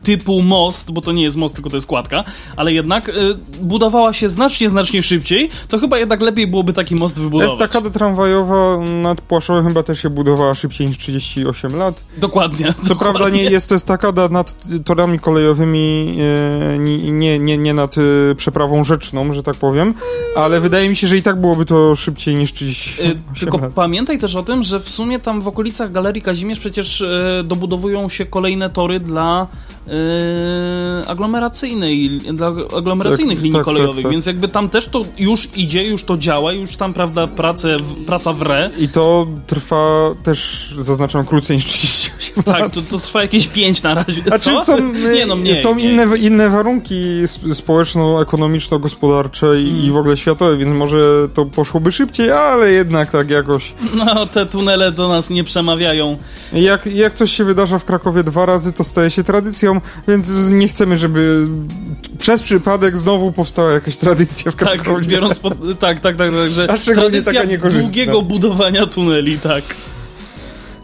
typu 0.02 0.42
most, 0.42 0.90
bo 0.90 1.00
to 1.00 1.12
nie 1.12 1.22
jest 1.22 1.36
most, 1.36 1.54
tylko 1.54 1.70
to 1.70 1.76
jest 1.76 1.86
kładka, 1.86 2.24
ale 2.56 2.72
jednak 2.72 3.08
y, 3.08 3.12
budowała 3.60 4.12
się 4.12 4.28
znacznie, 4.28 4.68
znacznie 4.68 5.02
szybciej, 5.02 5.50
to 5.68 5.78
chyba 5.78 5.98
jednak 5.98 6.20
lepiej 6.20 6.46
byłoby 6.46 6.72
taki 6.72 6.94
most 6.94 7.20
wybudować. 7.20 7.52
Estakada 7.52 7.90
tramwajowa 7.90 8.78
nad 8.78 9.20
Płaszowem 9.20 9.68
chyba 9.68 9.82
też 9.82 10.02
się 10.02 10.10
budowała 10.10 10.54
szybciej 10.54 10.86
niż 10.86 10.98
38 10.98 11.76
lat. 11.76 12.04
Dokładnie. 12.18 12.66
Co 12.66 12.88
dokładnie. 12.88 12.96
prawda 12.96 13.36
nie 13.36 13.42
jest 13.42 13.68
to 13.68 13.74
estakada 13.74 14.28
nad 14.28 14.56
torami 14.84 15.18
kolejowymi, 15.18 16.16
y, 16.74 16.78
nie, 16.78 17.38
nie, 17.38 17.58
nie 17.58 17.74
nad 17.74 17.98
y, 17.98 18.34
przeprawą 18.36 18.84
rzeczną, 18.84 19.34
że 19.34 19.42
tak 19.42 19.56
powiem, 19.56 19.94
ale 20.36 20.60
wydaje 20.60 20.88
mi 20.88 20.96
się, 20.96 21.06
że 21.06 21.16
i 21.16 21.22
tak 21.22 21.40
byłoby 21.40 21.64
to 21.64 21.96
szybciej 21.96 22.34
niż 22.34 22.52
38 22.52 23.10
y, 23.10 23.40
Tylko 23.40 23.58
lat. 23.58 23.72
pamiętaj 23.72 24.18
też 24.18 24.36
o 24.36 24.42
tym, 24.42 24.62
że 24.62 24.80
w 24.80 24.88
sumie 24.88 25.18
tam 25.18 25.40
w 25.40 25.48
okolicach 25.48 25.92
Galerii 25.92 26.22
Kazimierz 26.22 26.58
przecież 26.58 27.00
y, 27.00 27.44
dobudowują 27.44 28.08
się 28.08 28.26
kolejne 28.26 28.70
tory 28.70 29.00
dla 29.00 29.46
yy, 29.86 29.92
aglomeracyjnej, 31.06 32.18
dla 32.18 32.52
aglomeracyjnych 32.76 33.38
tak, 33.38 33.44
linii 33.44 33.52
tak, 33.52 33.60
tak 33.60 33.64
kolejowych, 33.64 34.02
tak, 34.02 34.12
więc 34.12 34.26
jakby 34.26 34.48
tam 34.48 34.68
też 34.68 34.88
to 34.88 35.02
już 35.18 35.48
idzie, 35.56 35.84
już 35.84 36.04
to 36.04 36.16
działa, 36.16 36.52
już 36.52 36.76
tam, 36.76 36.94
prawda, 36.94 37.26
prace, 37.26 37.76
praca 38.06 38.32
wre. 38.32 38.70
I 38.78 38.88
to 38.88 39.26
trwa 39.46 40.14
też, 40.22 40.74
zaznaczam, 40.80 41.26
krócej 41.26 41.56
niż 41.56 41.64
38 41.64 42.44
Tak, 42.44 42.60
lat. 42.60 42.72
To, 42.72 42.82
to 42.82 42.98
trwa 42.98 43.22
jakieś 43.22 43.48
5 43.48 43.82
na 43.82 43.94
razie. 43.94 44.22
Znaczy 44.22 44.50
Co? 44.50 44.64
są, 44.64 44.92
nie, 44.92 45.26
no 45.26 45.36
mniej, 45.36 45.56
są 45.56 45.78
Inne, 45.78 46.18
inne 46.18 46.50
warunki 46.50 46.94
społeczno-ekonomiczno-gospodarcze 47.54 49.60
i, 49.60 49.84
i 49.84 49.90
w 49.90 49.96
ogóle 49.96 50.16
światowe, 50.16 50.56
więc 50.56 50.72
może 50.72 51.28
to 51.34 51.44
poszłoby 51.44 51.92
szybciej, 51.92 52.30
ale 52.30 52.72
jednak 52.72 53.10
tak 53.10 53.30
jakoś... 53.30 53.72
No, 53.94 54.26
te 54.26 54.46
tunele 54.46 54.92
do 54.92 55.08
nas 55.08 55.30
nie 55.30 55.44
przemawiają. 55.44 56.18
Jak, 56.52 56.86
jak 56.86 57.14
coś 57.14 57.32
się 57.32 57.44
wydarza 57.44 57.78
w 57.78 57.84
Krakowie 57.84 58.24
dwa 58.24 58.46
razy, 58.46 58.72
to 58.72 58.84
staje 58.84 59.10
się 59.10 59.24
tradycją, 59.24 59.73
więc 60.08 60.32
nie 60.50 60.68
chcemy, 60.68 60.98
żeby 60.98 61.46
przez 62.18 62.42
przypadek 62.42 62.98
znowu 62.98 63.32
powstała 63.32 63.72
jakaś 63.72 63.96
tradycja 63.96 64.52
w 64.52 64.56
Krakowie. 64.56 65.00
Tak, 65.00 65.06
biorąc 65.06 65.38
pod, 65.38 65.52
tak, 65.78 66.00
tak, 66.00 66.16
tak, 66.16 66.16
tak, 66.16 66.50
że 66.50 66.70
A 66.70 66.78
tradycja 66.78 67.46
taka 67.46 67.70
długiego 67.70 68.22
budowania 68.22 68.86
tuneli, 68.86 69.38
tak. 69.38 69.64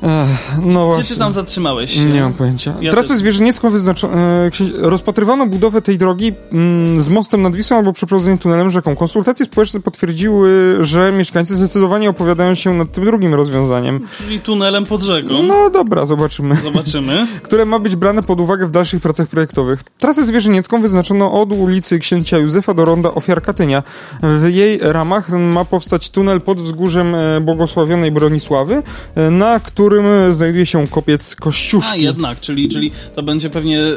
Ech, 0.02 0.56
no 0.56 0.62
Gdzie 0.66 0.78
właśnie. 0.78 1.04
ty 1.04 1.16
tam 1.16 1.32
zatrzymałeś? 1.32 1.96
Nie 1.96 2.20
mam 2.20 2.34
pojęcia. 2.34 2.74
Ja 2.80 2.90
Trasę 2.90 3.16
Zwierzyniecką 3.16 3.70
wyznaczono... 3.70 4.14
E, 4.18 4.50
rozpatrywano 4.78 5.46
budowę 5.46 5.82
tej 5.82 5.98
drogi 5.98 6.32
mm, 6.52 7.00
z 7.00 7.08
mostem 7.08 7.42
nad 7.42 7.56
Wisłą 7.56 7.76
albo 7.76 7.92
przeprowadzeniem 7.92 8.38
tunelem 8.38 8.70
rzeką. 8.70 8.96
Konsultacje 8.96 9.46
społeczne 9.46 9.80
potwierdziły, 9.80 10.76
że 10.80 11.12
mieszkańcy 11.12 11.54
zdecydowanie 11.54 12.10
opowiadają 12.10 12.54
się 12.54 12.74
nad 12.74 12.92
tym 12.92 13.04
drugim 13.04 13.34
rozwiązaniem. 13.34 14.00
Czyli 14.18 14.40
tunelem 14.40 14.86
pod 14.86 15.02
rzeką. 15.02 15.42
No 15.42 15.70
dobra, 15.70 16.06
zobaczymy. 16.06 16.56
Zobaczymy. 16.56 17.26
Które 17.42 17.64
ma 17.64 17.78
być 17.78 17.96
brane 17.96 18.22
pod 18.22 18.40
uwagę 18.40 18.66
w 18.66 18.70
dalszych 18.70 19.02
pracach 19.02 19.28
projektowych. 19.28 19.82
Trasę 19.98 20.24
Zwierzyniecką 20.24 20.82
wyznaczono 20.82 21.32
od 21.42 21.52
ulicy 21.52 21.98
Księcia 21.98 22.38
Józefa 22.38 22.74
do 22.74 22.84
ronda 22.84 23.14
Ofiar 23.14 23.42
Katynia. 23.42 23.82
W 24.22 24.48
jej 24.48 24.78
ramach 24.82 25.28
ma 25.28 25.64
powstać 25.64 26.10
tunel 26.10 26.40
pod 26.40 26.60
wzgórzem 26.60 27.14
e, 27.14 27.40
błogosławionej 27.40 28.12
Bronisławy, 28.12 28.82
e, 29.14 29.30
na 29.30 29.60
który 29.60 29.89
którym 29.90 30.34
znajduje 30.34 30.66
się 30.66 30.88
kopiec 30.88 31.36
Kościuszki. 31.36 31.92
A, 31.92 31.96
jednak, 31.96 32.40
czyli, 32.40 32.68
czyli 32.68 32.90
to 33.14 33.22
będzie 33.22 33.50
pewnie 33.50 33.80
y, 33.80 33.96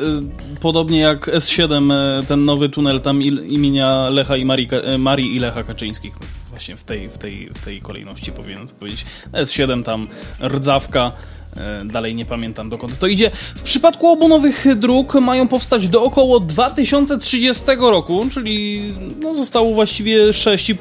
podobnie 0.61 0.99
jak 0.99 1.27
S7, 1.27 1.93
y, 2.21 2.25
ten 2.25 2.45
nowy 2.45 2.69
tunel 2.69 3.01
tam 3.01 3.21
imienia 3.21 4.09
Lecha 4.09 4.37
i 4.37 4.45
Marii, 4.45 4.67
Marii 4.99 5.35
i 5.35 5.39
Lecha 5.39 5.63
Kaczyńskich. 5.63 6.13
Właśnie 6.49 6.77
w 6.77 6.83
tej, 6.83 7.09
w 7.09 7.17
tej, 7.17 7.49
w 7.53 7.59
tej 7.59 7.81
kolejności 7.81 8.31
powinien 8.31 8.67
to 8.67 8.73
powiedzieć. 8.75 9.05
S7 9.33 9.83
tam 9.83 10.07
rdzawka, 10.41 11.11
E, 11.11 11.42
dalej 11.85 12.15
nie 12.15 12.25
pamiętam 12.25 12.69
dokąd 12.69 12.97
to 12.97 13.07
idzie. 13.07 13.31
W 13.55 13.61
przypadku 13.61 14.07
obu 14.07 14.27
nowych 14.27 14.65
dróg 14.75 15.13
mają 15.13 15.47
powstać 15.47 15.87
do 15.87 16.03
około 16.03 16.39
2030 16.39 17.63
roku, 17.77 18.25
czyli 18.31 18.81
no, 19.19 19.33
zostało 19.33 19.73
właściwie 19.73 20.33
6, 20.33 20.71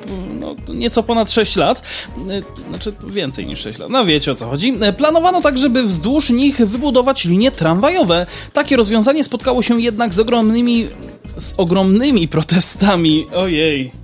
no, 0.41 0.57
nieco 0.75 1.03
ponad 1.03 1.31
6 1.33 1.57
lat. 1.57 1.83
E, 2.31 2.68
znaczy 2.70 2.93
więcej 3.07 3.47
niż 3.47 3.61
6 3.61 3.79
lat. 3.79 3.91
No 3.91 4.05
wiecie 4.05 4.33
o 4.33 4.35
co 4.35 4.49
chodzi. 4.49 4.75
E, 4.81 4.93
planowano 4.93 5.43
tak, 5.43 5.59
żeby 5.59 5.83
wzdłuż 5.83 6.31
nich 6.31 6.57
wybudować 6.57 7.25
linie 7.25 7.51
tramwajowe. 7.51 8.27
Takie 8.53 8.77
rozwiązanie 8.77 9.25
spotkało 9.25 9.62
się 9.62 9.81
jednak 9.81 10.14
z 10.14 10.18
ogromnymi 10.18 10.89
z 11.37 11.55
ogromnymi 11.57 12.29
protestami. 12.29 13.27
Ojej. 13.35 14.01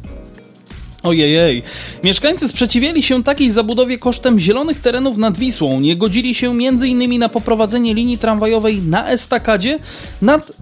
Ojejej. 1.02 1.62
Mieszkańcy 2.04 2.48
sprzeciwiali 2.48 3.02
się 3.02 3.24
takiej 3.24 3.50
zabudowie 3.50 3.98
kosztem 3.98 4.38
zielonych 4.38 4.78
terenów 4.78 5.16
nad 5.16 5.38
Wisłą. 5.38 5.80
Nie 5.80 5.96
godzili 5.96 6.34
się 6.34 6.50
m.in. 6.50 7.18
na 7.18 7.28
poprowadzenie 7.28 7.94
linii 7.94 8.18
tramwajowej 8.18 8.82
na 8.82 9.08
estakadzie 9.08 9.78
nad, 10.22 10.52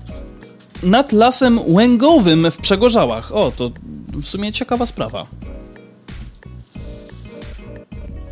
nad 0.82 1.12
lasem 1.12 1.61
łęgowym 1.66 2.51
w 2.51 2.59
Przegorzałach. 2.59 3.32
O, 3.34 3.53
to 3.57 3.70
w 4.22 4.26
sumie 4.26 4.53
ciekawa 4.53 4.87
sprawa. 4.87 5.26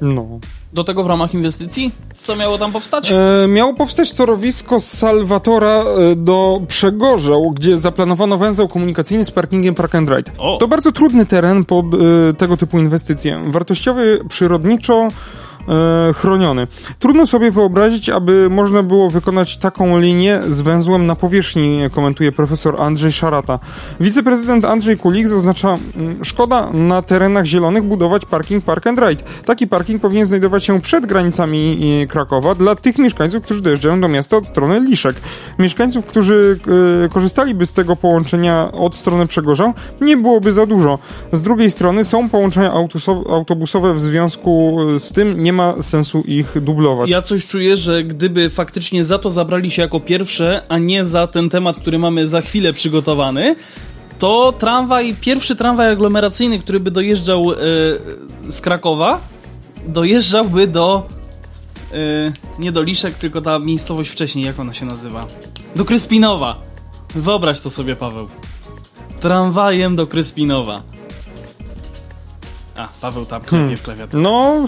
No. 0.00 0.40
Do 0.72 0.84
tego 0.84 1.05
w 1.05 1.07
ramach 1.07 1.34
inwestycji? 1.34 1.90
Co 2.25 2.37
miało 2.37 2.59
tam 2.59 2.72
powstać? 2.72 3.12
E, 3.12 3.49
miało 3.49 3.75
powstać 3.75 4.12
torowisko 4.12 4.81
z 4.81 4.87
Salwatora 4.87 5.85
e, 5.85 6.16
do 6.16 6.61
Przegorzał, 6.68 7.51
gdzie 7.51 7.79
zaplanowano 7.79 8.39
węzeł 8.39 8.68
komunikacyjny 8.68 9.25
z 9.25 9.31
parkingiem 9.31 9.75
Park 9.75 9.95
and 9.95 10.11
Ride. 10.11 10.33
O. 10.39 10.57
To 10.57 10.68
bardzo 10.68 10.93
trudny 10.93 11.27
teren 11.27 11.64
pod 11.64 11.87
e, 11.95 11.99
tego 12.35 12.57
typu 12.57 12.79
inwestycje. 12.79 13.43
Wartościowy, 13.47 14.20
przyrodniczo, 14.29 15.09
chroniony. 16.14 16.66
Trudno 16.98 17.26
sobie 17.26 17.50
wyobrazić, 17.50 18.10
aby 18.10 18.50
można 18.50 18.82
było 18.82 19.10
wykonać 19.10 19.56
taką 19.56 19.98
linię 20.00 20.40
z 20.48 20.60
węzłem 20.60 21.06
na 21.06 21.16
powierzchni, 21.16 21.80
komentuje 21.92 22.32
profesor 22.32 22.82
Andrzej 22.82 23.12
Szarata. 23.12 23.58
Wiceprezydent 24.00 24.64
Andrzej 24.64 24.98
Kulik 24.98 25.28
zaznacza, 25.28 25.78
mm, 25.96 26.24
szkoda 26.24 26.70
na 26.72 27.02
terenach 27.02 27.44
zielonych 27.44 27.82
budować 27.82 28.24
parking 28.24 28.64
Park 28.64 28.86
and 28.86 28.98
Ride. 28.98 29.24
Taki 29.44 29.66
parking 29.66 30.02
powinien 30.02 30.26
znajdować 30.26 30.64
się 30.64 30.80
przed 30.80 31.06
granicami 31.06 31.78
e, 32.02 32.06
Krakowa 32.06 32.54
dla 32.54 32.74
tych 32.74 32.98
mieszkańców, 32.98 33.44
którzy 33.44 33.60
dojeżdżają 33.60 34.00
do 34.00 34.08
miasta 34.08 34.36
od 34.36 34.46
strony 34.46 34.80
Liszek. 34.80 35.16
Mieszkańców, 35.58 36.04
którzy 36.04 36.58
e, 37.04 37.08
korzystaliby 37.08 37.66
z 37.66 37.72
tego 37.72 37.96
połączenia 37.96 38.72
od 38.72 38.96
strony 38.96 39.26
Przegorzał, 39.26 39.72
nie 40.00 40.16
byłoby 40.16 40.52
za 40.52 40.66
dużo. 40.66 40.98
Z 41.32 41.42
drugiej 41.42 41.70
strony 41.70 42.04
są 42.04 42.28
połączenia 42.28 42.72
autobusowe 43.30 43.94
w 43.94 44.00
związku 44.00 44.78
e, 44.96 45.00
z 45.00 45.12
tym 45.12 45.42
nie 45.42 45.52
ma 45.55 45.82
sensu 45.82 46.22
ich 46.26 46.61
dublować. 46.61 47.11
Ja 47.11 47.22
coś 47.22 47.46
czuję, 47.46 47.76
że 47.76 48.05
gdyby 48.05 48.50
faktycznie 48.50 49.05
za 49.05 49.18
to 49.18 49.30
zabrali 49.30 49.70
się 49.70 49.82
jako 49.82 50.00
pierwsze, 50.00 50.62
a 50.68 50.78
nie 50.78 51.05
za 51.05 51.26
ten 51.26 51.50
temat, 51.50 51.78
który 51.78 51.98
mamy 51.98 52.28
za 52.28 52.40
chwilę 52.40 52.72
przygotowany, 52.72 53.57
to 54.18 54.52
tramwaj, 54.52 55.16
pierwszy 55.20 55.57
tramwaj 55.57 55.88
aglomeracyjny, 55.88 56.59
który 56.59 56.80
by 56.80 56.90
dojeżdżał 56.90 57.52
e, 57.52 57.57
z 58.48 58.61
Krakowa, 58.61 59.20
dojeżdżałby 59.88 60.66
do. 60.66 61.09
E, 61.92 62.32
nie 62.59 62.72
do 62.72 62.82
Liszek, 62.82 63.14
tylko 63.14 63.40
ta 63.40 63.59
miejscowość 63.59 64.11
wcześniej, 64.11 64.44
jak 64.44 64.61
ona 64.61 64.72
się 64.72 64.86
nazywa? 64.86 65.26
Do 65.76 65.84
Kryspinowa. 65.84 66.61
Wyobraź 67.14 67.61
to 67.61 67.70
sobie, 67.70 67.96
Paweł. 67.96 68.28
Tramwajem 69.20 69.96
do 69.96 70.07
Kryspinowa. 70.07 70.82
A, 72.76 72.88
Paweł 73.00 73.24
tam 73.24 73.42
klepie 73.42 73.76
w 73.76 73.82
klawiaturę. 73.82 74.22
No, 74.22 74.66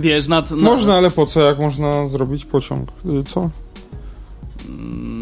Wiesz, 0.00 0.28
nad, 0.28 0.50
nad, 0.50 0.60
można, 0.60 0.94
ale 0.94 1.10
po 1.10 1.26
co, 1.26 1.40
jak 1.40 1.58
można 1.58 2.08
zrobić 2.08 2.44
pociąg? 2.44 2.88
Y, 3.20 3.22
Co? 3.24 3.50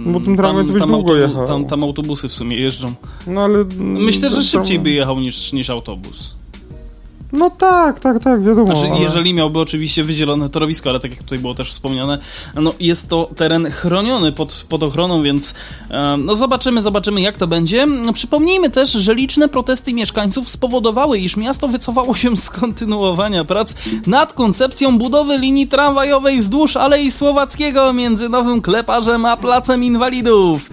Bo 0.07 0.21
ten 0.21 0.37
tramwaj 0.37 0.67
to 0.67 0.73
byś 0.73 0.83
długo 0.83 1.13
autobu- 1.13 1.17
jechał. 1.29 1.47
Tam, 1.47 1.65
tam 1.67 1.85
autobusy 1.85 2.29
w 2.29 2.33
sumie 2.33 2.57
jeżdżą. 2.57 2.95
No 3.27 3.41
ale... 3.45 3.65
Myślę, 3.79 4.31
że 4.31 4.37
to- 4.37 4.43
szybciej 4.43 4.79
by 4.79 4.91
jechał 4.91 5.21
niż, 5.21 5.53
niż 5.53 5.71
autobus. 5.71 6.35
No 7.33 7.51
tak, 7.51 8.01
tak, 8.01 8.19
tak, 8.19 8.43
wiadomo. 8.43 8.77
Znaczy, 8.77 8.91
ale... 8.93 9.01
jeżeli 9.01 9.35
miałby 9.35 9.61
oczywiście 9.61 10.05
wydzielone 10.05 10.49
torowisko, 10.49 10.91
ale 10.91 11.01
tak 11.01 11.11
jak 11.11 11.23
tutaj 11.23 11.39
było 11.39 11.55
też 11.55 11.71
wspomniane, 11.71 12.19
no 12.55 12.73
jest 12.81 13.09
to 13.09 13.31
teren 13.37 13.71
chroniony 13.71 14.33
pod, 14.33 14.67
pod 14.69 14.83
ochroną, 14.83 15.23
więc 15.23 15.55
e, 15.91 16.17
no 16.17 16.35
zobaczymy, 16.35 16.83
zobaczymy 16.83 17.21
jak 17.21 17.39
to 17.39 17.47
będzie. 17.47 17.87
No, 17.87 18.13
przypomnijmy 18.13 18.71
też, 18.71 18.93
że 18.93 19.15
liczne 19.15 19.49
protesty 19.49 19.93
mieszkańców 19.93 20.49
spowodowały, 20.49 21.19
iż 21.19 21.37
miasto 21.37 21.69
wycofało 21.69 22.15
się 22.15 22.37
z 22.37 22.51
kontynuowania 22.51 23.45
prac 23.45 23.75
nad 24.07 24.33
koncepcją 24.33 24.99
budowy 24.99 25.39
linii 25.39 25.69
tramwajowej 25.69 26.39
wzdłuż 26.39 26.77
Alei 26.77 27.11
Słowackiego 27.11 27.93
między 27.93 28.29
Nowym 28.29 28.63
Kleparzem 28.63 29.25
a 29.25 29.37
Placem 29.37 29.85
Inwalidów. 29.85 30.71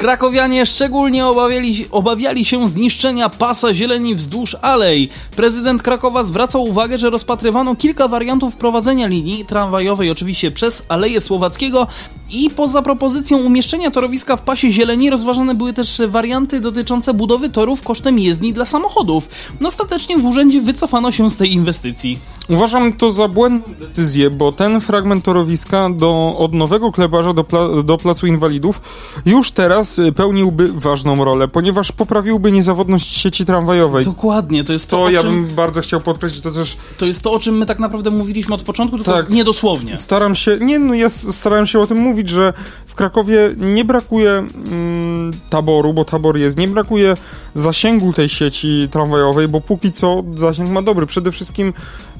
Krakowianie 0.00 0.66
szczególnie 0.66 1.26
obawiali, 1.26 1.86
obawiali 1.90 2.44
się 2.44 2.68
zniszczenia 2.68 3.28
pasa 3.28 3.74
zieleni 3.74 4.14
wzdłuż 4.14 4.56
alei. 4.62 5.08
Prezydent 5.36 5.82
Krakowa 5.82 6.24
zwracał 6.24 6.64
uwagę, 6.64 6.98
że 6.98 7.10
rozpatrywano 7.10 7.76
kilka 7.76 8.08
wariantów 8.08 8.56
prowadzenia 8.56 9.06
linii 9.06 9.44
tramwajowej, 9.44 10.10
oczywiście 10.10 10.50
przez 10.50 10.86
Aleję 10.88 11.20
Słowackiego 11.20 11.86
i 12.32 12.50
poza 12.50 12.82
propozycją 12.82 13.38
umieszczenia 13.38 13.90
torowiska 13.90 14.36
w 14.36 14.42
pasie 14.42 14.70
zieleni 14.70 15.10
rozważane 15.10 15.54
były 15.54 15.72
też 15.72 16.02
warianty 16.08 16.60
dotyczące 16.60 17.14
budowy 17.14 17.50
torów 17.50 17.82
kosztem 17.82 18.18
jezdni 18.18 18.52
dla 18.52 18.64
samochodów. 18.66 19.28
No, 19.60 19.68
ostatecznie 19.68 20.18
w 20.18 20.26
urzędzie 20.26 20.60
wycofano 20.60 21.12
się 21.12 21.30
z 21.30 21.36
tej 21.36 21.52
inwestycji. 21.52 22.18
Uważam 22.48 22.92
to 22.92 23.12
za 23.12 23.28
błędną 23.28 23.74
decyzję, 23.80 24.30
bo 24.30 24.52
ten 24.52 24.80
fragment 24.80 25.24
torowiska 25.24 25.90
do, 25.90 26.36
od 26.38 26.54
Nowego 26.54 26.92
Klebarza 26.92 27.32
do, 27.32 27.44
pla, 27.44 27.68
do 27.84 27.96
Placu 27.96 28.26
Inwalidów 28.26 28.80
już 29.26 29.50
teraz 29.50 29.98
y, 29.98 30.12
pełniłby 30.12 30.72
ważną 30.72 31.24
rolę, 31.24 31.48
ponieważ 31.48 31.92
poprawiłby 31.92 32.52
niezawodność 32.52 33.16
sieci 33.16 33.44
tramwajowej. 33.44 34.04
Dokładnie, 34.04 34.64
to 34.64 34.72
jest 34.72 34.90
to, 34.90 34.96
To 34.96 35.10
ja 35.10 35.22
czym, 35.22 35.30
bym 35.30 35.54
bardzo 35.54 35.80
chciał 35.80 36.00
podkreślić, 36.00 36.42
to 36.42 36.50
też 36.50 36.76
to 36.98 37.06
jest 37.06 37.22
to, 37.22 37.32
o 37.32 37.38
czym 37.38 37.58
my 37.58 37.66
tak 37.66 37.78
naprawdę 37.78 38.10
mówiliśmy 38.10 38.54
od 38.54 38.62
początku, 38.62 38.96
tylko 38.96 39.12
Tak. 39.12 39.30
niedosłownie. 39.30 39.96
staram 39.96 40.34
się, 40.34 40.58
nie 40.60 40.78
no 40.78 40.94
ja 40.94 41.10
starałem 41.10 41.66
się 41.66 41.80
o 41.80 41.86
tym 41.86 41.98
mówić, 41.98 42.19
że 42.28 42.52
w 42.86 42.94
Krakowie 42.94 43.50
nie 43.56 43.84
brakuje 43.84 44.30
mm, 44.30 45.32
taboru, 45.50 45.92
bo 45.92 46.04
tabor 46.04 46.38
jest, 46.38 46.58
nie 46.58 46.68
brakuje 46.68 47.14
zasięgu 47.54 48.12
tej 48.12 48.28
sieci 48.28 48.88
tramwajowej, 48.90 49.48
bo 49.48 49.60
póki 49.60 49.92
co 49.92 50.22
zasięg 50.36 50.68
ma 50.68 50.82
dobry. 50.82 51.06
Przede 51.06 51.32
wszystkim 51.32 51.68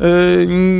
y, 0.00 0.02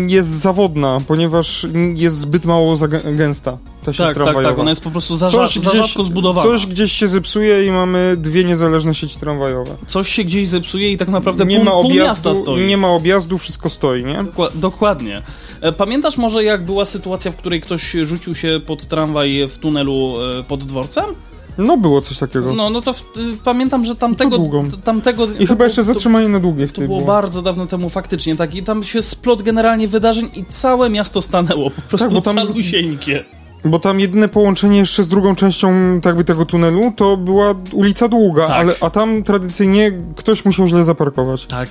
jest 0.08 0.28
zawodna, 0.28 0.98
ponieważ 1.06 1.66
jest 1.94 2.16
zbyt 2.18 2.44
mało 2.44 2.76
gęsta 3.04 3.58
ta 3.84 3.92
sieć 3.92 3.98
Tak, 3.98 4.06
tak, 4.06 4.14
tramwajowa. 4.14 4.50
tak, 4.50 4.58
ona 4.58 4.70
jest 4.70 4.82
po 4.84 4.90
prostu 4.90 5.16
za, 5.16 5.26
rza- 5.28 5.60
za 5.60 5.70
rzadko 5.70 6.04
zbudowana. 6.04 6.48
coś 6.50 6.66
gdzieś 6.66 6.92
się 6.92 7.08
zepsuje 7.08 7.66
i 7.66 7.70
mamy 7.70 8.14
dwie 8.18 8.44
niezależne 8.44 8.94
sieci 8.94 9.18
tramwajowe. 9.18 9.70
Coś 9.86 10.08
się 10.08 10.24
gdzieś 10.24 10.48
zepsuje 10.48 10.92
i 10.92 10.96
tak 10.96 11.08
naprawdę 11.08 11.44
Nie 11.44 11.56
pół, 11.56 11.64
ma 11.64 11.70
pół 11.70 11.90
miasta 11.94 12.30
objazdu, 12.30 12.42
stoi. 12.42 12.66
nie 12.66 12.76
ma 12.76 12.88
objazdu, 12.88 13.38
wszystko 13.38 13.70
stoi, 13.70 14.04
nie? 14.04 14.24
Dokła- 14.24 14.50
Dokładnie. 14.54 15.22
E, 15.60 15.72
Pamiętasz 15.72 16.16
może 16.18 16.44
jak 16.44 16.64
była 16.64 16.84
sytuacja, 16.84 17.30
w 17.30 17.36
której 17.36 17.60
ktoś 17.60 17.90
rzucił 18.02 18.34
się 18.34 18.60
pod 18.66 18.86
tramwaj 18.86 19.48
w 19.48 19.58
tunelu 19.58 20.14
e, 20.40 20.42
pod 20.42 20.64
dworcem? 20.64 21.04
No 21.58 21.76
było 21.76 22.00
coś 22.00 22.18
takiego. 22.18 22.52
No, 22.54 22.70
no 22.70 22.80
to 22.80 22.92
w, 22.92 23.00
y, 23.00 23.04
pamiętam, 23.44 23.84
że 23.84 23.96
tamtego... 23.96 24.38
długo. 24.38 24.64
t- 24.70 24.76
tamtego 24.84 25.26
I 25.38 25.46
chyba 25.46 25.64
jeszcze 25.64 25.84
to, 25.84 25.92
zatrzymanie 25.92 26.28
na 26.28 26.40
długie 26.40 26.66
to 26.66 26.72
wtedy 26.72 26.86
było 26.88 26.98
było. 27.00 27.12
bardzo 27.12 27.42
dawno 27.42 27.66
temu 27.66 27.88
faktycznie, 27.88 28.36
tak? 28.36 28.54
I 28.54 28.62
tam 28.62 28.82
się 28.84 29.02
splot 29.02 29.42
generalnie 29.42 29.88
wydarzeń 29.88 30.30
i 30.36 30.44
całe 30.44 30.90
miasto 30.90 31.20
stanęło, 31.22 31.70
po 31.70 31.82
prostu 31.82 32.06
Tak, 32.08 32.14
bo 32.14 32.20
tam- 32.20 32.36
calusieńkie. 32.36 33.24
Bo 33.64 33.78
tam 33.78 34.00
jedyne 34.00 34.28
połączenie 34.28 34.78
jeszcze 34.78 35.02
z 35.02 35.08
drugą 35.08 35.34
częścią 35.34 35.72
tak 36.02 36.10
jakby 36.10 36.24
tego 36.24 36.44
tunelu 36.44 36.92
to 36.96 37.16
była 37.16 37.54
ulica 37.72 38.08
Długa, 38.08 38.46
Tak. 38.46 38.56
ale, 38.56 38.74
a 38.80 38.90
tam 38.90 39.22
tradycyjnie 39.22 39.92
ktoś 40.16 40.44
musiał 40.44 40.66
źle 40.66 40.84
zaparkować. 40.84 41.46
Tak, 41.46 41.68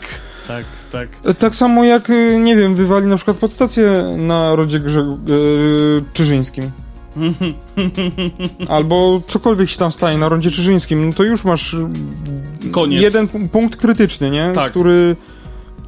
tak, 0.49 0.65
tak. 0.91 1.35
Tak 1.37 1.55
samo 1.55 1.83
jak, 1.83 2.09
y, 2.09 2.39
nie 2.39 2.55
wiem, 2.55 2.75
wywali 2.75 3.07
na 3.07 3.15
przykład 3.15 3.37
podstację 3.37 4.15
na 4.17 4.55
rodzie 4.55 4.79
Grze 4.79 5.17
yy, 5.27 6.03
Czyżyńskim. 6.13 6.71
Albo 8.67 9.21
cokolwiek 9.27 9.69
się 9.69 9.77
tam 9.77 9.91
staje 9.91 10.17
na 10.17 10.29
rondzie 10.29 10.51
Czyżyńskim, 10.51 11.07
no 11.07 11.13
to 11.13 11.23
już 11.23 11.43
masz 11.45 11.73
y, 11.73 11.87
Koniec. 12.71 13.01
jeden 13.01 13.27
pu- 13.27 13.49
punkt 13.49 13.75
krytyczny, 13.75 14.29
nie? 14.29 14.51
Tak. 14.55 14.71
Który, 14.71 15.15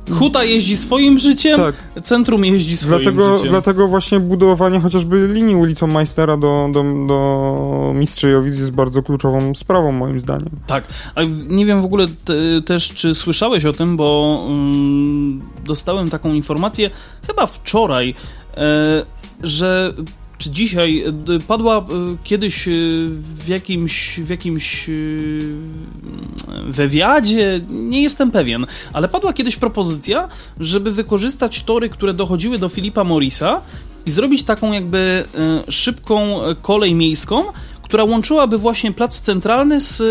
Huta 0.10 0.44
jeździ 0.44 0.78
swoim 0.78 1.20
życiem, 1.20 1.58
tak, 1.58 2.04
centrum 2.04 2.46
jeździ 2.46 2.78
swoim 2.78 3.02
dlatego, 3.02 3.38
życiem. 3.38 3.50
dlatego 3.50 3.88
właśnie 3.88 4.20
budowanie 4.20 4.80
chociażby 4.80 5.28
linii 5.28 5.56
ulicą 5.56 5.88
Majstera 5.88 6.38
do, 6.38 6.70
do, 6.74 6.84
do 7.08 7.92
Mistrzejowic 7.96 8.58
jest 8.58 8.72
bardzo 8.72 9.04
kluczową 9.04 9.56
sprawą 9.56 9.92
moim 9.92 10.22
zdaniem. 10.22 10.50
Tak, 10.68 10.84
a 11.16 11.22
nie 11.48 11.66
wiem 11.66 11.82
w 11.82 11.86
ogóle 11.86 12.08
te, 12.26 12.34
też, 12.66 12.94
czy 12.94 13.16
słyszałeś 13.16 13.66
o 13.66 13.74
tym, 13.74 13.98
bo 13.98 14.40
mm, 14.48 15.42
dostałem 15.66 16.10
taką 16.10 16.34
informację 16.34 16.90
chyba 17.28 17.48
wczoraj, 17.48 18.16
e, 18.58 19.06
że 19.44 19.94
czy 20.42 20.52
dzisiaj 20.52 21.04
e, 21.04 21.40
padła 21.48 21.78
e, 21.78 21.82
kiedyś 22.24 22.68
e, 22.68 22.72
w 23.20 23.48
jakimś, 23.48 24.20
w 24.20 24.30
jakimś 24.30 24.90
e, 24.90 24.92
wywiadzie, 26.66 27.60
nie 27.70 28.02
jestem 28.02 28.32
pewien, 28.32 28.66
ale 28.94 29.08
padła 29.08 29.34
kiedyś 29.34 29.56
propozycja, 29.56 30.28
żeby 30.60 30.92
wykorzystać 30.92 31.64
tory, 31.64 31.90
które 31.90 32.14
dochodziły 32.14 32.58
do 32.58 32.70
Filipa 32.70 33.04
Morisa 33.04 33.62
i 34.06 34.12
zrobić 34.12 34.44
taką 34.44 34.72
jakby 34.72 35.26
szybką 35.70 36.40
kolej 36.62 36.96
miejską, 36.96 37.44
która 37.84 38.04
łączyłaby 38.04 38.58
właśnie 38.58 38.92
plac 38.92 39.22
centralny 39.22 39.82
z 39.82 40.02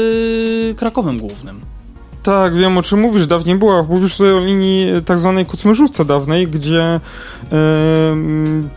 Krakowem 0.78 1.18
Głównym. 1.18 1.60
Tak, 2.22 2.56
wiem 2.56 2.78
o 2.78 2.82
czym 2.82 3.00
mówisz. 3.00 3.26
Dawniej 3.26 3.56
była. 3.56 3.82
Mówisz 3.82 4.16
tutaj 4.16 4.32
o 4.32 4.44
linii 4.44 4.86
tak 5.04 5.18
zwanej 5.18 5.46
Kucmyrzówce 5.46 6.04
dawnej, 6.04 6.48
gdzie 6.48 7.00
em, 7.50 8.68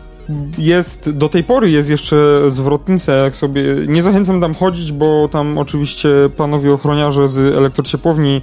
jest, 0.58 1.10
do 1.10 1.28
tej 1.28 1.44
pory 1.44 1.70
jest 1.70 1.90
jeszcze 1.90 2.16
zwrotnica, 2.50 3.12
jak 3.12 3.36
sobie... 3.36 3.62
Nie 3.88 4.02
zachęcam 4.02 4.40
tam 4.40 4.54
chodzić, 4.54 4.92
bo 4.92 5.28
tam 5.32 5.58
oczywiście 5.58 6.08
panowie 6.36 6.72
ochroniarze 6.72 7.28
z 7.28 7.54
elektrociepłowni 7.56 8.42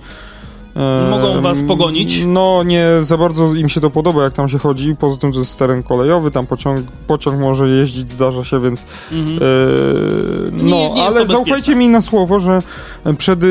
em, 0.75 1.09
Mogą 1.09 1.41
was 1.41 1.63
pogonić? 1.63 2.23
No, 2.25 2.63
nie 2.63 2.85
za 3.01 3.17
bardzo 3.17 3.53
im 3.55 3.69
się 3.69 3.81
to 3.81 3.89
podoba, 3.89 4.23
jak 4.23 4.33
tam 4.33 4.49
się 4.49 4.57
chodzi. 4.59 4.95
Poza 4.95 5.17
tym 5.17 5.31
to 5.33 5.39
jest 5.39 5.59
teren 5.59 5.83
kolejowy, 5.83 6.31
tam 6.31 6.47
pociąg, 6.47 6.79
pociąg 7.07 7.39
może 7.39 7.69
jeździć, 7.69 8.09
zdarza 8.09 8.43
się, 8.43 8.61
więc 8.61 8.85
Mhm. 9.11 9.37
E, 9.37 9.41
no, 10.51 10.63
Nie- 10.63 10.89
nie 10.93 11.03
ale 11.03 11.25
zaufajcie 11.25 11.75
mi 11.75 11.89
na 11.89 12.01
słowo, 12.01 12.39
że 12.39 12.61
przed, 13.17 13.43
y, 13.43 13.47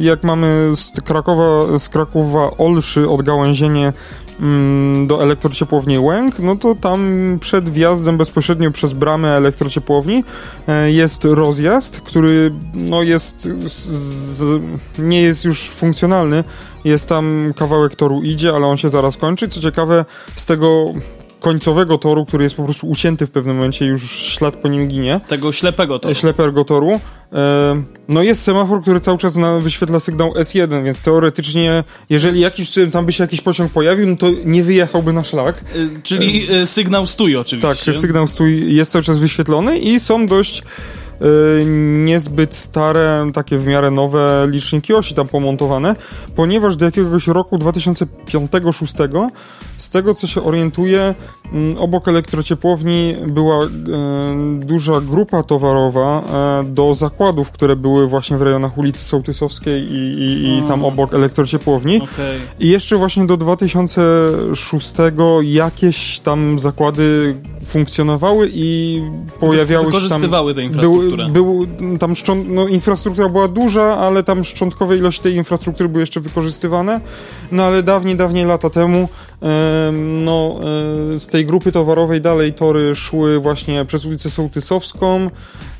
jak 0.00 0.24
mamy 0.24 0.72
z 0.76 1.00
Krakowa, 1.04 1.78
z 1.78 1.88
Krakowa 1.88 2.50
Olszy 2.58 3.08
odgałęzienie 3.10 3.92
do 5.06 5.22
elektrociepłowni 5.22 5.98
Łęk, 5.98 6.38
no 6.38 6.56
to 6.56 6.74
tam 6.74 7.38
przed 7.40 7.70
wjazdem 7.70 8.18
bezpośrednio 8.18 8.70
przez 8.70 8.92
bramę 8.92 9.28
elektrociepłowni 9.28 10.24
e, 10.68 10.92
jest 10.92 11.24
rozjazd, 11.24 12.00
który 12.00 12.52
no 12.74 13.02
jest 13.02 13.48
z, 13.66 14.62
nie 14.98 15.22
jest 15.22 15.44
już 15.44 15.68
funkcjonalny. 15.68 16.44
Jest 16.84 17.08
tam 17.08 17.52
kawałek 17.56 17.96
toru 17.96 18.22
idzie, 18.22 18.52
ale 18.54 18.66
on 18.66 18.76
się 18.76 18.88
zaraz 18.88 19.16
kończy. 19.16 19.48
Co 19.48 19.60
ciekawe, 19.60 20.04
z 20.36 20.46
tego 20.46 20.92
końcowego 21.42 21.98
toru, 21.98 22.26
który 22.26 22.44
jest 22.44 22.56
po 22.56 22.64
prostu 22.64 22.88
ucięty 22.88 23.26
w 23.26 23.30
pewnym 23.30 23.56
momencie, 23.56 23.86
już 23.86 24.10
ślad 24.10 24.56
po 24.56 24.68
nim 24.68 24.88
ginie. 24.88 25.20
Tego 25.28 25.52
ślepego 25.52 25.98
toru. 25.98 26.14
Ślepego 26.14 26.64
toru. 26.64 27.00
E, 27.32 27.82
no 28.08 28.22
jest 28.22 28.42
semafor, 28.42 28.82
który 28.82 29.00
cały 29.00 29.18
czas 29.18 29.34
wyświetla 29.60 30.00
sygnał 30.00 30.32
S1, 30.32 30.84
więc 30.84 31.00
teoretycznie, 31.00 31.84
jeżeli 32.10 32.40
jakiś 32.40 32.70
tam 32.92 33.06
by 33.06 33.12
się 33.12 33.24
jakiś 33.24 33.40
pociąg 33.40 33.72
pojawił, 33.72 34.06
no 34.06 34.16
to 34.16 34.26
nie 34.44 34.62
wyjechałby 34.62 35.12
na 35.12 35.24
szlak. 35.24 35.64
Y, 35.76 36.02
czyli 36.02 36.52
e, 36.52 36.66
sygnał 36.66 37.06
stój 37.06 37.36
oczywiście. 37.36 37.68
Tak, 37.84 37.96
sygnał 37.96 38.28
stój 38.28 38.74
jest 38.74 38.92
cały 38.92 39.04
czas 39.04 39.18
wyświetlony 39.18 39.78
i 39.78 40.00
są 40.00 40.26
dość 40.26 40.62
niezbyt 42.04 42.54
stare, 42.54 43.30
takie 43.34 43.58
w 43.58 43.66
miarę 43.66 43.90
nowe 43.90 44.46
liczniki 44.50 44.94
osi 44.94 45.14
tam 45.14 45.28
pomontowane, 45.28 45.96
ponieważ 46.36 46.76
do 46.76 46.84
jakiegoś 46.84 47.26
roku 47.26 47.56
2005-2006 47.56 49.30
z 49.82 49.90
tego 49.90 50.14
co 50.14 50.26
się 50.26 50.44
orientuję, 50.44 51.14
mm, 51.52 51.78
obok 51.78 52.08
elektrociepłowni 52.08 53.14
była 53.26 53.64
e, 53.64 53.68
duża 54.58 55.00
grupa 55.00 55.42
towarowa 55.42 56.22
e, 56.60 56.64
do 56.64 56.94
zakładów, 56.94 57.50
które 57.50 57.76
były 57.76 58.08
właśnie 58.08 58.38
w 58.38 58.42
rejonach 58.42 58.78
ulicy 58.78 59.04
Sołtysowskiej 59.04 59.82
i, 59.82 59.96
i, 59.96 60.58
i 60.58 60.62
tam 60.62 60.84
obok 60.84 61.14
elektrociepłowni. 61.14 61.96
Okay. 61.96 62.38
I 62.60 62.68
jeszcze 62.68 62.96
właśnie 62.96 63.26
do 63.26 63.36
2006 63.36 64.94
jakieś 65.42 66.20
tam 66.20 66.58
zakłady 66.58 67.36
funkcjonowały 67.64 68.50
i 68.52 69.00
pojawiały 69.40 69.84
się 69.84 69.92
tam... 69.92 70.00
Wykorzystywały 70.00 70.54
tę 70.54 70.62
infrastrukturę. 70.62 71.28
Był, 71.28 71.66
był 71.66 71.98
tam 71.98 72.16
szcząt, 72.16 72.48
no, 72.48 72.68
infrastruktura 72.68 73.28
była 73.28 73.48
duża, 73.48 73.98
ale 73.98 74.22
tam 74.22 74.44
szczątkowe 74.44 74.96
ilości 74.96 75.22
tej 75.22 75.34
infrastruktury 75.34 75.88
były 75.88 76.00
jeszcze 76.00 76.20
wykorzystywane. 76.20 77.00
No 77.52 77.64
ale 77.64 77.82
dawniej, 77.82 78.16
dawniej 78.16 78.44
lata 78.44 78.70
temu 78.70 79.08
no, 79.92 80.60
e, 81.14 81.20
z 81.20 81.26
tej 81.26 81.46
grupy 81.46 81.72
towarowej 81.72 82.20
dalej 82.20 82.52
tory 82.52 82.94
szły 82.94 83.40
właśnie 83.40 83.84
przez 83.84 84.06
ulicę 84.06 84.30
Sołtysowską, 84.30 85.30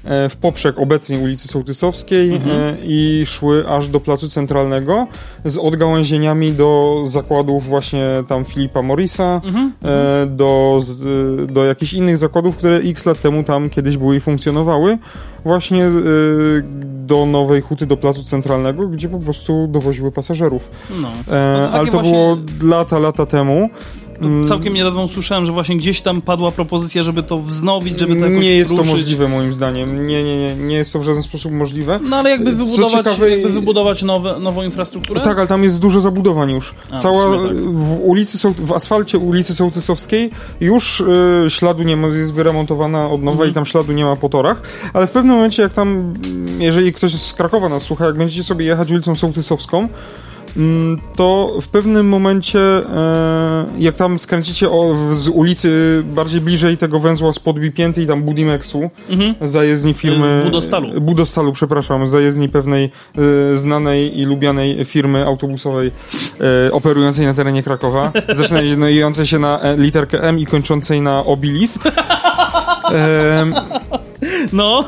w 0.04 0.36
poprzek 0.40 0.78
obecnej 0.78 1.22
ulicy 1.22 1.48
Sołtysowskiej 1.48 2.30
e, 2.30 2.34
mhm. 2.34 2.76
i 2.82 3.22
szły 3.26 3.68
aż 3.68 3.88
do 3.88 4.00
Placu 4.00 4.28
Centralnego 4.28 5.06
z 5.44 5.56
odgałęzieniami 5.56 6.52
do 6.52 7.02
zakładów 7.08 7.66
właśnie 7.66 8.06
tam 8.28 8.44
Filipa 8.44 8.82
Morisa, 8.82 9.40
mhm. 9.44 9.72
do, 10.36 10.80
do 11.48 11.64
jakichś 11.64 11.92
innych 11.92 12.18
zakładów, 12.18 12.56
które 12.56 12.76
x 12.76 13.06
lat 13.06 13.20
temu 13.20 13.44
tam 13.44 13.70
kiedyś 13.70 13.96
były 13.96 14.16
i 14.16 14.20
funkcjonowały 14.20 14.98
właśnie 15.44 15.90
do 17.06 17.26
Nowej 17.26 17.60
Huty, 17.60 17.86
do 17.86 17.96
Placu 17.96 18.24
Centralnego, 18.24 18.88
gdzie 18.88 19.08
po 19.08 19.18
prostu 19.18 19.66
dowoziły 19.68 20.12
pasażerów. 20.12 20.70
No. 21.00 21.08
E, 21.36 21.68
ale 21.72 21.86
to 21.86 21.92
właśnie... 21.92 22.12
było 22.12 22.36
lata, 22.62 22.98
lata 22.98 23.26
temu. 23.26 23.70
Mm. 24.26 24.48
całkiem 24.48 24.74
niedawno 24.74 25.04
usłyszałem, 25.04 25.46
że 25.46 25.52
właśnie 25.52 25.76
gdzieś 25.76 26.00
tam 26.00 26.22
padła 26.22 26.52
propozycja, 26.52 27.02
żeby 27.02 27.22
to 27.22 27.38
wznowić, 27.38 28.00
żeby 28.00 28.16
to 28.16 28.28
Nie 28.28 28.56
jest 28.56 28.70
ruszyć. 28.70 28.86
to 28.86 28.92
możliwe 28.92 29.28
moim 29.28 29.52
zdaniem. 29.52 30.06
Nie, 30.06 30.24
nie, 30.24 30.36
nie, 30.36 30.54
nie 30.54 30.76
jest 30.76 30.92
to 30.92 30.98
w 30.98 31.02
żaden 31.02 31.22
sposób 31.22 31.52
możliwe. 31.52 32.00
No 32.02 32.16
ale 32.16 32.30
jakby 32.30 32.52
wybudować, 32.52 32.92
ciekawe, 32.92 33.30
jakby 33.30 33.48
wybudować 33.48 34.02
nowe, 34.02 34.38
nową 34.40 34.62
infrastrukturę? 34.62 35.20
Tak, 35.20 35.38
ale 35.38 35.46
tam 35.46 35.64
jest 35.64 35.80
dużo 35.80 36.00
zabudowań 36.00 36.50
już. 36.50 36.74
A, 36.90 36.98
Cała 36.98 37.38
w, 37.38 37.46
tak. 37.48 37.56
w 37.56 37.98
ulicy, 38.02 38.54
w 38.58 38.72
asfalcie 38.72 39.18
ulicy 39.18 39.54
Sołtysowskiej 39.54 40.30
już 40.60 41.00
y, 41.00 41.04
śladu 41.48 41.82
nie 41.82 41.96
ma, 41.96 42.08
jest 42.08 42.32
wyremontowana 42.32 43.10
od 43.10 43.22
nowa 43.22 43.32
mhm. 43.32 43.50
i 43.50 43.54
tam 43.54 43.66
śladu 43.66 43.92
nie 43.92 44.04
ma 44.04 44.16
po 44.16 44.28
torach, 44.28 44.62
ale 44.92 45.06
w 45.06 45.10
pewnym 45.10 45.34
momencie 45.34 45.62
jak 45.62 45.72
tam, 45.72 46.12
jeżeli 46.58 46.92
ktoś 46.92 47.14
z 47.14 47.32
Krakowa 47.32 47.68
nas 47.68 47.82
słucha, 47.82 48.06
jak 48.06 48.16
będziecie 48.16 48.44
sobie 48.44 48.66
jechać 48.66 48.90
ulicą 48.90 49.14
Sołtysowską, 49.14 49.78
Mm, 49.78 49.88
to 51.16 51.58
w 51.62 51.68
pewnym 51.68 52.08
momencie, 52.08 52.60
e, 52.60 53.64
jak 53.78 53.94
tam 53.94 54.18
skręcicie 54.18 54.68
z 55.12 55.28
ulicy 55.28 56.02
bardziej 56.14 56.40
bliżej 56.40 56.78
tego 56.78 57.00
węzła 57.00 57.32
spod 57.32 57.58
Bipięty 57.58 58.02
i 58.02 58.06
tam 58.06 58.22
Budimexu, 58.22 58.90
mhm. 59.10 59.34
zajezdni 59.40 59.94
firmy... 59.94 60.40
Z 60.40 60.44
Budostalu. 60.44 61.00
Budostalu, 61.00 61.52
przepraszam, 61.52 62.08
zajezdni 62.08 62.48
pewnej 62.48 62.84
e, 63.54 63.56
znanej 63.56 64.20
i 64.20 64.24
lubianej 64.24 64.84
firmy 64.84 65.26
autobusowej 65.26 65.90
e, 66.68 66.72
operującej 66.72 67.26
na 67.26 67.34
terenie 67.34 67.62
Krakowa, 67.62 68.12
zaczynającej 68.34 69.26
się 69.26 69.38
na 69.38 69.60
literkę 69.76 70.22
M 70.22 70.38
i 70.38 70.46
kończącej 70.46 71.00
na 71.00 71.24
Obilis. 71.24 71.78
No. 74.52 74.84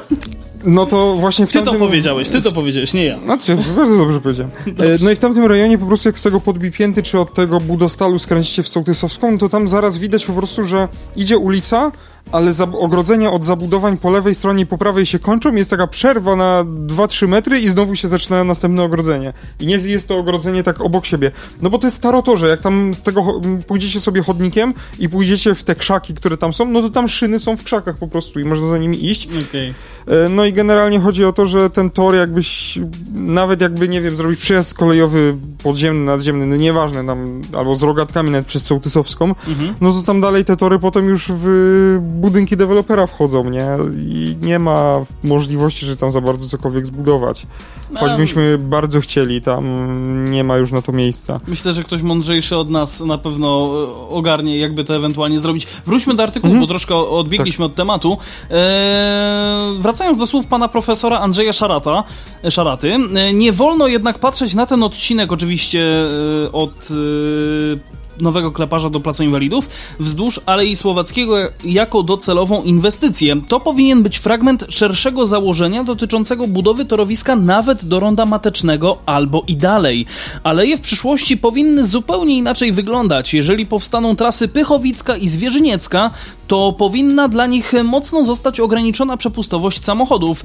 No 0.64 0.86
to 0.86 1.14
właśnie 1.14 1.46
w 1.46 1.48
ty 1.48 1.54
tamtym... 1.54 1.72
Ty 1.72 1.78
to 1.78 1.86
powiedziałeś, 1.86 2.28
ty 2.28 2.42
to 2.42 2.52
powiedziałeś, 2.52 2.92
nie 2.92 3.04
ja. 3.04 3.18
Znaczy, 3.18 3.56
bardzo 3.76 3.96
dobrze 3.96 4.20
powiedziałem. 4.20 4.52
E, 4.66 4.98
no 5.00 5.10
i 5.10 5.16
w 5.16 5.18
tamtym 5.18 5.46
rejonie 5.46 5.78
po 5.78 5.86
prostu 5.86 6.08
jak 6.08 6.18
z 6.18 6.22
tego 6.22 6.40
podbipięty, 6.40 7.02
czy 7.02 7.20
od 7.20 7.34
tego 7.34 7.60
budostalu 7.60 8.18
skręcicie 8.18 8.62
w 8.62 8.68
Sołtysowską, 8.68 9.38
to 9.38 9.48
tam 9.48 9.68
zaraz 9.68 9.98
widać 9.98 10.24
po 10.24 10.32
prostu, 10.32 10.66
że 10.66 10.88
idzie 11.16 11.38
ulica, 11.38 11.92
ale 12.32 12.52
ogrodzenia 12.72 13.32
od 13.32 13.44
zabudowań 13.44 13.98
po 13.98 14.10
lewej 14.10 14.34
stronie 14.34 14.62
i 14.62 14.66
po 14.66 14.78
prawej 14.78 15.06
się 15.06 15.18
kończą, 15.18 15.54
jest 15.54 15.70
taka 15.70 15.86
przerwa 15.86 16.36
na 16.36 16.64
2-3 16.86 17.28
metry 17.28 17.60
i 17.60 17.68
znowu 17.68 17.96
się 17.96 18.08
zaczyna 18.08 18.44
następne 18.44 18.82
ogrodzenie. 18.82 19.32
I 19.60 19.66
nie 19.66 19.76
jest 19.76 20.08
to 20.08 20.18
ogrodzenie 20.18 20.62
tak 20.62 20.80
obok 20.80 21.06
siebie. 21.06 21.30
No 21.62 21.70
bo 21.70 21.78
to 21.78 21.86
jest 21.86 21.96
starotorze, 21.96 22.48
jak 22.48 22.60
tam 22.60 22.94
z 22.94 23.02
tego 23.02 23.40
pójdziecie 23.66 24.00
sobie 24.00 24.22
chodnikiem 24.22 24.74
i 24.98 25.08
pójdziecie 25.08 25.54
w 25.54 25.64
te 25.64 25.74
krzaki, 25.74 26.14
które 26.14 26.36
tam 26.36 26.52
są, 26.52 26.64
no 26.64 26.82
to 26.82 26.90
tam 26.90 27.08
szyny 27.08 27.40
są 27.40 27.56
w 27.56 27.64
krzakach 27.64 27.96
po 27.96 28.08
prostu 28.08 28.40
i 28.40 28.44
można 28.44 28.66
za 28.66 28.78
nimi 28.78 29.10
iść. 29.10 29.28
Okay. 29.48 29.74
E, 30.06 30.28
no 30.28 30.44
i 30.44 30.52
generalnie 30.52 31.00
chodzi 31.00 31.24
o 31.24 31.32
to, 31.32 31.46
że 31.46 31.70
ten 31.70 31.90
tor 31.90 32.14
jakbyś, 32.14 32.78
nawet 33.14 33.60
jakby, 33.60 33.88
nie 33.88 34.00
wiem, 34.00 34.16
zrobić 34.16 34.40
przejazd 34.40 34.74
kolejowy 34.74 35.36
podziemny, 35.62 36.04
nadziemny, 36.04 36.46
no 36.46 36.56
nieważne, 36.56 37.06
tam, 37.06 37.40
albo 37.56 37.76
z 37.76 37.82
rogatkami 37.82 38.30
nawet 38.30 38.46
przez 38.46 38.64
Sołtysowską, 38.64 39.24
mhm. 39.24 39.74
no 39.80 39.92
to 39.92 40.02
tam 40.02 40.20
dalej 40.20 40.44
te 40.44 40.56
tory 40.56 40.78
potem 40.78 41.08
już 41.08 41.32
w 41.34 41.98
budynki 42.14 42.56
dewelopera 42.56 43.06
wchodzą, 43.06 43.50
nie? 43.50 43.66
I 43.98 44.36
nie 44.42 44.58
ma 44.58 45.00
możliwości, 45.24 45.86
że 45.86 45.96
tam 45.96 46.12
za 46.12 46.20
bardzo 46.20 46.48
cokolwiek 46.48 46.86
zbudować. 46.86 47.46
Choćbyśmy 47.94 48.58
bardzo 48.58 49.00
chcieli, 49.00 49.42
tam 49.42 49.64
nie 50.30 50.44
ma 50.44 50.56
już 50.56 50.72
na 50.72 50.82
to 50.82 50.92
miejsca. 50.92 51.40
Myślę, 51.46 51.72
że 51.72 51.82
ktoś 51.82 52.02
mądrzejszy 52.02 52.56
od 52.56 52.70
nas 52.70 53.00
na 53.00 53.18
pewno 53.18 53.70
e, 53.84 54.08
ogarnie, 54.08 54.58
jakby 54.58 54.84
to 54.84 54.96
ewentualnie 54.96 55.40
zrobić. 55.40 55.66
Wróćmy 55.86 56.14
do 56.14 56.22
artykułu, 56.22 56.52
mhm. 56.52 56.60
bo 56.60 56.68
troszkę 56.68 56.96
odbiegliśmy 56.96 57.64
tak. 57.64 57.70
od 57.70 57.74
tematu. 57.74 58.18
Eee, 58.50 58.58
wracając 59.78 60.18
do 60.18 60.26
słów 60.26 60.46
pana 60.46 60.68
profesora 60.68 61.20
Andrzeja 61.20 61.52
Szarata, 61.52 62.04
e, 62.44 62.50
Szaraty, 62.50 62.94
e, 62.94 63.32
nie 63.32 63.52
wolno 63.52 63.86
jednak 63.86 64.18
patrzeć 64.18 64.54
na 64.54 64.66
ten 64.66 64.82
odcinek 64.82 65.32
oczywiście 65.32 65.84
od 66.52 66.88
nowego 68.20 68.52
kleparza 68.52 68.90
do 68.90 69.00
Placu 69.00 69.24
Inwalidów 69.24 69.68
wzdłuż 70.00 70.40
Alei 70.46 70.76
Słowackiego 70.76 71.36
jako 71.64 72.02
docelową 72.02 72.62
inwestycję. 72.62 73.40
To 73.48 73.60
powinien 73.60 74.02
być 74.02 74.18
fragment 74.18 74.64
szerszego 74.68 75.26
założenia 75.26 75.84
dotyczącego 75.84 76.46
budowy 76.46 76.84
torowiska 76.84 77.36
nawet 77.36 77.84
do 77.84 78.00
ronda 78.00 78.26
matecznego 78.26 78.98
albo 79.06 79.42
i 79.46 79.56
dalej. 79.56 80.06
Aleje 80.42 80.76
w 80.76 80.80
przyszłości 80.80 81.36
powinny 81.36 81.86
zupełnie 81.86 82.36
inaczej 82.36 82.72
wyglądać. 82.72 83.34
Jeżeli 83.34 83.66
powstaną 83.66 84.16
trasy 84.16 84.48
Pychowicka 84.48 85.16
i 85.16 85.28
Zwierzyniecka, 85.28 86.10
to 86.46 86.72
powinna 86.72 87.28
dla 87.28 87.46
nich 87.46 87.72
mocno 87.84 88.24
zostać 88.24 88.60
ograniczona 88.60 89.16
przepustowość 89.16 89.84
samochodów. 89.84 90.42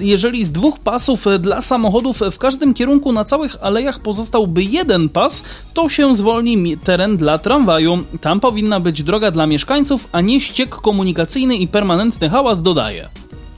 Jeżeli 0.00 0.44
z 0.44 0.52
dwóch 0.52 0.78
pasów 0.78 1.24
dla 1.38 1.62
samochodów 1.62 2.20
w 2.30 2.38
każdym 2.38 2.74
kierunku 2.74 3.12
na 3.12 3.24
całych 3.24 3.56
alejach 3.60 4.02
pozostałby 4.02 4.62
jeden 4.62 5.08
pas, 5.08 5.44
to 5.74 5.88
się 5.88 6.14
zwolni 6.14 6.76
teren 6.78 7.09
dla 7.16 7.38
tramwaju. 7.38 7.98
Tam 8.20 8.40
powinna 8.40 8.80
być 8.80 9.02
droga 9.02 9.30
dla 9.30 9.46
mieszkańców, 9.46 10.08
a 10.12 10.20
nie 10.20 10.40
ściek 10.40 10.70
komunikacyjny 10.70 11.56
i 11.56 11.68
permanentny 11.68 12.28
hałas, 12.28 12.62
dodaje. 12.62 13.08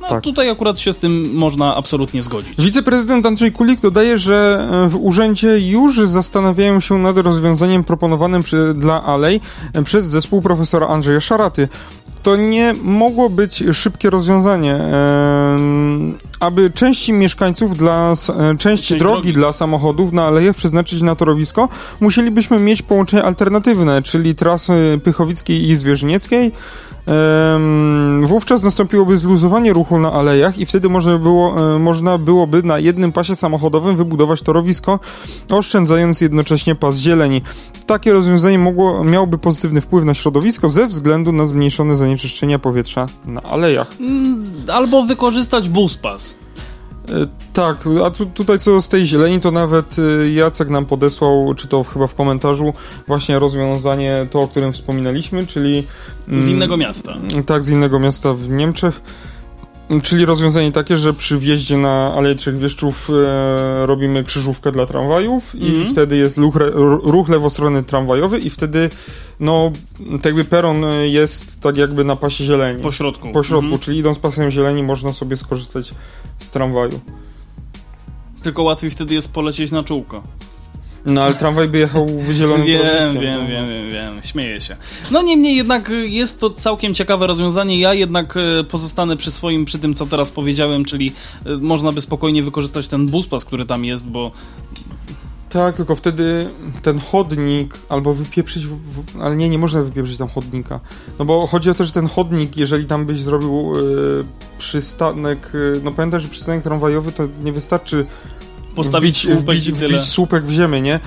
No 0.03 0.09
tak. 0.09 0.23
tutaj 0.23 0.51
akurat 0.51 0.79
się 0.79 0.93
z 0.93 0.99
tym 0.99 1.35
można 1.35 1.77
absolutnie 1.77 2.23
zgodzić. 2.23 2.55
Wiceprezydent 2.59 3.27
Andrzej 3.27 3.53
Kulik 3.53 3.81
dodaje, 3.81 4.19
że 4.19 4.69
e, 4.85 4.89
w 4.89 4.97
urzędzie 4.97 5.59
już 5.59 6.01
zastanawiają 6.01 6.81
się 6.81 6.99
nad 6.99 7.19
rozwiązaniem 7.19 7.85
proponowanym 7.85 8.43
przy, 8.43 8.75
dla 8.75 9.05
Alej 9.05 9.41
e, 9.75 9.83
przez 9.83 10.07
zespół 10.07 10.43
profesora 10.43 10.87
Andrzeja 10.87 11.21
Szaraty. 11.21 11.69
To 12.23 12.37
nie 12.37 12.73
mogło 12.83 13.31
być 13.31 13.65
szybkie 13.73 14.11
rozwiązanie. 14.11 14.81
aby 16.41 16.71
części 16.71 17.13
mieszkańców 17.13 17.77
dla 17.77 18.15
e, 18.53 18.57
części 18.57 18.99
drogi, 18.99 19.15
drogi, 19.15 19.33
dla 19.33 19.53
samochodów 19.53 20.13
na 20.13 20.27
alejach 20.27 20.57
przeznaczyć 20.57 21.03
na 21.03 21.17
torowisko, 21.17 21.69
musielibyśmy 22.01 22.59
mieć 22.59 22.83
połączenie 22.83 23.25
alternatywne, 23.25 24.03
czyli 24.03 24.35
trasy 24.35 25.01
Pychowickiej 25.05 25.69
i 25.69 25.77
Zwierzynieckiej, 25.77 26.53
wówczas 28.23 28.63
nastąpiłoby 28.63 29.19
zluzowanie 29.19 29.73
ruchu 29.73 29.99
na 29.99 30.13
alejach 30.13 30.59
i 30.59 30.67
wtedy 30.67 30.89
można, 30.89 31.19
było, 31.19 31.75
e, 31.75 31.79
można 31.79 32.19
byłoby 32.19 32.63
na 32.63 32.79
jednym 32.79 33.13
pasie 33.13 33.37
samochodowym 33.37 33.97
wybudować 33.97 34.43
torowisko, 34.43 35.01
oszczędzając 35.51 36.21
jednocześnie 36.21 36.75
pas 36.75 36.97
zieleni. 36.97 37.43
Takie 37.87 38.13
rozwiązanie 38.13 38.59
mogło, 38.59 39.05
miałoby 39.05 39.39
pozytywny 39.39 39.81
wpływ 39.81 40.05
na 40.05 40.15
środowisko 40.15 40.69
ze 40.69 40.87
względu 40.87 41.33
na 41.33 41.47
zmniejszone 41.47 41.97
zanieczyszczenia 41.97 42.59
powietrza 42.59 43.07
na 43.27 43.43
alejach. 43.43 43.89
Mm, 44.01 44.45
Albo 44.73 45.03
wykorzystać 45.03 45.69
buspas. 45.69 46.37
E, 47.09 47.27
Tak, 47.53 47.77
a 48.05 48.11
tu, 48.11 48.27
tutaj 48.27 48.59
co 48.59 48.83
z 48.83 48.89
tej 48.89 49.07
zieleni, 49.07 49.41
to 49.41 49.51
nawet 49.51 49.97
e, 49.99 50.31
Jacek 50.31 50.69
nam 50.69 50.87
podesłał, 50.87 51.55
czy 51.55 51.69
to 51.69 51.85
chyba 51.85 52.07
w 52.07 52.15
komentarzu, 52.15 52.73
właśnie 53.07 53.39
rozwiązanie 53.39 54.27
to, 54.31 54.41
o 54.41 54.49
którym 54.49 54.73
wspominaliśmy, 54.73 55.47
czyli... 55.47 55.87
Z 56.29 56.31
mm, 56.31 56.51
innego 56.51 56.77
miasta. 56.77 57.15
Tak, 57.47 57.63
z 57.63 57.69
innego 57.69 57.99
miasta 57.99 58.35
w 58.35 58.49
Niemczech. 58.49 59.01
Czyli 60.01 60.25
rozwiązanie 60.27 60.73
takie, 60.73 60.97
że 60.99 61.15
przy 61.15 61.39
wjeździe 61.39 61.77
na 61.77 62.15
Aleję 62.15 62.35
Trzech 62.35 62.59
Wieszczów 62.59 63.11
e, 63.11 63.87
robimy 63.87 64.25
krzyżówkę 64.25 64.73
dla 64.73 64.87
tramwajów 64.87 65.55
i 65.55 65.67
Mhm. 65.67 65.93
wtedy 65.93 66.17
jest 66.17 66.39
ruch, 66.39 66.55
ruch 67.05 67.29
lewostronny 67.29 67.83
tramwajowy 67.83 68.39
i 68.39 68.51
wtedy 68.51 68.91
no 69.41 69.73
tak 70.17 70.25
jakby 70.25 70.45
peron 70.45 70.85
jest 71.05 71.61
tak 71.61 71.77
jakby 71.77 72.05
na 72.05 72.17
pasie 72.17 72.45
zieleni. 72.45 72.83
Po 72.83 72.93
środku. 72.93 73.33
Po 73.33 73.43
środku, 73.43 73.65
Mhm. 73.65 73.81
czyli 73.81 73.99
idąc 73.99 74.19
pasem 74.19 74.51
zieleni 74.51 74.83
można 74.83 75.13
sobie 75.13 75.37
skorzystać 75.37 75.95
z 76.39 76.51
tramwaju. 76.51 77.01
Tylko 78.43 78.63
łatwiej 78.63 78.91
wtedy 78.91 79.15
jest 79.15 79.33
polecieć 79.33 79.71
na 79.71 79.83
czółko. 79.85 80.23
No 81.07 81.23
ale 81.23 81.35
tramwaj 81.35 81.69
by 81.69 81.79
jechał 81.79 82.07
wydzielonym 82.07 82.67
Wiem, 82.67 82.83
wiem, 82.83 83.15
no. 83.15 83.21
wiem, 83.21 83.49
wiem, 83.49 83.93
wiem, 83.93 84.23
śmieję 84.23 84.61
się. 84.61 84.77
No 85.11 85.23
niemniej 85.23 85.57
jednak 85.57 85.91
y, 85.91 86.09
jest 86.09 86.41
to 86.41 86.51
całkiem 86.51 86.95
ciekawe 86.95 87.27
rozwiązanie. 87.27 87.79
Ja 87.79 87.95
jednak 87.95 88.37
y, 88.37 88.65
pozostanę 88.65 89.17
przy 89.17 89.31
swoim, 89.31 89.65
przy 89.65 89.79
tym, 89.79 89.95
co 89.95 90.07
teraz 90.07 90.33
powiedziałem, 90.33 90.85
czyli 90.85 91.13
y, 91.47 91.59
można 91.59 91.93
by 91.93 92.01
spokojnie 92.01 92.43
wykorzystać 92.43 92.89
ten 92.89 93.07
buspas, 93.07 93.45
który 93.45 93.67
tam 93.67 93.85
jest, 93.85 94.09
bo 94.09 94.31
Tak, 95.49 95.77
tylko 95.77 95.97
wtedy 95.97 96.51
ten 96.83 96.99
chodnik 96.99 97.79
albo 97.89 98.15
wypieprzyć, 98.15 98.65
ale 99.21 99.37
nie, 99.37 99.49
nie 99.49 99.59
można 99.59 99.83
wypieprzyć 99.83 100.19
tam 100.19 100.29
chodnika. 100.29 100.81
No 101.19 101.25
bo 101.25 101.47
chodzi 101.47 101.71
o 101.71 101.75
to, 101.75 101.85
że 101.85 101.93
ten 101.93 102.09
chodnik, 102.09 102.57
jeżeli 102.57 102.85
tam 102.85 103.07
byś 103.07 103.21
zrobił 103.21 103.73
przystanek, 104.59 105.53
no 105.85 105.93
pamiętaj, 105.93 106.21
że 106.21 106.29
przystanek 106.29 106.63
tramwajowy 106.63 107.13
to 107.13 107.29
nie 107.45 107.53
wystarczy 107.53 108.07
postawić 108.75 109.19
wbić, 109.27 109.35
słupek 109.37 109.57
wbić, 109.57 109.69
i 109.69 109.73
tyle. 109.73 109.89
wbić 109.99 110.09
słupek 110.09 110.45
w 110.45 110.51
ziemię, 110.51 110.81
nie? 110.83 111.01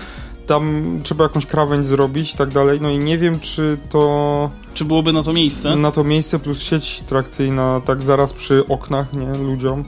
Tam 0.47 0.83
trzeba 1.03 1.23
jakąś 1.23 1.45
krawędź 1.45 1.85
zrobić 1.85 2.33
i 2.33 2.37
tak 2.37 2.49
dalej. 2.53 2.79
No 2.81 2.89
i 2.89 2.97
nie 2.99 3.17
wiem, 3.17 3.39
czy 3.39 3.77
to 3.89 4.49
Czy 4.73 4.85
byłoby 4.85 5.13
na 5.13 5.23
to 5.23 5.33
miejsce? 5.33 5.75
na 5.75 5.91
to 5.91 6.03
miejsce 6.03 6.39
plus 6.39 6.59
sieć 6.61 7.03
trakcyjna 7.07 7.81
tak 7.85 8.01
zaraz 8.01 8.33
przy 8.33 8.67
oknach, 8.67 9.13
nie, 9.13 9.37
ludziom. 9.37 9.83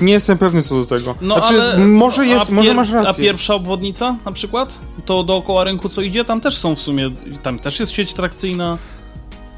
Nie 0.00 0.12
jestem 0.12 0.38
pewny 0.38 0.62
co 0.62 0.74
do 0.74 0.86
tego. 0.86 1.14
No 1.20 1.34
znaczy, 1.34 1.62
ale 1.62 1.78
może 1.78 2.26
jest, 2.26 2.50
a 2.50 2.52
może 2.54 2.74
masz 2.74 2.90
A 2.92 3.02
rację. 3.02 3.24
pierwsza 3.24 3.54
obwodnica 3.54 4.16
na 4.26 4.32
przykład? 4.32 4.78
To 5.04 5.22
dookoła 5.24 5.64
rynku 5.64 5.88
co 5.88 6.02
idzie, 6.02 6.24
tam 6.24 6.40
też 6.40 6.56
są 6.58 6.74
w 6.76 6.80
sumie, 6.80 7.10
tam 7.42 7.58
też 7.58 7.80
jest 7.80 7.92
sieć 7.92 8.14
trakcyjna. 8.14 8.78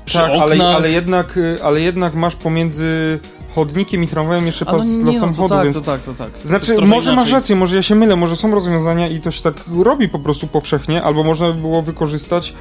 Przy 0.04 0.18
Tak, 0.18 0.30
oknach. 0.30 0.42
ale, 0.42 0.76
ale, 0.76 0.90
jednak, 0.90 1.36
y, 1.36 1.58
ale 1.62 1.80
jednak 1.80 2.14
masz 2.14 2.36
pomiędzy 2.36 3.18
chodnikiem 3.54 4.04
i 4.04 4.08
tramwajem 4.08 4.46
jeszcze 4.46 4.64
no 4.64 4.72
pas 4.72 4.86
nie, 4.86 4.94
dla 4.96 5.04
no 5.04 5.12
to 5.12 5.20
samochodu, 5.20 5.48
tak, 5.48 5.64
więc... 5.64 5.76
to 5.76 5.82
tak, 5.82 6.02
to 6.02 6.14
tak. 6.14 6.30
To 6.32 6.48
Znaczy, 6.48 6.66
trochę 6.66 6.86
może 6.86 7.10
masz 7.10 7.16
inaczej. 7.16 7.32
rację, 7.32 7.56
może 7.56 7.76
ja 7.76 7.82
się 7.82 7.94
mylę, 7.94 8.16
może 8.16 8.36
są 8.36 8.50
rozwiązania 8.54 9.08
i 9.08 9.20
to 9.20 9.30
się 9.30 9.42
tak 9.42 9.54
robi 9.82 10.08
po 10.08 10.18
prostu 10.18 10.46
powszechnie, 10.46 11.02
albo 11.02 11.24
można 11.24 11.52
by 11.52 11.60
było 11.60 11.82
wykorzystać 11.82 12.54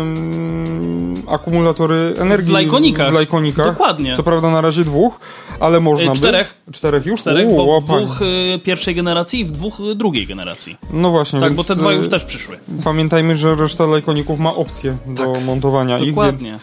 ym, 0.00 1.22
akumulatory 1.28 2.14
energii 2.18 2.50
W 2.50 2.52
lajkonikach. 2.52 3.10
w 3.10 3.14
lajkonikach. 3.14 3.66
Dokładnie. 3.66 4.16
Co 4.16 4.22
prawda 4.22 4.50
na 4.50 4.60
razie 4.60 4.84
dwóch, 4.84 5.20
ale 5.60 5.80
można 5.80 6.12
Y, 6.12 6.16
czterech. 6.16 6.54
by. 6.66 6.72
Czterech 6.72 7.06
już? 7.06 7.20
Czterech, 7.20 7.48
Uuu, 7.48 7.66
bo 7.66 7.80
w 7.80 7.84
dwóch 7.84 8.22
y, 8.22 8.58
pierwszej 8.58 8.94
generacji 8.94 9.40
i 9.40 9.44
w 9.44 9.52
dwóch 9.52 9.80
y, 9.80 9.94
drugiej 9.94 10.26
generacji. 10.26 10.76
No 10.92 11.10
właśnie, 11.10 11.40
Tak, 11.40 11.48
więc 11.48 11.56
bo 11.68 11.74
te 11.74 11.80
dwa 11.80 11.92
już 11.92 12.08
też 12.08 12.24
przyszły. 12.24 12.58
Pamiętajmy, 12.84 13.36
że 13.36 13.54
reszta 13.54 13.86
lajkoników 13.86 14.40
ma 14.40 14.54
opcję 14.54 14.96
do 15.06 15.34
montowania 15.46 15.94
ich, 15.96 16.02
więc, 16.02 16.10
Dokładnie. 16.14 16.54
e, 16.54 16.58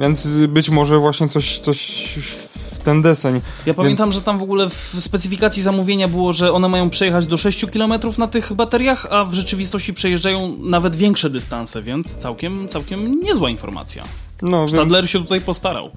więc 0.00 0.28
być 0.48 0.70
może 0.70 0.98
właśnie 0.98 1.28
coś, 1.28 1.58
coś 1.58 2.08
w 2.72 2.78
ten 2.78 3.02
deseń. 3.02 3.40
Ja 3.66 3.74
pamiętam, 3.74 4.06
Więc- 4.06 4.16
że 4.16 4.22
tam 4.22 4.38
w 4.38 4.42
ogóle 4.42 4.70
w 4.70 4.74
specyfikacji 5.00 5.62
zamówienia 5.62 6.08
było, 6.08 6.32
że 6.32 6.52
one 6.52 6.68
mają 6.68 6.90
przejechać 6.90 7.26
do 7.26 7.36
6 7.36 7.66
km 7.66 7.92
na 8.18 8.26
tych 8.26 8.52
bateriach, 8.52 9.06
a 9.10 9.24
w 9.24 9.34
rzeczywistości 9.34 9.94
przejeżdżają 9.94 10.56
nawet 10.58 10.96
większe 10.96 11.30
dystanse, 11.30 11.82
więc 11.82 12.16
całkiem, 12.16 12.68
całkiem 12.68 13.20
niezła 13.20 13.50
informacja. 13.50 14.04
No, 14.42 14.58
więc, 14.58 14.72
Stadler 14.72 15.10
się 15.10 15.18
tutaj 15.18 15.40
postarał. 15.40 15.90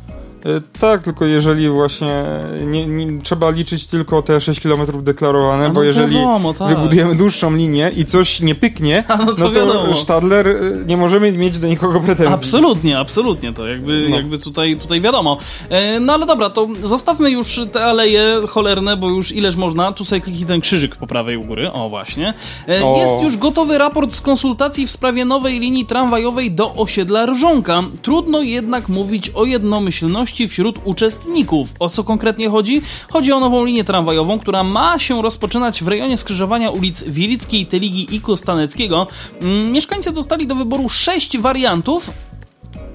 E, 0.45 0.79
tak, 0.79 1.03
tylko 1.03 1.25
jeżeli 1.25 1.69
właśnie 1.69 2.23
nie, 2.65 2.87
nie, 2.87 3.21
trzeba 3.21 3.49
liczyć 3.49 3.87
tylko 3.87 4.21
te 4.21 4.41
6 4.41 4.61
km 4.61 5.03
deklarowane, 5.03 5.67
no 5.67 5.73
bo 5.73 5.83
jeżeli 5.83 6.15
wiadomo, 6.15 6.53
tak. 6.53 6.69
wybudujemy 6.69 7.15
dłuższą 7.15 7.55
linię 7.55 7.91
i 7.97 8.05
coś 8.05 8.39
nie 8.39 8.55
pyknie, 8.55 9.03
no 9.27 9.33
to 9.33 9.65
no 9.65 9.73
to. 9.73 9.93
Stadler 9.93 10.47
e, 10.47 10.55
nie 10.87 10.97
możemy 10.97 11.31
mieć 11.31 11.59
do 11.59 11.67
nikogo 11.67 11.99
pretensji. 11.99 12.33
Absolutnie, 12.33 12.99
absolutnie, 12.99 13.53
to 13.53 13.67
jakby, 13.67 14.07
No. 14.09 14.15
jakby 14.15 14.37
tutaj, 14.37 14.77
tutaj 14.77 15.01
wiadomo. 15.01 15.37
E, 15.69 15.99
no 15.99 16.13
ale 16.13 16.25
dobra, 16.25 16.49
to 16.49 16.67
zostawmy 16.83 17.31
już 17.31 17.59
te 17.71 17.85
aleje 17.85 18.41
cholerne, 18.47 18.97
bo 18.97 19.09
już 19.09 19.31
ileż 19.31 19.55
można. 19.55 19.91
Tu 19.91 20.05
sobie 20.05 20.21
kliknij 20.21 20.45
ten 20.45 20.61
krzyżyk 20.61 20.95
po 20.95 21.07
prawej 21.07 21.37
u 21.37 21.43
góry, 21.43 21.71
o 21.71 21.89
właśnie. 21.89 22.33
E, 22.67 22.83
O. 22.85 22.97
Jest 22.97 23.23
już 23.23 23.37
gotowy 23.37 23.77
raport 23.77 24.13
z 24.13 24.21
konsultacji 24.21 24.87
w 24.87 24.91
sprawie 24.91 25.25
nowej 25.25 25.59
linii 25.59 25.85
tramwajowej 25.85 26.51
do 26.51 26.73
osiedla 26.73 27.25
Rżonka. 27.25 27.83
Trudno 28.01 28.41
jednak 28.41 28.89
mówić 28.89 29.29
o 29.29 29.45
jednomyślności 29.45 30.28
wśród 30.47 30.79
uczestników. 30.83 31.69
O 31.79 31.89
co 31.89 32.03
konkretnie 32.03 32.49
chodzi? 32.49 32.81
Chodzi 33.09 33.31
o 33.31 33.39
nową 33.39 33.65
linię 33.65 33.83
tramwajową, 33.83 34.39
która 34.39 34.63
ma 34.63 34.99
się 34.99 35.21
rozpoczynać 35.21 35.83
w 35.83 35.87
rejonie 35.87 36.17
skrzyżowania 36.17 36.69
ulic 36.69 37.03
Wielickiej, 37.03 37.65
Teligi 37.65 38.15
i 38.15 38.21
Kostaneckiego. 38.21 39.07
Mm, 39.41 39.71
Mieszkańcy 39.71 40.11
dostali 40.11 40.47
do 40.47 40.55
wyboru 40.55 40.89
sześć 40.89 41.37
wariantów, 41.37 42.11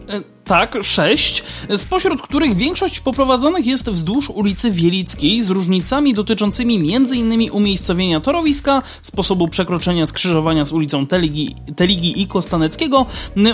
E, 0.08 0.33
Tak, 0.44 0.78
sześć, 0.82 1.44
spośród 1.76 2.22
których 2.22 2.56
większość 2.56 3.00
poprowadzonych 3.00 3.66
jest 3.66 3.90
wzdłuż 3.90 4.30
ulicy 4.30 4.70
Wielickiej 4.70 5.42
z 5.42 5.50
różnicami 5.50 6.14
dotyczącymi 6.14 6.94
m.in. 6.96 7.50
umiejscowienia 7.52 8.20
torowiska, 8.20 8.82
sposobu 9.02 9.48
przekroczenia 9.48 10.06
skrzyżowania 10.06 10.64
z 10.64 10.72
ulicą 10.72 11.06
Teligi, 11.06 11.54
Teligi 11.76 12.22
i 12.22 12.26
Kostaneckiego, 12.26 13.06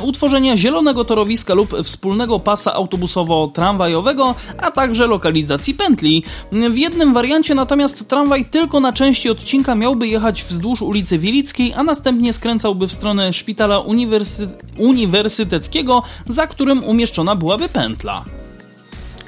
utworzenia 0.02 0.56
zielonego 0.56 1.04
torowiska 1.04 1.54
lub 1.54 1.76
wspólnego 1.82 2.40
pasa 2.40 2.72
autobusowo-tramwajowego, 2.74 4.34
a 4.58 4.70
także 4.70 5.06
lokalizacji 5.06 5.74
pętli. 5.74 6.22
W 6.52 6.78
jednym 6.78 7.14
wariancie 7.14 7.54
natomiast 7.54 8.08
tramwaj 8.08 8.44
tylko 8.44 8.80
na 8.80 8.92
części 8.92 9.30
odcinka 9.30 9.74
miałby 9.74 10.08
jechać 10.08 10.42
wzdłuż 10.44 10.82
ulicy 10.82 11.18
Wielickiej, 11.18 11.74
a 11.74 11.82
następnie 11.82 12.32
skręcałby 12.32 12.86
w 12.86 12.92
stronę 12.92 13.32
szpitala 13.32 13.78
uniwersy 13.78 14.48
uniwersyteckiego, 14.78 16.02
za 16.28 16.46
którym 16.46 16.79
umieszczona 16.84 17.36
byłaby 17.36 17.68
pętla. 17.68 18.24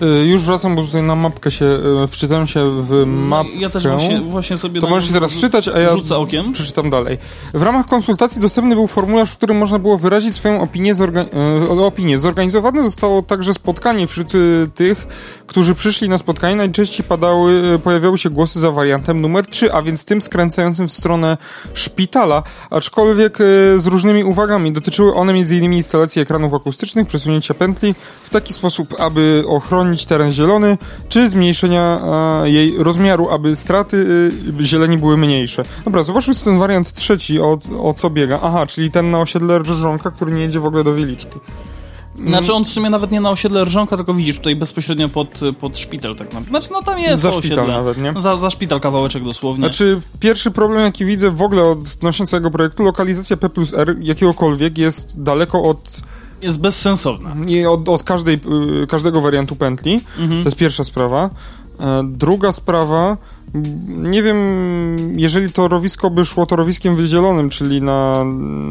E, 0.03 0.07
Już 0.27 0.43
wracam, 0.43 0.77
bo 0.77 0.83
tutaj 0.83 1.03
na 1.03 1.15
mapkę 1.17 1.51
się, 1.51 1.65
e, 2.05 2.09
wczytałem 2.09 2.47
się 2.47 2.83
w 2.83 3.07
mapkę. 3.07 3.53
Ja 3.57 3.71
też 3.71 3.87
właśnie, 3.87 4.21
właśnie 4.21 4.57
sobie 4.57 4.81
To 4.81 4.87
na- 4.87 4.91
możesz 4.91 5.09
się 5.09 5.15
teraz 5.15 5.33
czytać, 5.33 5.69
a 5.69 5.79
ja 5.79 5.93
rzucę 5.93 6.19
okiem. 6.19 6.53
przeczytam 6.53 6.91
dalej. 6.91 7.19
W 7.55 7.63
ramach 7.63 7.87
konsultacji 7.87 8.41
dostępny 8.41 8.75
był 8.75 8.87
formularz, 8.87 9.31
w 9.31 9.37
którym 9.37 9.57
można 9.57 9.79
było 9.79 9.99
wyrazić 9.99 10.35
swoją 10.35 10.61
opinię. 10.61 10.95
Zorga 10.95 11.25
e, 11.71 11.85
opinię. 11.87 12.19
Zorganizowane 12.19 12.85
zostało 12.85 13.23
także 13.23 13.55
spotkanie 13.55 14.07
wśród 14.07 14.33
tych, 14.75 15.07
którzy 15.53 15.75
przyszli 15.75 16.09
na 16.09 16.19
spotkanie. 16.19 16.57
Najczęściej 16.57 17.07
padały, 17.07 17.63
e, 17.75 17.79
pojawiały 17.79 18.19
się 18.19 18.31
głosy 18.31 18.61
za 18.61 18.71
wariantem 18.71 19.21
numer 19.21 19.47
3, 19.47 19.73
a 19.73 19.83
więc 19.83 20.05
tym 20.05 20.23
skręcającym 20.23 20.89
w 20.89 20.93
stronę 20.93 21.37
szpitala, 21.75 22.43
aczkolwiek 22.71 23.41
e, 23.41 23.45
z 23.79 23.87
różnymi 23.87 24.25
uwagami. 24.25 24.73
Dotyczyły 24.73 25.15
one 25.15 25.33
m.in. 25.33 25.73
instalacji 25.73 26.23
ekranów 26.23 26.55
akustycznych, 26.55 27.07
przesunięcia 27.07 27.55
pętli 27.55 27.95
w 28.23 28.31
taki 28.31 28.53
sposób, 28.53 29.01
aby 29.01 29.45
ochronić 29.47 30.07
teren 30.07 30.31
zielony, 30.31 30.79
czy 31.09 31.29
zmniejszenia 31.29 32.01
jej 32.45 32.75
rozmiaru, 32.79 33.31
aby 33.31 33.57
straty 33.57 34.07
e, 34.61 34.65
zieleni 34.65 34.99
były 34.99 35.17
mniejsze. 35.17 35.63
Dobra, 35.85 36.03
zobaczmy 36.03 36.35
co 36.35 36.45
ten 36.45 36.59
wariant 36.59 36.93
trzeci, 36.93 37.41
o, 37.41 37.59
o 37.83 37.95
co 37.95 38.11
biega. 38.11 38.39
Aha, 38.43 38.67
czyli 38.67 38.91
ten 38.91 39.11
na 39.11 39.21
osiedle 39.21 39.59
Rżonka, 39.59 40.11
który 40.11 40.33
nie 40.33 40.43
jedzie 40.43 40.61
w 40.61 40.67
ogóle 40.67 40.85
do 40.85 40.95
Wieliczki. 40.95 41.39
Znaczy 42.27 42.53
on 42.53 42.65
w 42.65 42.69
sumie 42.69 42.91
nawet 42.91 43.11
nie 43.11 43.21
na 43.21 43.31
osiedle 43.31 43.65
Rżonka, 43.65 43.97
tylko 43.97 44.15
widzisz 44.15 44.37
tutaj 44.37 44.57
bezpośrednio 44.57 45.09
pod, 45.09 45.41
pod 45.61 45.79
szpital 45.79 46.17
tak 46.17 46.27
naprawdę. 46.27 46.49
Znaczy 46.51 46.69
no 46.73 46.83
tam 46.83 46.99
jest 46.99 47.23
Za 47.23 47.33
szpital 47.33 47.59
osiedle. 47.59 47.75
nawet, 47.75 47.99
nie? 47.99 48.15
Za, 48.19 48.37
za 48.37 48.51
szpital 48.51 48.81
kawałeczek 48.81 49.25
dosłownie. 49.25 49.65
Znaczy, 49.65 50.01
pierwszy 50.21 50.51
problem, 50.51 50.81
jaki 50.83 51.05
widzę 51.05 51.31
w 51.31 51.43
ogóle 51.43 51.65
odnośnie 51.65 52.27
całego 52.27 52.51
projektu, 52.51 52.83
lokalizacja 52.83 53.37
P 53.37 53.49
plus 53.49 53.75
R 53.75 53.97
jakiegokolwiek 54.01 54.79
jest 54.79 55.23
daleko 55.23 55.63
od 55.63 56.01
Jest 56.43 56.61
bezsensowna. 56.61 57.35
nie, 57.35 57.71
od, 57.71 57.89
od 57.89 58.03
każdej, 58.03 58.41
y, 58.83 58.87
każdego 58.87 59.21
wariantu 59.21 59.57
pętli. 59.57 59.95
Mhm. 60.19 60.43
To 60.43 60.49
jest 60.49 60.57
pierwsza 60.57 60.85
sprawa. 60.85 61.31
E, 61.81 62.03
Druga 62.05 62.53
sprawa 62.53 63.17
Nie 63.89 64.23
wiem, 64.23 64.37
jeżeli 65.19 65.53
torowisko 65.53 66.11
by 66.11 66.25
szło 66.25 66.47
torowiskiem 66.47 66.97
wydzielonym, 66.97 67.51
czyli 67.51 67.83
na 67.83 68.25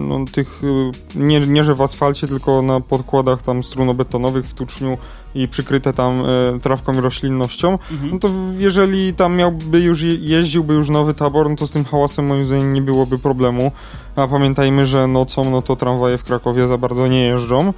no, 0.08 0.26
tych, 0.32 0.62
y, 0.64 0.92
nie, 1.20 1.40
nie 1.40 1.64
że 1.64 1.76
w 1.76 1.82
asfalcie, 1.82 2.28
tylko 2.28 2.62
na 2.62 2.80
podkładach 2.80 3.42
tam 3.44 3.64
strunobetonowych 3.64 4.46
w 4.46 4.54
tuczniu 4.54 4.98
i 5.36 5.48
przykryte 5.48 5.94
tam 5.94 6.24
e, 6.56 6.60
trawką 6.60 6.94
i 6.94 6.98
roślinnością, 7.00 7.72
Mhm. 7.92 8.12
no 8.12 8.20
to 8.20 8.30
jeżeli 8.58 9.14
tam 9.14 9.36
miałby 9.36 9.80
już, 9.82 10.02
je- 10.02 10.16
jeździłby 10.16 10.74
już 10.74 10.90
nowy 10.90 11.14
tabor, 11.14 11.50
no 11.50 11.56
to 11.56 11.68
z 11.68 11.72
tym 11.72 11.86
hałasem 11.86 12.26
moim 12.28 12.46
zdaniem 12.46 12.74
nie 12.74 12.82
byłoby 12.82 13.20
problemu. 13.20 13.72
A 14.16 14.28
pamiętajmy, 14.28 14.86
że 14.86 15.08
nocą, 15.08 15.50
no 15.52 15.62
to 15.62 15.76
tramwaje 15.76 16.18
w 16.18 16.24
Krakowie 16.24 16.68
za 16.68 16.78
bardzo 16.78 17.08
nie 17.08 17.24
jeżdżą. 17.26 17.74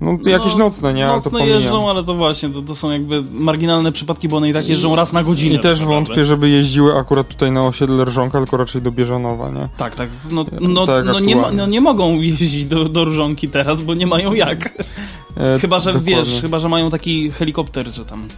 No 0.00 0.18
to 0.24 0.30
jakieś 0.30 0.56
nocne, 0.56 0.94
nie? 0.94 1.04
Ale 1.04 1.12
to 1.12 1.16
Nocne 1.16 1.30
pomijam. 1.38 1.60
jeżdżą, 1.60 1.90
ale 1.90 2.04
to 2.04 2.14
właśnie, 2.14 2.48
to, 2.48 2.62
to 2.62 2.74
są 2.74 2.90
jakby 2.90 3.22
marginalne 3.32 3.92
przypadki, 3.92 4.28
bo 4.28 4.36
one 4.36 4.48
i 4.48 4.52
tak 4.52 4.68
jeżdżą 4.68 4.96
raz 4.96 5.12
na 5.12 5.24
godzinę. 5.24 5.54
I 5.54 5.58
też 5.58 5.78
tak 5.78 5.88
naprawdę. 5.88 6.06
wątpię, 6.06 6.24
żeby 6.26 6.48
jeździły 6.48 6.96
akurat 6.96 7.28
tutaj 7.28 7.52
na 7.52 7.66
osiedle 7.66 8.04
Rżonka, 8.04 8.38
tylko 8.38 8.56
raczej 8.56 8.82
do 8.82 8.92
Bieżanowa, 8.92 9.50
nie? 9.50 9.68
Tak, 9.76 9.94
tak. 9.94 10.08
No, 10.30 10.44
no, 10.60 10.86
Tak, 10.86 11.04
no, 11.04 11.20
nie, 11.20 11.36
no 11.36 11.66
nie 11.66 11.80
mogą 11.80 12.20
jeździć 12.20 12.66
do, 12.66 12.84
do 12.88 13.04
Różonki 13.04 13.48
teraz, 13.48 13.82
bo 13.82 13.94
nie 13.94 14.06
mają 14.06 14.34
jak. 14.34 14.58
E, 15.36 15.58
Chyba, 15.58 15.78
że 15.78 15.92
dokładnie. 15.92 16.16
wiesz, 16.16 16.40
chyba, 16.40 16.58
że 16.58 16.68
mają 16.68 16.90
taki 16.90 17.30
helikopter, 17.30 17.86
że 17.94 18.04
tam... 18.04 18.28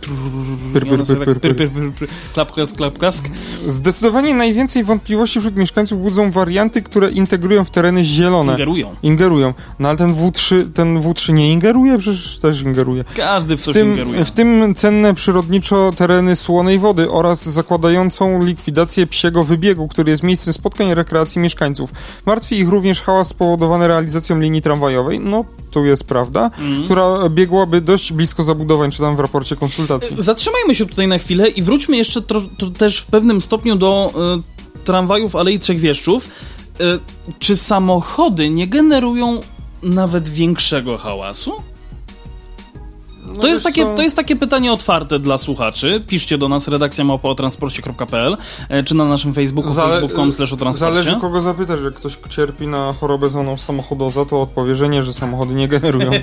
Klapkask, 2.35 2.77
klapkask. 2.77 3.29
Zdecydowanie 3.67 4.35
najwięcej 4.35 4.85
wątpliwości 4.85 5.39
wśród 5.41 5.57
mieszkańców 5.57 6.03
budzą 6.03 6.31
warianty, 6.31 6.83
które 6.83 7.11
integrują 7.11 7.65
w 7.65 7.71
tereny 7.71 8.05
zielone. 8.05 8.53
Ingerują. 8.53 8.95
Ingerują. 9.03 9.55
No 9.79 9.89
ale 9.89 9.99
ten 9.99 10.15
W3, 10.15 10.73
ten 10.75 11.01
W3 11.01 11.33
nie 11.33 11.53
ingeruje? 11.53 11.99
Przecież 11.99 12.39
też 12.39 12.63
ingeruje. 12.63 13.05
Każdy 13.17 13.57
w 13.57 13.61
W 13.61 13.65
coś 13.65 13.75
tym, 13.75 13.91
ingeruje. 13.91 14.25
w 14.25 14.31
tym 14.31 14.75
cenne 14.75 15.15
przyrodniczo 15.15 15.93
tereny 15.97 16.37
słonej 16.37 16.79
wody 16.79 17.11
oraz 17.11 17.49
zakładającą 17.49 18.43
likwidację 18.45 19.07
psiego 19.07 19.45
wybiegu, 19.45 19.89
który 19.89 20.11
jest 20.11 20.23
miejscem 20.23 20.53
spotkań 20.55 20.95
rekreacji 20.95 21.41
mieszkańców. 21.41 21.91
Martwi 22.27 22.59
ich 22.59 22.69
również 22.69 23.03
hałas 23.03 23.29
spowodowany 23.29 23.89
realizacją 23.89 24.41
linii 24.41 24.63
tramwajowej, 24.63 25.21
no 25.21 25.45
to 25.71 25.85
jest 25.85 26.05
prawda, 26.05 26.45
Mhm. 26.45 26.85
która 26.85 27.29
biegłaby 27.29 27.81
dość 27.81 28.13
blisko 28.13 28.45
zabudowań, 28.45 28.91
czytam 28.91 29.17
w 29.17 29.21
raporcie 29.21 29.57
konsultacji. 29.57 30.17
Zatrzymajmy 30.19 30.75
się 30.75 30.87
tutaj 30.87 31.09
na 31.09 31.19
chwilę 31.19 31.49
i 31.49 31.63
wróćmy 31.63 31.97
jeszcze 31.97 32.23
też 32.79 32.99
w 32.99 33.07
pewnym 33.07 33.41
stopniu 33.41 33.77
do 33.77 34.13
y, 34.79 34.83
tramwajów 34.85 35.37
Alei 35.37 35.59
Trzech 35.59 35.81
Wieszczów. 35.81 36.29
Y, 36.81 36.85
czy 37.39 37.57
samochody 37.57 38.51
nie 38.51 38.69
generują 38.69 39.41
nawet 39.83 40.29
większego 40.29 40.99
hałasu? 40.99 41.53
To 43.41 43.47
jest, 43.47 43.65
takie, 43.65 43.83
co? 43.83 43.95
to 43.95 44.03
jest 44.03 44.17
takie 44.17 44.37
pytanie 44.37 44.73
otwarte 44.73 45.19
dla 45.19 45.39
słuchaczy. 45.39 46.03
Piszcie 46.07 46.39
do 46.39 46.49
nas 46.49 46.69
redakcja 46.69 47.05
małpaotransporcie.pl 47.05 48.37
e, 48.69 48.83
czy 48.85 48.95
na 48.95 49.05
naszym 49.05 49.35
Facebooku 49.35 49.71
Zale- 49.75 49.91
facebook.com 49.93 50.33
slash 50.33 50.53
o 50.53 50.57
transporcie. 50.57 50.93
Zależy 51.03 51.21
kogo 51.21 51.41
zapytasz, 51.43 51.81
jak 51.85 51.95
ktoś 51.95 52.19
cierpi 52.29 52.67
na 52.67 52.93
chorobę 52.93 53.29
zwaną 53.29 53.57
samochodoza, 53.59 54.25
to 54.25 54.43
odpowie, 54.43 54.77
że 54.77 54.89
nie, 54.89 55.03
że 55.03 55.13
samochody 55.13 55.55
nie 55.55 55.69
generują 55.69 56.11
e, 56.13 56.23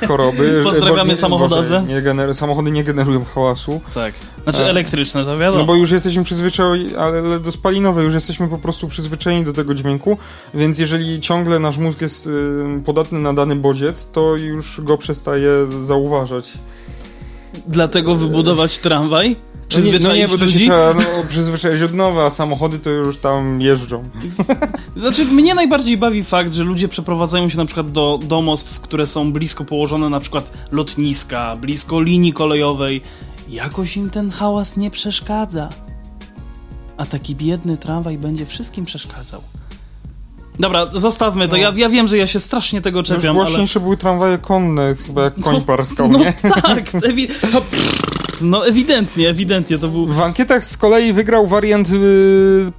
choroby. 0.08 0.60
Pozdrawiamy 0.64 0.96
Bo 1.04 1.04
nie- 1.04 1.16
samochodozę. 1.16 1.80
Boże, 1.80 1.94
Nie 1.94 2.02
gener- 2.02 2.34
samochody 2.34 2.70
nie 2.70 2.84
generują 2.84 3.24
hałasu. 3.24 3.80
Tak. 3.94 4.14
Znaczy 4.42 4.64
elektryczne, 4.64 5.24
to 5.24 5.38
wiadomo. 5.38 5.58
No 5.58 5.64
bo 5.64 5.74
już 5.74 5.90
jesteśmy 5.90 6.24
przyzwyczajeni, 6.24 6.96
ale 6.96 7.40
do 7.40 7.52
spalinowej 7.52 8.04
już 8.04 8.14
jesteśmy 8.14 8.48
po 8.48 8.58
prostu 8.58 8.88
przyzwyczajeni 8.88 9.44
do 9.44 9.52
tego 9.52 9.74
dźwięku, 9.74 10.18
więc 10.54 10.78
jeżeli 10.78 11.20
ciągle 11.20 11.58
nasz 11.58 11.78
mózg 11.78 12.00
jest 12.00 12.28
podatny 12.84 13.18
na 13.18 13.34
dany 13.34 13.56
bodziec, 13.56 14.10
to 14.10 14.36
już 14.36 14.80
go 14.80 14.98
przestaje 14.98 15.50
zauważać. 15.86 16.48
Dlatego 17.66 18.14
wybudować 18.14 18.78
tramwaj? 18.78 19.36
No 19.74 19.80
nie, 19.80 19.98
no 19.98 20.14
nie, 20.14 20.28
bo 20.28 20.38
to 20.38 20.50
się 20.50 20.58
trzeba 20.58 20.94
no, 20.94 21.02
przyzwyczaić 21.28 21.82
od 21.82 21.94
nowa, 21.94 22.26
a 22.26 22.30
samochody 22.30 22.78
to 22.78 22.90
już 22.90 23.16
tam 23.16 23.60
jeżdżą. 23.60 24.04
Znaczy, 24.96 25.24
mnie 25.24 25.54
najbardziej 25.54 25.96
bawi 25.96 26.24
fakt, 26.24 26.54
że 26.54 26.64
ludzie 26.64 26.88
przeprowadzają 26.88 27.48
się 27.48 27.56
na 27.56 27.64
przykład 27.64 27.92
do 27.92 28.18
domostw, 28.22 28.80
które 28.80 29.06
są 29.06 29.32
blisko 29.32 29.64
położone, 29.64 30.08
na 30.08 30.20
przykład 30.20 30.52
lotniska, 30.72 31.56
blisko 31.56 32.00
linii 32.00 32.32
kolejowej. 32.32 33.02
Jakoś 33.48 33.96
im 33.96 34.10
ten 34.10 34.30
hałas 34.30 34.76
nie 34.76 34.90
przeszkadza. 34.90 35.68
A 36.96 37.06
taki 37.06 37.36
biedny 37.36 37.76
tramwaj 37.76 38.18
będzie 38.18 38.46
wszystkim 38.46 38.84
przeszkadzał. 38.84 39.42
Dobra, 40.60 40.86
zostawmy 40.92 41.48
to. 41.48 41.56
No. 41.56 41.62
Ja, 41.62 41.72
ja 41.76 41.88
wiem, 41.88 42.08
że 42.08 42.18
ja 42.18 42.26
się 42.26 42.40
strasznie 42.40 42.80
tego 42.80 42.98
Już 42.98 43.08
czepiam, 43.08 43.36
ale... 43.36 43.44
głośniejsze 43.46 43.80
były 43.80 43.96
tramwaje 43.96 44.38
konne, 44.38 44.94
chyba 45.06 45.22
jak 45.22 45.40
koń 45.40 45.64
parskał, 45.64 46.08
No 46.08 46.18
nie? 46.18 46.32
tak, 46.62 46.90
ewi... 47.04 47.28
no 48.42 48.66
ewidentnie, 48.66 49.28
ewidentnie 49.28 49.78
to 49.78 49.88
był... 49.88 50.06
W 50.06 50.20
ankietach 50.20 50.66
z 50.66 50.76
kolei 50.76 51.12
wygrał 51.12 51.46
wariant 51.46 51.90
y, 51.90 51.92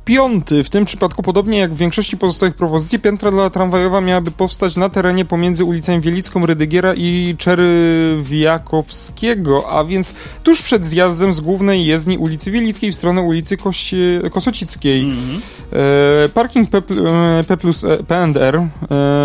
piąty. 0.06 0.64
W 0.64 0.70
tym 0.70 0.86
przypadku, 0.86 1.24
podobnie 1.24 1.58
jak 1.58 1.74
w 1.74 1.78
większości 1.78 2.18
pozostałych 2.18 2.56
propozycji, 2.56 3.00
piętra 3.00 3.32
dla 3.32 3.50
tramwajowa 3.50 4.02
miałaby 4.02 4.32
powstać 4.32 4.76
na 4.76 4.90
terenie 4.90 5.26
pomiędzy 5.26 5.64
ulicami 5.64 6.02
Wielicką, 6.02 6.46
Rydygiera 6.46 6.94
i 6.94 7.36
Czerywiakowskiego, 7.38 9.70
a 9.70 9.84
więc 9.84 10.14
tuż 10.44 10.62
przed 10.62 10.86
zjazdem 10.86 11.34
z 11.34 11.40
głównej 11.40 11.86
jezdni 11.86 12.18
ulicy 12.18 12.52
Wielickiej 12.52 12.92
w 12.92 12.96
stronę 12.96 13.22
ulicy 13.22 13.58
Kości 13.58 13.98
Kosocickiej. 14.32 15.02
Mhm. 15.02 15.42
E, 15.74 16.30
parking 16.30 16.70
P, 16.70 16.78
e, 16.78 17.44
P 17.44 17.58
plus 17.58 17.84
e, 17.84 18.04
P&R. 18.04 18.56
E, 18.56 18.68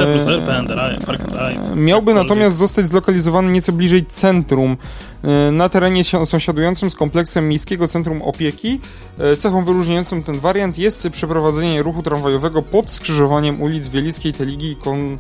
P 0.05 0.13
plus 0.13 0.27
R, 0.27 0.43
PNR, 0.43 0.81
a, 0.81 1.49
ride. 1.49 1.77
Miałby 1.77 2.15
natomiast 2.15 2.57
zostać 2.57 2.87
zlokalizowany 2.87 3.53
nieco 3.53 3.73
bliżej 3.73 4.07
centrum, 4.07 4.77
e, 5.25 5.53
na 5.53 5.69
terenie 5.69 6.05
sąsiadującym 6.29 6.91
z 6.91 6.95
kompleksem 6.95 7.49
Miejskiego 7.49 7.89
Centrum 7.89 8.23
Opieki. 8.23 8.81
E, 9.19 9.37
Cechą 9.37 9.65
wyróżniającą 9.65 10.23
ten 10.23 10.41
wariant 10.41 10.79
jest 10.79 11.09
przeprowadzenie 11.13 11.83
ruchu 11.83 12.03
tramwajowego 12.03 12.63
pod 12.63 12.91
skrzyżowaniem 12.91 13.63
ulic 13.63 13.89
Wielickiej, 13.89 14.33
Teligi 14.33 14.71
i 14.71 14.77
Kon 14.77 15.19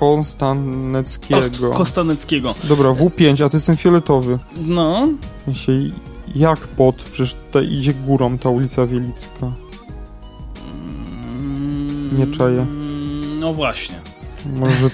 Konstaneckiego. 0.00 1.40
Kost, 1.40 1.60
Kostaneckiego. 1.78 2.54
Dobra, 2.64 2.90
W5, 2.90 3.44
a 3.44 3.48
to 3.48 3.56
jest 3.56 3.66
ten 3.66 3.76
fioletowy. 3.76 4.38
No, 4.66 5.08
jak 6.34 6.58
pod? 6.58 6.96
Przecież 6.96 7.34
tutaj 7.46 7.72
idzie 7.72 7.94
górą 7.94 8.38
ta 8.38 8.48
ulica 8.50 8.86
Wielicka. 8.86 9.52
Nie 12.18 12.26
czaję. 12.26 12.58
Mm, 12.60 13.40
No 13.40 13.52
właśnie, 13.54 13.94
Może, 14.56 14.90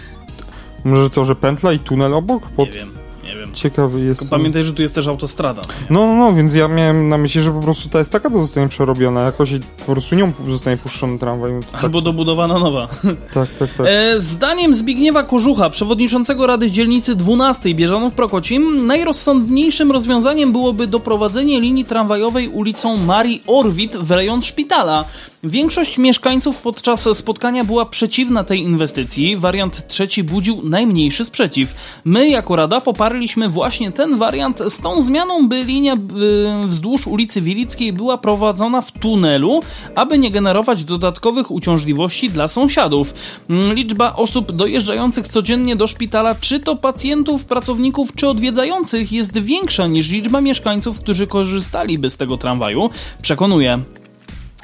może 0.85 1.11
co, 1.11 1.25
że 1.25 1.37
pętla 1.37 1.73
i 1.73 1.79
tunel 1.79 2.15
obok? 2.15 2.43
Pod? 2.49 2.69
nie 2.69 2.75
wiem, 2.75 2.91
nie 3.27 3.37
wiem. 3.37 3.55
Ciekawy 3.55 4.01
jest. 4.01 4.21
Tylko 4.21 4.37
pamiętaj, 4.37 4.63
że 4.63 4.73
tu 4.73 4.83
jest 4.83 4.95
też 4.95 5.07
autostrada. 5.09 5.63
No, 5.91 6.07
no, 6.07 6.15
no, 6.15 6.33
więc 6.33 6.55
ja 6.55 6.69
miałem 6.69 7.09
na 7.09 7.19
myśli, 7.19 7.43
że 7.43 7.53
po 7.53 7.61
prostu 7.61 7.89
ta 7.89 7.99
jest 7.99 8.13
taka 8.13 8.31
to 8.31 8.41
zostanie 8.41 8.69
przerobiona, 8.69 9.21
jakoś 9.21 9.51
po 9.87 9.93
prostu 9.93 10.15
nią 10.15 10.33
zostanie 10.49 10.77
puszczony 10.77 11.19
tramwaj. 11.19 11.53
Tak, 11.73 11.85
Albo 11.85 12.01
dobudowana 12.01 12.59
nowa. 12.59 12.89
tak, 13.35 13.49
tak. 13.55 13.75
tak. 13.75 13.87
E, 13.87 14.19
zdaniem 14.19 14.75
Zbigniewa 14.75 15.23
Kożucha, 15.23 15.71
przewodniczącego 15.71 16.47
Rady 16.47 16.71
Dzielnicy 16.71 17.15
12 17.15 17.75
Bieżanów-Prokocim, 17.75 18.87
najrozsądniejszym 18.87 19.93
rozwiązaniem 19.93 20.53
byłoby 20.53 20.87
doprowadzenie 20.87 21.61
linii 21.61 21.85
tramwajowej 21.85 22.49
ulicą 22.49 22.97
Marii 22.97 23.43
Orwit 23.47 23.97
w 23.97 24.11
rejon 24.11 24.43
szpitala. 24.43 25.05
Większość 25.47 25.99
mieszkańców 25.99 26.63
podczas 26.63 27.19
spotkania 27.19 27.65
była 27.65 27.85
przeciwna 27.85 28.45
tej 28.45 28.61
inwestycji. 28.61 29.37
Wariant 29.37 29.89
trzeci 29.89 30.25
budził 30.25 30.61
najmniejszy 30.65 31.25
sprzeciw. 31.25 31.75
My, 32.05 32.29
jako 32.29 32.57
Rada, 32.57 32.81
poparliśmy 32.81 33.49
właśnie 33.49 33.93
ten 33.93 34.19
wariant 34.19 34.63
z 34.69 34.81
tą 34.81 35.03
zmianą, 35.03 35.49
by 35.49 35.65
linia 35.65 35.95
y, 35.95 36.67
wzdłuż 36.67 37.07
ulicy 37.07 37.41
Wielickiej 37.41 37.93
była 37.93 38.19
prowadzona 38.19 38.83
w 38.83 38.93
tunelu, 38.93 39.61
aby 39.95 40.19
nie 40.19 40.31
generować 40.31 40.85
dodatkowych 40.85 41.51
uciążliwości 41.51 42.31
dla 42.31 42.49
sąsiadów. 42.49 43.15
Mm, 43.51 43.75
Liczba 43.75 44.15
osób 44.15 44.53
dojeżdżających 44.53 45.29
codziennie 45.29 45.77
do 45.77 45.87
szpitala, 45.87 46.35
czy 46.35 46.61
to 46.61 46.77
pacjentów, 46.77 47.45
pracowników, 47.45 48.15
czy 48.15 48.29
odwiedzających, 48.29 49.13
jest 49.13 49.39
większa 49.39 49.87
niż 49.87 50.11
liczba 50.11 50.41
mieszkańców, 50.41 51.01
którzy 51.01 51.27
korzystaliby 51.27 52.11
z 52.11 52.17
tego 52.17 52.37
tramwaju. 52.37 52.91
Przekonuje. 53.23 53.81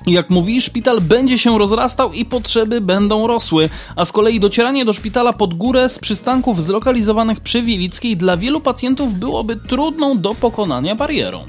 Jak 0.06 0.30
mówi, 0.30 0.60
szpital 0.60 1.00
będzie 1.00 1.38
się 1.38 1.58
rozrastał 1.58 2.12
i 2.12 2.24
potrzeby 2.24 2.80
będą 2.80 3.26
rosły, 3.26 3.68
a 3.96 4.04
z 4.04 4.12
kolei 4.12 4.40
docieranie 4.40 4.84
do 4.84 4.92
szpitala 4.92 5.32
pod 5.32 5.54
górę 5.54 5.88
z 5.88 5.98
przystanków 5.98 6.62
zlokalizowanych 6.62 7.40
przy 7.40 7.62
Wielickiej 7.62 8.16
dla 8.16 8.36
wielu 8.36 8.60
pacjentów 8.60 9.14
byłoby 9.14 9.56
trudną 9.56 10.18
do 10.18 10.34
pokonania 10.34 10.94
barierą. 10.94 11.44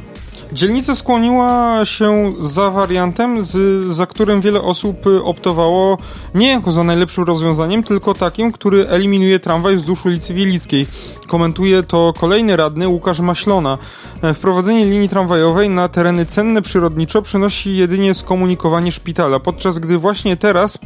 Dzielnica 0.51 0.95
skłoniła 0.95 1.79
się 1.85 2.33
za 2.41 2.69
wariantem, 2.69 3.45
z, 3.45 3.83
za 3.93 4.05
którym 4.05 4.41
wiele 4.41 4.61
osób 4.61 4.97
optowało 5.23 5.97
nie 6.35 6.47
jako 6.47 6.71
za 6.71 6.83
najlepszym 6.83 7.23
rozwiązaniem, 7.23 7.83
tylko 7.83 8.13
takim, 8.13 8.51
który 8.51 8.87
eliminuje 8.87 9.39
tramwaj 9.39 9.77
wzdłuż 9.77 10.05
ulicy 10.05 10.33
Wielickiej. 10.33 10.87
Komentuje 11.33 11.83
to 11.83 12.13
kolejny 12.19 12.55
radny 12.55 12.87
Łukasz 12.87 13.19
Maślona. 13.19 13.77
E, 14.21 14.33
wprowadzenie 14.33 14.85
linii 14.85 15.09
tramwajowej 15.09 15.69
na 15.69 15.89
tereny 15.89 16.25
cenne 16.25 16.61
przyrodniczo 16.61 17.21
przynosi 17.21 17.77
jedynie 17.77 18.13
skomunikowanie 18.13 18.91
szpitala, 18.91 19.39
podczas 19.39 19.79
gdy 19.79 19.97
właśnie 19.97 20.37
teraz 20.37 20.79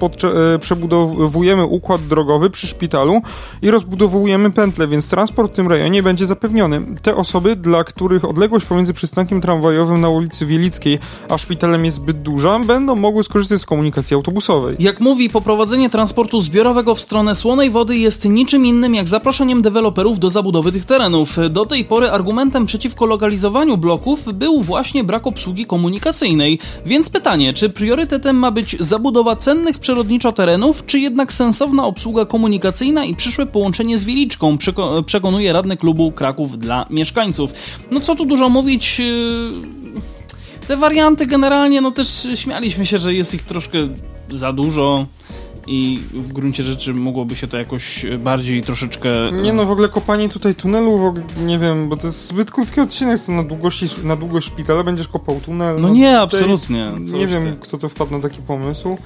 e, 0.56 0.60
przebudowujemy 0.60 1.66
układ 1.66 2.08
drogowy 2.08 2.50
przy 2.50 2.68
szpitalu 2.68 3.22
i 3.62 3.72
rozbudowujemy 3.72 4.52
pętle, 4.52 4.88
więc 4.88 5.10
transport 5.10 5.52
w 5.52 5.56
tym 5.56 5.68
rejonie 5.68 6.04
będzie 6.04 6.26
zapewniony. 6.26 6.82
Te 7.02 7.16
osoby, 7.16 7.56
dla 7.56 7.84
których 7.84 8.26
odległość 8.26 8.66
pomiędzy 8.66 8.94
przystankiem 8.94 9.42
tramwajowym 9.42 10.02
na 10.02 10.10
ulicy 10.10 10.46
Wielickiej 10.46 11.00
a 11.30 11.38
szpitalem 11.38 11.86
jest 11.86 11.98
zbyt 11.98 12.22
duża, 12.22 12.60
będą 12.60 12.96
mogły 12.96 13.24
skorzystać 13.24 13.62
z 13.62 13.66
komunikacji 13.66 14.16
autobusowej. 14.16 14.76
Jak 14.80 15.00
mówi, 15.00 15.30
poprowadzenie 15.30 15.90
transportu 15.90 16.42
zbiorowego 16.42 16.96
w 16.96 17.02
stronę 17.02 17.36
Słonej 17.36 17.70
Wody 17.70 17.98
jest 17.98 18.26
niczym 18.26 18.66
innym 18.66 18.96
jak 18.96 19.08
zaproszeniem 19.08 19.62
deweloperów 19.62 20.20
do 20.20 20.30
zabudowy 20.38 20.72
tych 20.72 20.86
terenów. 20.86 21.38
Do 21.50 21.66
tej 21.66 21.86
pory 21.86 22.12
argumentem 22.12 22.66
przeciwko 22.66 23.06
lokalizowaniu 23.06 23.78
bloków 23.78 24.34
był 24.34 24.62
właśnie 24.62 25.04
brak 25.04 25.28
obsługi 25.28 25.66
komunikacyjnej. 25.66 26.60
Więc 26.86 27.10
pytanie, 27.10 27.54
czy 27.54 27.70
priorytetem 27.70 28.36
ma 28.36 28.52
być 28.52 28.76
zabudowa 28.80 29.36
cennych 29.36 29.80
przyrodniczo 29.80 30.32
terenów, 30.32 30.86
czy 30.86 31.00
jednak 31.00 31.34
sensowna 31.34 31.86
obsługa 31.86 32.26
komunikacyjna 32.26 33.06
i 33.06 33.16
przyszłe 33.16 33.46
połączenie 33.46 33.98
z 33.98 34.04
Wieliczką, 34.04 34.58
przekonuje 35.06 35.54
radny 35.54 35.78
klubu 35.78 36.12
Kraków 36.12 36.58
dla 36.58 36.86
mieszkańców. 36.90 37.54
No 37.92 38.00
co 38.00 38.16
tu 38.16 38.26
dużo 38.26 38.50
mówić... 38.50 39.00
Yy, 39.00 40.08
te 40.68 40.78
warianty 40.78 41.26
generalnie, 41.26 41.82
no 41.82 41.92
też 41.92 42.28
śmialiśmy 42.36 42.86
się, 42.86 43.00
że 43.00 43.14
jest 43.14 43.34
ich 43.34 43.44
troszkę 43.44 43.78
za 44.30 44.54
dużo 44.54 45.06
i 45.68 46.04
w 46.14 46.34
gruncie 46.34 46.64
rzeczy 46.64 46.94
mogłoby 46.94 47.36
się 47.36 47.48
to 47.48 47.58
jakoś 47.58 48.06
bardziej 48.20 48.62
troszeczkę... 48.62 49.10
Nie 49.32 49.54
no, 49.54 49.66
w 49.66 49.72
ogóle 49.72 49.90
kopanie 49.90 50.30
tutaj 50.30 50.56
tunelu, 50.56 50.98
w 50.98 51.06
ogóle, 51.06 51.26
nie 51.46 51.60
wiem, 51.60 51.90
bo 51.90 51.98
to 51.98 52.08
jest 52.08 52.28
zbyt 52.28 52.52
krótki 52.52 52.82
odcinek, 52.82 53.20
co 53.20 53.32
na 53.32 53.44
długości, 53.44 53.86
na 54.04 54.16
długość 54.16 54.48
szpitala 54.48 54.84
będziesz 54.84 55.08
kopał 55.08 55.40
tunel. 55.40 55.76
No, 55.76 55.88
no 55.88 55.94
nie, 55.94 56.20
absolutnie. 56.20 56.92
Jest, 57.00 57.14
nie 57.14 57.28
wiem, 57.28 57.44
ty. 57.44 57.58
kto 57.60 57.78
to 57.78 57.90
wpadł 57.90 58.12
na 58.12 58.20
taki 58.20 58.42
pomysł. 58.42 58.98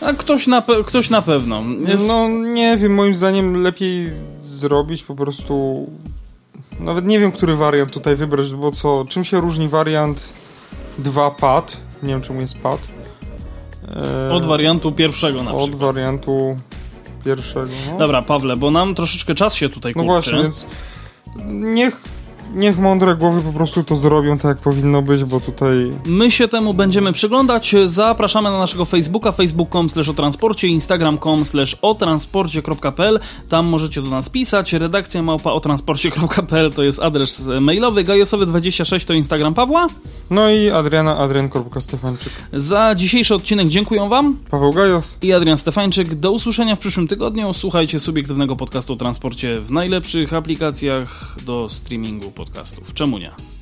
A 0.00 0.12
ktoś 0.12 0.46
na, 0.46 0.62
ktoś 0.86 1.10
na 1.10 1.22
pewno. 1.22 1.62
Jest... 1.86 2.08
No 2.08 2.28
nie 2.28 2.76
wiem, 2.76 2.94
moim 2.94 3.14
zdaniem 3.14 3.62
lepiej 3.62 4.10
zrobić 4.40 5.02
po 5.02 5.14
prostu... 5.14 5.86
Nawet 6.80 7.06
nie 7.06 7.20
wiem, 7.20 7.32
który 7.32 7.56
wariant 7.56 7.90
tutaj 7.90 8.16
wybrać, 8.16 8.54
bo 8.54 8.72
co, 8.72 9.04
czym 9.08 9.24
się 9.24 9.40
różni 9.40 9.68
wariant 9.68 10.28
2 10.98 11.30
pad? 11.30 11.76
Nie 12.02 12.08
wiem, 12.08 12.22
czemu 12.22 12.40
jest 12.40 12.58
pad 12.58 12.95
od 14.32 14.46
wariantu 14.46 14.92
pierwszego 14.92 15.42
na 15.42 15.50
przykład. 15.50 15.68
Od 15.68 15.74
wariantu 15.74 16.56
pierwszego. 17.24 17.72
No. 17.92 17.98
Dobra, 17.98 18.22
Pawle, 18.22 18.56
bo 18.56 18.70
nam 18.70 18.94
troszeczkę 18.94 19.34
czas 19.34 19.54
się 19.54 19.68
tutaj 19.68 19.94
kurczy. 19.94 20.06
No 20.06 20.12
właśnie, 20.12 20.42
więc 20.42 20.66
niech 21.46 22.00
niech 22.54 22.78
mądre 22.78 23.16
głowy 23.16 23.42
po 23.42 23.52
prostu 23.52 23.84
to 23.84 23.96
zrobią 23.96 24.38
tak, 24.38 24.44
jak 24.44 24.58
powinno 24.58 25.02
być, 25.02 25.24
bo 25.24 25.40
tutaj... 25.40 25.92
My 26.06 26.30
się 26.30 26.48
temu 26.48 26.74
będziemy 26.74 27.12
przyglądać. 27.12 27.74
Zapraszamy 27.84 28.50
na 28.50 28.58
naszego 28.58 28.84
Facebooka, 28.84 29.32
facebook.com 29.32 29.90
slash 29.90 30.08
o 30.08 30.14
transporcie, 30.14 30.68
instagram.com 30.68 31.44
slash 31.44 31.76
o 31.82 31.94
transporcie.pl. 31.94 33.20
Tam 33.48 33.66
możecie 33.66 34.02
do 34.02 34.10
nas 34.10 34.30
pisać. 34.30 34.72
Redakcja 34.72 35.22
małpa 35.22 35.52
o 35.52 35.60
transporcie.pl 35.60 36.72
to 36.72 36.82
jest 36.82 36.98
adres 36.98 37.48
mailowy. 37.60 38.04
Gajosowy26 38.04 39.06
to 39.06 39.12
Instagram 39.12 39.54
Pawła. 39.54 39.86
No 40.30 40.50
i 40.50 40.70
Adriana, 40.70 41.18
Adrian 41.18 41.50
Stefańczyk. 41.80 42.32
Za 42.52 42.94
dzisiejszy 42.94 43.34
odcinek 43.34 43.68
dziękuję 43.68 44.08
Wam. 44.08 44.38
Paweł 44.50 44.72
Gajos. 44.72 45.18
I 45.22 45.32
Adrian 45.32 45.58
Stefańczyk. 45.58 46.14
Do 46.14 46.32
usłyszenia 46.32 46.76
w 46.76 46.78
przyszłym 46.78 47.08
tygodniu. 47.08 47.52
Słuchajcie 47.52 48.00
subiektywnego 48.00 48.56
podcastu 48.56 48.92
o 48.92 48.96
transporcie 48.96 49.60
w 49.60 49.70
najlepszych 49.70 50.34
aplikacjach 50.34 51.36
do 51.46 51.68
streamingu 51.68 52.30
podcastów. 52.36 52.94
Czemu 52.94 53.18
nie? 53.18 53.55